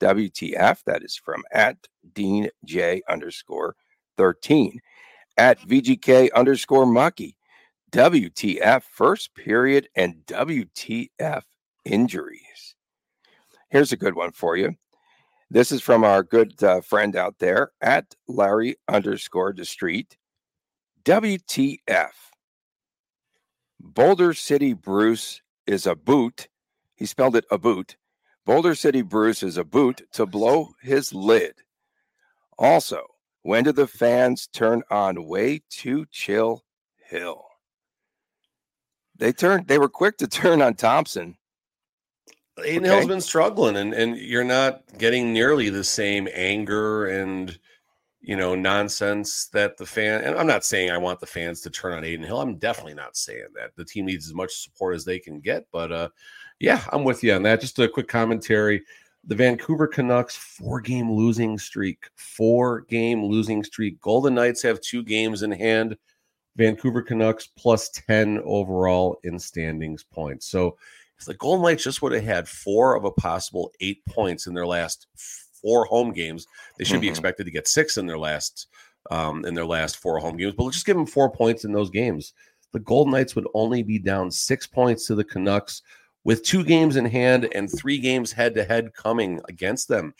WTF, 0.00 0.82
that 0.86 1.04
is 1.04 1.16
from 1.16 1.44
at 1.52 1.76
Dean 2.14 2.48
J 2.64 3.02
underscore 3.08 3.76
13, 4.16 4.80
at 5.36 5.60
VGK 5.60 6.32
underscore 6.34 6.86
Mucky. 6.86 7.36
WTF 7.92 8.82
first 8.84 9.34
period 9.34 9.86
and 9.94 10.14
WTF 10.26 11.42
injuries. 11.84 12.74
Here's 13.68 13.92
a 13.92 13.98
good 13.98 14.14
one 14.14 14.32
for 14.32 14.56
you. 14.56 14.74
This 15.52 15.70
is 15.70 15.82
from 15.82 16.02
our 16.02 16.22
good 16.22 16.64
uh, 16.64 16.80
friend 16.80 17.14
out 17.14 17.38
there 17.38 17.72
at 17.82 18.14
Larry 18.26 18.76
underscore 18.88 19.52
the 19.52 19.66
street. 19.66 20.16
WTF. 21.04 22.12
Boulder 23.78 24.32
City 24.32 24.72
Bruce 24.72 25.42
is 25.66 25.86
a 25.86 25.94
boot. 25.94 26.48
He 26.94 27.04
spelled 27.04 27.36
it 27.36 27.44
a 27.50 27.58
boot. 27.58 27.98
Boulder 28.46 28.74
City 28.74 29.02
Bruce 29.02 29.42
is 29.42 29.58
a 29.58 29.64
boot 29.64 30.00
to 30.12 30.24
blow 30.24 30.70
his 30.80 31.12
lid. 31.12 31.52
Also, 32.56 33.04
when 33.42 33.64
did 33.64 33.76
the 33.76 33.86
fans 33.86 34.46
turn 34.46 34.82
on 34.90 35.26
way 35.26 35.60
too 35.68 36.06
chill 36.10 36.64
hill? 36.96 37.44
They 39.16 39.34
turned 39.34 39.68
they 39.68 39.78
were 39.78 39.90
quick 39.90 40.16
to 40.16 40.26
turn 40.28 40.62
on 40.62 40.76
Thompson 40.76 41.36
Adin 42.62 42.84
okay. 42.84 42.94
Hill's 42.94 43.06
been 43.06 43.20
struggling, 43.20 43.76
and 43.76 43.92
and 43.94 44.16
you're 44.16 44.44
not 44.44 44.82
getting 44.98 45.32
nearly 45.32 45.70
the 45.70 45.84
same 45.84 46.28
anger 46.32 47.06
and 47.06 47.58
you 48.20 48.36
know 48.36 48.54
nonsense 48.54 49.48
that 49.48 49.76
the 49.76 49.86
fan. 49.86 50.22
And 50.22 50.36
I'm 50.36 50.46
not 50.46 50.64
saying 50.64 50.90
I 50.90 50.98
want 50.98 51.20
the 51.20 51.26
fans 51.26 51.60
to 51.62 51.70
turn 51.70 51.92
on 51.92 52.04
Adin 52.04 52.22
Hill. 52.22 52.40
I'm 52.40 52.56
definitely 52.56 52.94
not 52.94 53.16
saying 53.16 53.48
that. 53.54 53.76
The 53.76 53.84
team 53.84 54.06
needs 54.06 54.26
as 54.26 54.34
much 54.34 54.62
support 54.62 54.94
as 54.94 55.04
they 55.04 55.18
can 55.18 55.40
get. 55.40 55.66
But 55.72 55.92
uh, 55.92 56.08
yeah, 56.58 56.82
I'm 56.92 57.04
with 57.04 57.22
you 57.22 57.34
on 57.34 57.42
that. 57.42 57.60
Just 57.60 57.78
a 57.78 57.88
quick 57.88 58.08
commentary. 58.08 58.82
The 59.24 59.34
Vancouver 59.36 59.86
Canucks 59.86 60.36
four 60.36 60.80
game 60.80 61.10
losing 61.10 61.56
streak, 61.58 62.08
four 62.16 62.82
game 62.82 63.24
losing 63.24 63.62
streak. 63.62 64.00
Golden 64.00 64.34
Knights 64.34 64.62
have 64.62 64.80
two 64.80 65.02
games 65.04 65.42
in 65.42 65.52
hand. 65.52 65.96
Vancouver 66.56 67.02
Canucks 67.02 67.46
plus 67.46 67.88
10 67.90 68.42
overall 68.44 69.18
in 69.24 69.38
standings 69.38 70.04
points. 70.04 70.46
So 70.46 70.76
the 71.24 71.34
Golden 71.34 71.64
Knights 71.64 71.84
just 71.84 72.02
would 72.02 72.12
have 72.12 72.24
had 72.24 72.48
four 72.48 72.96
of 72.96 73.04
a 73.04 73.10
possible 73.10 73.72
eight 73.80 74.04
points 74.06 74.46
in 74.46 74.54
their 74.54 74.66
last 74.66 75.06
four 75.62 75.84
home 75.86 76.12
games, 76.12 76.46
they 76.78 76.84
should 76.84 76.94
mm-hmm. 76.94 77.02
be 77.02 77.08
expected 77.08 77.44
to 77.44 77.52
get 77.52 77.68
six 77.68 77.96
in 77.96 78.06
their 78.06 78.18
last 78.18 78.68
um, 79.10 79.44
in 79.44 79.54
their 79.54 79.66
last 79.66 79.98
four 79.98 80.18
home 80.18 80.36
games. 80.36 80.54
But 80.56 80.64
let's 80.64 80.76
just 80.76 80.86
give 80.86 80.96
them 80.96 81.06
four 81.06 81.30
points 81.30 81.64
in 81.64 81.72
those 81.72 81.90
games. 81.90 82.34
The 82.72 82.80
Golden 82.80 83.12
Knights 83.12 83.34
would 83.34 83.48
only 83.54 83.82
be 83.82 83.98
down 83.98 84.30
six 84.30 84.66
points 84.66 85.06
to 85.06 85.14
the 85.14 85.24
Canucks 85.24 85.82
with 86.24 86.44
two 86.44 86.64
games 86.64 86.96
in 86.96 87.04
hand 87.04 87.48
and 87.54 87.70
three 87.70 87.98
games 87.98 88.32
head 88.32 88.54
to 88.54 88.64
head 88.64 88.94
coming 88.94 89.40
against 89.48 89.88
them. 89.88 90.14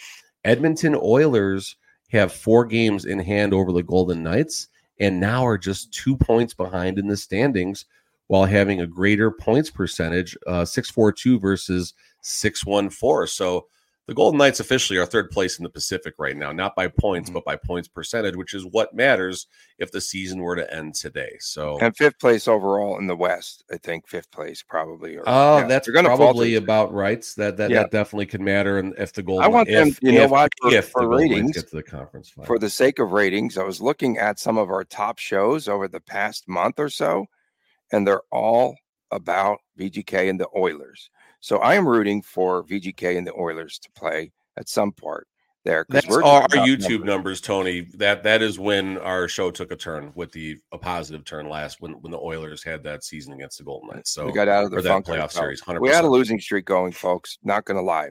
Edmonton 0.45 0.97
Oilers 1.01 1.77
have 2.11 2.33
four 2.33 2.65
games 2.67 3.05
in 3.05 3.19
hand 3.19 3.55
over 3.55 3.73
the 3.73 3.83
Golden 3.83 4.23
Knights 4.23 4.69
and 5.01 5.19
now 5.19 5.47
are 5.47 5.59
just 5.59 5.93
two 5.93 6.17
points 6.17 6.53
behind 6.53 6.99
in 6.99 7.09
the 7.09 7.17
standings 7.17 7.87
while 8.33 8.47
having 8.47 8.81
a 8.81 8.87
greater 8.87 9.31
points 9.31 9.69
percentage, 9.69 10.35
uh, 10.47 10.65
642 10.65 11.39
versus 11.39 11.93
614. 12.23 13.27
So 13.27 13.67
the 14.07 14.15
Golden 14.15 14.39
Knights 14.39 14.59
officially 14.59 14.99
are 14.99 15.05
third 15.05 15.31
place 15.31 15.59
in 15.59 15.65
the 15.65 15.69
Pacific 15.69 16.15
right 16.17 16.35
now, 16.35 16.51
not 16.51 16.75
by 16.75 16.89
points, 16.89 17.29
mm-hmm. 17.29 17.35
but 17.35 17.45
by 17.45 17.57
points 17.57 17.89
percentage, 17.89 18.35
which 18.35 18.55
is 18.55 18.65
what 18.65 18.95
matters 18.95 19.49
if 19.79 19.93
the 19.93 20.01
season 20.01 20.41
were 20.41 20.57
to 20.57 20.75
end 20.75 20.95
today. 20.95 21.37
So 21.41 21.79
and 21.81 21.95
fifth 21.95 22.19
place 22.19 22.49
overall 22.49 22.97
in 22.99 23.07
the 23.07 23.15
West, 23.15 23.65
I 23.71 23.77
think 23.77 24.09
fifth 24.09 24.31
place 24.31 24.65
probably. 24.67 25.19
Or, 25.19 25.25
oh, 25.27 25.59
yeah, 25.59 25.67
that's 25.67 25.91
probably 25.91 26.55
about 26.55 26.91
right. 26.91 27.23
That 27.37 27.59
that, 27.59 27.69
yeah. 27.69 27.83
that 27.83 27.91
definitely 27.91 28.27
could 28.27 28.41
matter. 28.41 28.79
And 28.79 28.95
if 28.97 29.13
the 29.13 29.23
Golden, 29.23 29.45
I 29.45 29.49
want 29.49 29.69
them, 29.69 29.89
if, 29.89 30.03
you 30.03 30.13
know 30.13 30.29
what, 30.29 30.51
for, 30.59 30.73
if 30.73 30.89
for 30.89 31.07
ratings 31.07 31.53
get 31.53 31.69
to 31.69 31.77
the 31.77 31.83
conference 31.83 32.31
final. 32.31 32.47
for 32.47 32.59
the 32.59 32.71
sake 32.71 32.99
of 32.99 33.13
ratings, 33.13 33.59
I 33.59 33.63
was 33.63 33.83
looking 33.83 34.17
at 34.17 34.39
some 34.39 34.57
of 34.57 34.71
our 34.71 34.85
top 34.85 35.19
shows 35.19 35.69
over 35.69 35.87
the 35.87 36.01
past 36.01 36.49
month 36.49 36.81
or 36.81 36.89
so 36.89 37.27
and 37.93 38.07
they're 38.07 38.23
all 38.31 38.77
about 39.11 39.59
VGK 39.79 40.29
and 40.29 40.41
the 40.41 40.49
Oilers. 40.57 41.11
So 41.41 41.59
I 41.59 41.75
am 41.75 41.87
rooting 41.87 42.23
for 42.23 42.65
VGK 42.65 43.17
and 43.17 43.27
the 43.27 43.35
Oilers 43.35 43.79
to 43.81 43.91
play 43.93 44.33
at 44.57 44.69
some 44.69 44.93
part 44.93 45.27
there. 45.65 45.87
That's 45.89 46.09
our, 46.11 46.23
our 46.23 46.49
YouTube 46.49 46.91
numbers. 46.91 47.07
numbers. 47.07 47.41
Tony. 47.41 47.81
That 47.95 48.23
that 48.25 48.43
is 48.43 48.59
when 48.59 48.99
our 48.99 49.29
show 49.29 49.51
took 49.51 49.71
a 49.73 49.77
turn 49.77 50.13
with 50.15 50.33
the 50.33 50.59
a 50.73 50.79
positive 50.79 51.25
turn 51.25 51.49
last 51.49 51.81
when 51.81 51.93
when 52.01 52.11
the 52.11 52.19
Oilers 52.19 52.63
had 52.63 52.83
that 52.85 53.05
season 53.05 53.33
against 53.35 53.59
the 53.59 53.65
Golden 53.65 53.91
Knights. 53.91 54.11
So 54.11 54.27
we 54.27 54.33
got 54.33 54.49
out 54.49 54.65
of 54.65 54.71
the 54.71 54.81
that 54.81 55.05
playoff 55.05 55.33
series. 55.33 55.63
100%. 55.63 55.81
We 55.81 55.91
had 55.91 56.05
a 56.05 56.09
losing 56.09 56.41
streak 56.41 56.65
going, 56.65 56.93
folks. 56.93 57.39
Not 57.43 57.65
going 57.65 57.79
to 57.79 57.85
lie. 57.85 58.11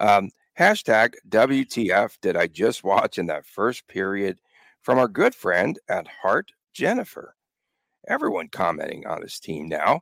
Um, 0.00 0.30
hashtag 0.58 1.14
WTF 1.28 2.18
did 2.20 2.36
I 2.36 2.46
just 2.46 2.84
watch 2.84 3.18
in 3.18 3.26
that 3.26 3.46
first 3.46 3.86
period 3.88 4.38
from 4.82 4.98
our 4.98 5.08
good 5.08 5.34
friend 5.34 5.78
at 5.88 6.06
Heart 6.06 6.52
Jennifer 6.72 7.35
everyone 8.08 8.48
commenting 8.48 9.06
on 9.06 9.22
his 9.22 9.38
team 9.38 9.68
now. 9.68 10.00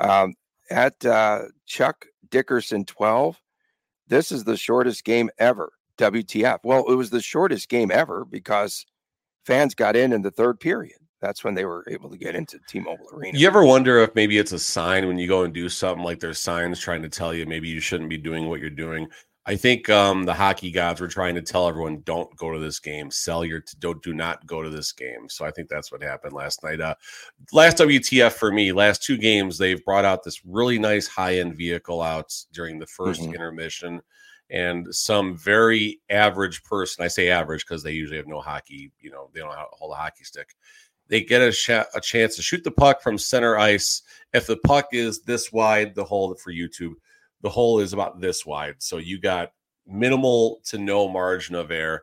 Um, 0.00 0.34
at 0.70 1.04
uh, 1.04 1.42
Chuck 1.66 2.06
Dickerson 2.30 2.84
12, 2.84 3.40
this 4.08 4.32
is 4.32 4.44
the 4.44 4.56
shortest 4.56 5.04
game 5.04 5.30
ever. 5.38 5.72
WTF. 5.98 6.58
Well, 6.62 6.84
it 6.90 6.94
was 6.94 7.10
the 7.10 7.22
shortest 7.22 7.68
game 7.68 7.90
ever 7.90 8.24
because 8.24 8.84
fans 9.44 9.74
got 9.74 9.96
in 9.96 10.12
in 10.12 10.22
the 10.22 10.30
third 10.30 10.60
period. 10.60 10.98
That's 11.22 11.42
when 11.42 11.54
they 11.54 11.64
were 11.64 11.84
able 11.88 12.10
to 12.10 12.18
get 12.18 12.34
into 12.34 12.58
T-Mobile 12.68 13.06
Arena. 13.12 13.38
You 13.38 13.46
ever 13.46 13.64
wonder 13.64 13.98
if 14.00 14.14
maybe 14.14 14.36
it's 14.36 14.52
a 14.52 14.58
sign 14.58 15.06
when 15.06 15.18
you 15.18 15.26
go 15.26 15.44
and 15.44 15.54
do 15.54 15.68
something 15.68 16.04
like 16.04 16.20
there's 16.20 16.38
signs 16.38 16.78
trying 16.78 17.02
to 17.02 17.08
tell 17.08 17.32
you 17.32 17.46
maybe 17.46 17.68
you 17.68 17.80
shouldn't 17.80 18.10
be 18.10 18.18
doing 18.18 18.48
what 18.48 18.60
you're 18.60 18.68
doing? 18.68 19.08
I 19.48 19.54
think 19.54 19.88
um, 19.88 20.24
the 20.24 20.34
hockey 20.34 20.72
gods 20.72 21.00
were 21.00 21.06
trying 21.06 21.36
to 21.36 21.42
tell 21.42 21.68
everyone, 21.68 22.02
don't 22.04 22.34
go 22.36 22.52
to 22.52 22.58
this 22.58 22.80
game. 22.80 23.12
Sell 23.12 23.44
your, 23.44 23.62
don't, 23.78 24.02
do 24.02 24.12
not 24.12 24.44
go 24.44 24.60
to 24.60 24.68
this 24.68 24.90
game. 24.90 25.28
So 25.28 25.44
I 25.44 25.52
think 25.52 25.68
that's 25.68 25.92
what 25.92 26.02
happened 26.02 26.32
last 26.32 26.64
night. 26.64 26.80
Uh, 26.80 26.96
last 27.52 27.76
WTF 27.76 28.32
for 28.32 28.50
me, 28.50 28.72
last 28.72 29.04
two 29.04 29.16
games, 29.16 29.56
they've 29.56 29.84
brought 29.84 30.04
out 30.04 30.24
this 30.24 30.44
really 30.44 30.80
nice 30.80 31.06
high 31.06 31.36
end 31.38 31.56
vehicle 31.56 32.02
out 32.02 32.34
during 32.52 32.80
the 32.80 32.86
1st 32.86 33.20
mm-hmm. 33.20 33.34
intermission. 33.34 34.02
And 34.50 34.92
some 34.92 35.36
very 35.36 36.00
average 36.10 36.64
person, 36.64 37.04
I 37.04 37.08
say 37.08 37.28
average 37.28 37.64
because 37.64 37.84
they 37.84 37.92
usually 37.92 38.16
have 38.16 38.28
no 38.28 38.40
hockey, 38.40 38.90
you 38.98 39.10
know, 39.10 39.30
they 39.32 39.40
don't 39.40 39.50
know 39.50 39.56
how 39.56 39.62
to 39.62 39.76
hold 39.76 39.92
a 39.92 39.96
hockey 39.96 40.24
stick. 40.24 40.56
They 41.08 41.20
get 41.20 41.40
a, 41.40 41.52
sh- 41.52 41.70
a 41.70 42.00
chance 42.02 42.34
to 42.34 42.42
shoot 42.42 42.64
the 42.64 42.72
puck 42.72 43.00
from 43.00 43.16
center 43.16 43.56
ice. 43.56 44.02
If 44.32 44.48
the 44.48 44.56
puck 44.56 44.88
is 44.90 45.22
this 45.22 45.52
wide, 45.52 45.94
the 45.94 46.04
hole 46.04 46.34
for 46.34 46.52
YouTube 46.52 46.94
the 47.42 47.50
hole 47.50 47.80
is 47.80 47.92
about 47.92 48.20
this 48.20 48.44
wide. 48.46 48.76
So 48.78 48.98
you 48.98 49.20
got 49.20 49.52
minimal 49.86 50.60
to 50.66 50.78
no 50.78 51.08
margin 51.08 51.54
of 51.54 51.70
error. 51.70 52.02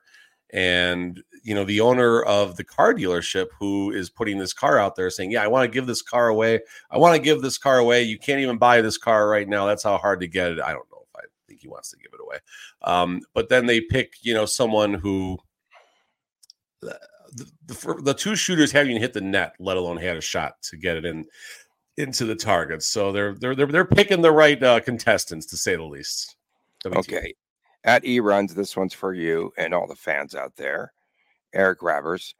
And 0.51 1.21
you 1.43 1.55
know, 1.55 1.63
the 1.63 1.81
owner 1.81 2.21
of 2.21 2.55
the 2.55 2.63
car 2.63 2.93
dealership 2.93 3.47
who 3.59 3.91
is 3.91 4.09
putting 4.09 4.37
this 4.37 4.53
car 4.53 4.77
out 4.77 4.95
there 4.95 5.09
saying, 5.09 5.31
Yeah, 5.31 5.43
I 5.43 5.47
want 5.47 5.63
to 5.69 5.73
give 5.73 5.87
this 5.87 6.01
car 6.01 6.27
away. 6.27 6.59
I 6.91 6.97
want 6.97 7.15
to 7.15 7.21
give 7.21 7.41
this 7.41 7.57
car 7.57 7.79
away. 7.79 8.03
You 8.03 8.19
can't 8.19 8.39
even 8.39 8.57
buy 8.57 8.81
this 8.81 8.97
car 8.97 9.27
right 9.27 9.47
now. 9.47 9.65
That's 9.65 9.83
how 9.83 9.97
hard 9.97 10.19
to 10.21 10.27
get 10.27 10.51
it. 10.51 10.61
I 10.61 10.71
don't 10.71 10.89
know 10.91 11.01
if 11.01 11.15
I 11.15 11.21
think 11.47 11.61
he 11.61 11.67
wants 11.67 11.89
to 11.91 11.97
give 11.97 12.11
it 12.13 12.21
away. 12.21 12.37
Um, 12.83 13.21
but 13.33 13.49
then 13.49 13.65
they 13.65 13.81
pick, 13.81 14.13
you 14.21 14.33
know, 14.33 14.45
someone 14.45 14.93
who 14.93 15.39
the, 16.81 16.99
the, 17.65 18.01
the 18.03 18.13
two 18.13 18.35
shooters 18.35 18.71
haven't 18.71 18.91
even 18.91 19.01
hit 19.01 19.13
the 19.13 19.21
net, 19.21 19.55
let 19.59 19.77
alone 19.77 19.97
had 19.97 20.17
a 20.17 20.21
shot 20.21 20.61
to 20.63 20.77
get 20.77 20.97
it 20.97 21.05
in 21.05 21.25
into 21.97 22.25
the 22.25 22.35
targets. 22.35 22.87
So 22.87 23.11
they're 23.11 23.33
they're 23.33 23.55
they're, 23.55 23.67
they're 23.67 23.85
picking 23.85 24.21
the 24.21 24.31
right 24.31 24.61
uh, 24.61 24.79
contestants 24.79 25.45
to 25.47 25.57
say 25.57 25.75
the 25.75 25.83
least. 25.83 26.35
WT. 26.83 26.97
Okay. 26.97 27.33
At 27.85 28.05
E 28.05 28.19
runs, 28.19 28.53
this 28.55 28.77
one's 28.77 28.93
for 28.93 29.13
you 29.13 29.51
and 29.57 29.73
all 29.73 29.87
the 29.87 29.95
fans 29.95 30.35
out 30.35 30.55
there. 30.55 30.93
Eric 31.53 31.81
Ravers, 31.81 32.33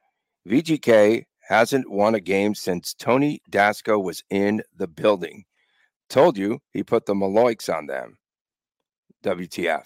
VGK 0.48 1.26
hasn't 1.48 1.90
won 1.90 2.16
a 2.16 2.20
game 2.20 2.56
since 2.56 2.94
Tony 2.94 3.42
Dasco 3.52 4.02
was 4.02 4.24
in 4.30 4.64
the 4.78 4.88
building. 4.88 5.44
Told 6.10 6.38
you 6.38 6.60
he 6.72 6.84
put 6.84 7.06
the 7.06 7.14
Maloiks 7.14 7.74
on 7.74 7.88
them. 7.88 8.18
WTF. 9.24 9.86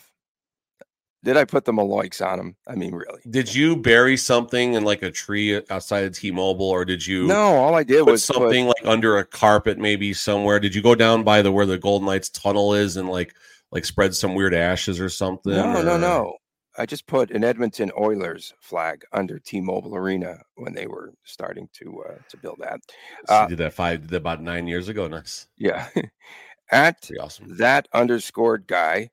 Did 1.23 1.35
I 1.35 1.45
put 1.45 1.65
the 1.65 1.73
Maloiks 1.73 2.25
on 2.25 2.39
him? 2.39 2.55
I 2.67 2.75
mean, 2.75 2.93
really. 2.93 3.21
Did 3.29 3.53
you 3.53 3.75
bury 3.75 4.17
something 4.17 4.73
in 4.73 4.83
like 4.83 5.01
a 5.01 5.11
tree 5.11 5.61
outside 5.69 6.03
of 6.03 6.15
T-Mobile, 6.15 6.69
or 6.69 6.85
did 6.85 7.05
you? 7.05 7.25
No, 7.27 7.55
all 7.55 7.75
I 7.75 7.83
did 7.83 8.03
was 8.03 8.23
something 8.23 8.67
put... 8.67 8.77
like 8.77 8.87
under 8.87 9.17
a 9.17 9.25
carpet, 9.25 9.77
maybe 9.77 10.13
somewhere. 10.13 10.59
Did 10.59 10.75
you 10.75 10.81
go 10.81 10.95
down 10.95 11.23
by 11.23 11.41
the 11.41 11.51
where 11.51 11.65
the 11.65 11.77
Golden 11.77 12.07
Knights 12.07 12.29
tunnel 12.29 12.73
is 12.73 12.97
and 12.97 13.09
like 13.09 13.33
like 13.71 13.83
spread 13.83 14.15
some 14.15 14.35
weird 14.35 14.53
ashes 14.53 14.99
or 14.99 15.09
something? 15.09 15.53
No, 15.53 15.79
or... 15.79 15.83
no, 15.83 15.97
no. 15.97 16.37
I 16.79 16.85
just 16.85 17.07
put 17.07 17.31
an 17.31 17.43
Edmonton 17.43 17.91
Oilers 17.99 18.53
flag 18.59 19.03
under 19.11 19.39
T-Mobile 19.39 19.95
Arena 19.95 20.37
when 20.55 20.75
they 20.75 20.85
were 20.85 21.13
starting 21.23 21.67
to 21.73 22.03
uh, 22.07 22.17
to 22.29 22.37
build 22.37 22.59
that. 22.59 22.79
So 23.27 23.33
uh, 23.33 23.47
did 23.47 23.57
that 23.57 23.73
five 23.73 24.01
did 24.01 24.09
that 24.11 24.17
about 24.17 24.43
nine 24.43 24.67
years 24.67 24.87
ago. 24.87 25.07
Nice. 25.07 25.47
Yeah. 25.57 25.89
At 26.71 27.09
awesome. 27.19 27.57
that 27.57 27.87
underscored 27.93 28.67
guy, 28.67 29.09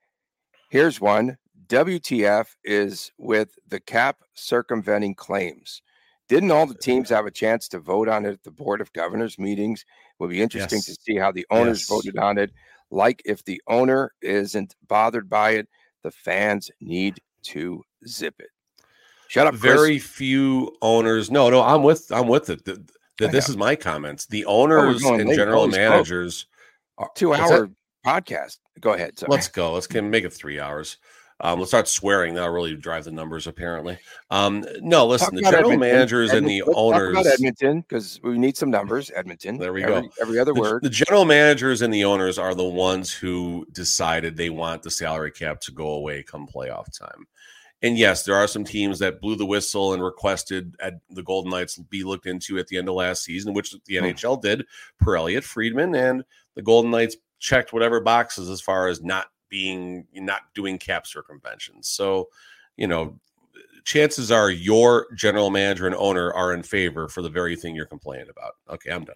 here's 0.70 1.00
one. 1.00 1.38
WTF 1.66 2.46
is 2.64 3.12
with 3.18 3.50
the 3.68 3.80
cap 3.80 4.18
circumventing 4.34 5.14
claims. 5.14 5.82
Didn't 6.28 6.50
all 6.50 6.66
the 6.66 6.74
teams 6.74 7.10
have 7.10 7.26
a 7.26 7.30
chance 7.30 7.68
to 7.68 7.78
vote 7.78 8.08
on 8.08 8.24
it 8.24 8.32
at 8.32 8.42
the 8.42 8.50
Board 8.50 8.80
of 8.80 8.92
Governors 8.92 9.38
meetings? 9.38 9.80
It 9.82 10.22
would 10.22 10.30
be 10.30 10.42
interesting 10.42 10.78
Yes. 10.78 10.86
to 10.86 10.94
see 10.94 11.16
how 11.16 11.30
the 11.32 11.46
owners 11.50 11.80
Yes. 11.80 11.88
voted 11.88 12.18
on 12.18 12.38
it. 12.38 12.50
Like 12.90 13.22
if 13.24 13.44
the 13.44 13.60
owner 13.66 14.12
isn't 14.22 14.74
bothered 14.88 15.28
by 15.28 15.50
it, 15.52 15.68
the 16.02 16.10
fans 16.10 16.70
need 16.80 17.20
to 17.44 17.82
zip 18.06 18.36
it. 18.38 18.50
Shut 19.28 19.46
up, 19.46 19.54
Chris. 19.54 19.72
Very 19.74 19.98
few 19.98 20.76
owners. 20.82 21.30
No, 21.30 21.50
no, 21.50 21.62
I'm 21.62 21.82
with 21.82 22.10
I'm 22.10 22.28
with 22.28 22.50
it. 22.50 22.64
Th- 22.64 22.78
th- 23.18 23.28
I 23.28 23.32
this 23.32 23.48
is 23.48 23.56
my 23.56 23.74
comments. 23.74 24.26
The 24.26 24.44
oh, 24.44 24.62
owners 24.62 25.02
going 25.02 25.20
and 25.20 25.34
general 25.34 25.66
managers. 25.66 26.46
Two 27.14 27.34
hour 27.34 27.70
podcast. 28.06 28.58
Go 28.80 28.92
ahead. 28.92 29.18
Sorry. 29.18 29.30
Let's 29.30 29.48
go. 29.48 29.72
Let's 29.72 29.86
can 29.86 30.10
make 30.10 30.24
it 30.24 30.32
three 30.32 30.60
hours. 30.60 30.98
Um, 31.40 31.58
let's 31.58 31.70
start 31.70 31.88
swearing. 31.88 32.34
That'll 32.34 32.50
really 32.50 32.76
drive 32.76 33.04
the 33.04 33.10
numbers. 33.10 33.46
Apparently, 33.46 33.98
um, 34.30 34.64
no. 34.80 35.06
Listen, 35.06 35.26
Talk 35.30 35.34
the 35.34 35.40
general 35.42 35.72
Edmonton. 35.72 35.80
managers 35.80 36.30
and 36.32 36.46
the 36.48 36.62
owners. 36.62 37.12
about 37.12 37.26
Edmonton 37.26 37.80
because 37.80 38.20
we 38.22 38.38
need 38.38 38.56
some 38.56 38.70
numbers. 38.70 39.10
Edmonton. 39.14 39.58
There 39.58 39.72
we 39.72 39.82
every, 39.82 40.02
go. 40.02 40.08
Every 40.20 40.38
other 40.38 40.52
the, 40.52 40.60
word. 40.60 40.82
the 40.82 40.90
general 40.90 41.24
managers 41.24 41.82
and 41.82 41.92
the 41.92 42.04
owners 42.04 42.38
are 42.38 42.54
the 42.54 42.64
ones 42.64 43.12
who 43.12 43.66
decided 43.72 44.36
they 44.36 44.50
want 44.50 44.82
the 44.82 44.90
salary 44.90 45.32
cap 45.32 45.60
to 45.62 45.72
go 45.72 45.88
away 45.88 46.22
come 46.22 46.46
playoff 46.46 46.86
time. 46.96 47.26
And 47.82 47.98
yes, 47.98 48.22
there 48.22 48.36
are 48.36 48.46
some 48.48 48.64
teams 48.64 48.98
that 49.00 49.20
blew 49.20 49.36
the 49.36 49.44
whistle 49.44 49.92
and 49.92 50.02
requested 50.02 50.74
at 50.80 50.94
the 51.10 51.22
Golden 51.22 51.50
Knights 51.50 51.76
be 51.90 52.02
looked 52.04 52.24
into 52.26 52.58
at 52.58 52.66
the 52.68 52.78
end 52.78 52.88
of 52.88 52.94
last 52.94 53.24
season, 53.24 53.52
which 53.52 53.74
the 53.86 53.96
Hmm. 53.98 54.04
NHL 54.04 54.40
did 54.40 54.64
per 55.00 55.16
Elliotte 55.16 55.44
Friedman, 55.44 55.94
and 55.94 56.24
the 56.54 56.62
Golden 56.62 56.90
Knights 56.92 57.16
checked 57.40 57.74
whatever 57.74 58.00
boxes 58.00 58.48
as 58.48 58.62
far 58.62 58.88
as 58.88 59.02
not 59.02 59.26
being 59.54 60.04
not 60.14 60.40
doing 60.52 60.76
cap 60.76 61.06
circumventions. 61.06 61.86
So, 61.86 62.28
you 62.76 62.88
know, 62.88 63.20
chances 63.84 64.32
are 64.32 64.50
your 64.50 65.06
general 65.14 65.48
manager 65.48 65.86
and 65.86 65.94
owner 65.94 66.32
are 66.32 66.52
in 66.54 66.64
favor 66.64 67.08
for 67.08 67.22
the 67.22 67.28
very 67.28 67.54
thing 67.54 67.76
you're 67.76 67.86
complaining 67.86 68.26
about. 68.28 68.54
Okay, 68.68 68.90
I'm 68.90 69.04
done. 69.04 69.14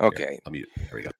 okay. 0.00 0.40
I'm 0.44 0.54
mute. 0.54 0.68
There 0.76 0.88
we 0.94 1.02
go. 1.02 1.10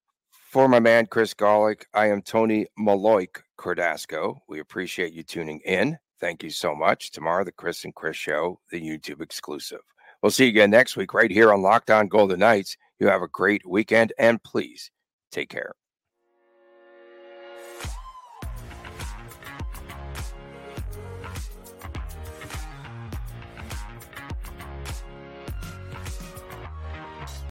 For 0.51 0.67
my 0.67 0.81
man 0.81 1.07
Chris 1.07 1.33
Gawlik, 1.33 1.85
I 1.95 2.07
am 2.07 2.23
Tony 2.23 2.67
Maloik 2.77 3.41
Cordasco. 3.57 4.39
We 4.49 4.59
appreciate 4.59 5.13
you 5.13 5.23
tuning 5.23 5.61
in. 5.65 5.97
Thank 6.19 6.43
you 6.43 6.51
so 6.51 6.75
much. 6.75 7.13
Tomorrow, 7.13 7.45
the 7.45 7.53
Chris 7.53 7.85
and 7.85 7.95
Chris 7.95 8.17
Show, 8.17 8.59
the 8.73 8.81
YouTube 8.81 9.21
exclusive. 9.21 9.83
We'll 10.23 10.33
see 10.33 10.47
you 10.47 10.51
again 10.51 10.73
next 10.73 10.97
week 10.97 11.15
right 11.15 11.31
here 11.31 11.53
on 11.53 11.63
Locked 11.63 11.93
On 11.93 12.09
Golden 12.09 12.41
Knights. 12.41 12.77
You 12.99 13.07
have 13.07 13.23
a 13.23 13.29
great 13.29 13.65
weekend 13.65 14.13
and 14.19 14.43
please 14.43 14.91
take 15.31 15.51
care. 15.51 15.75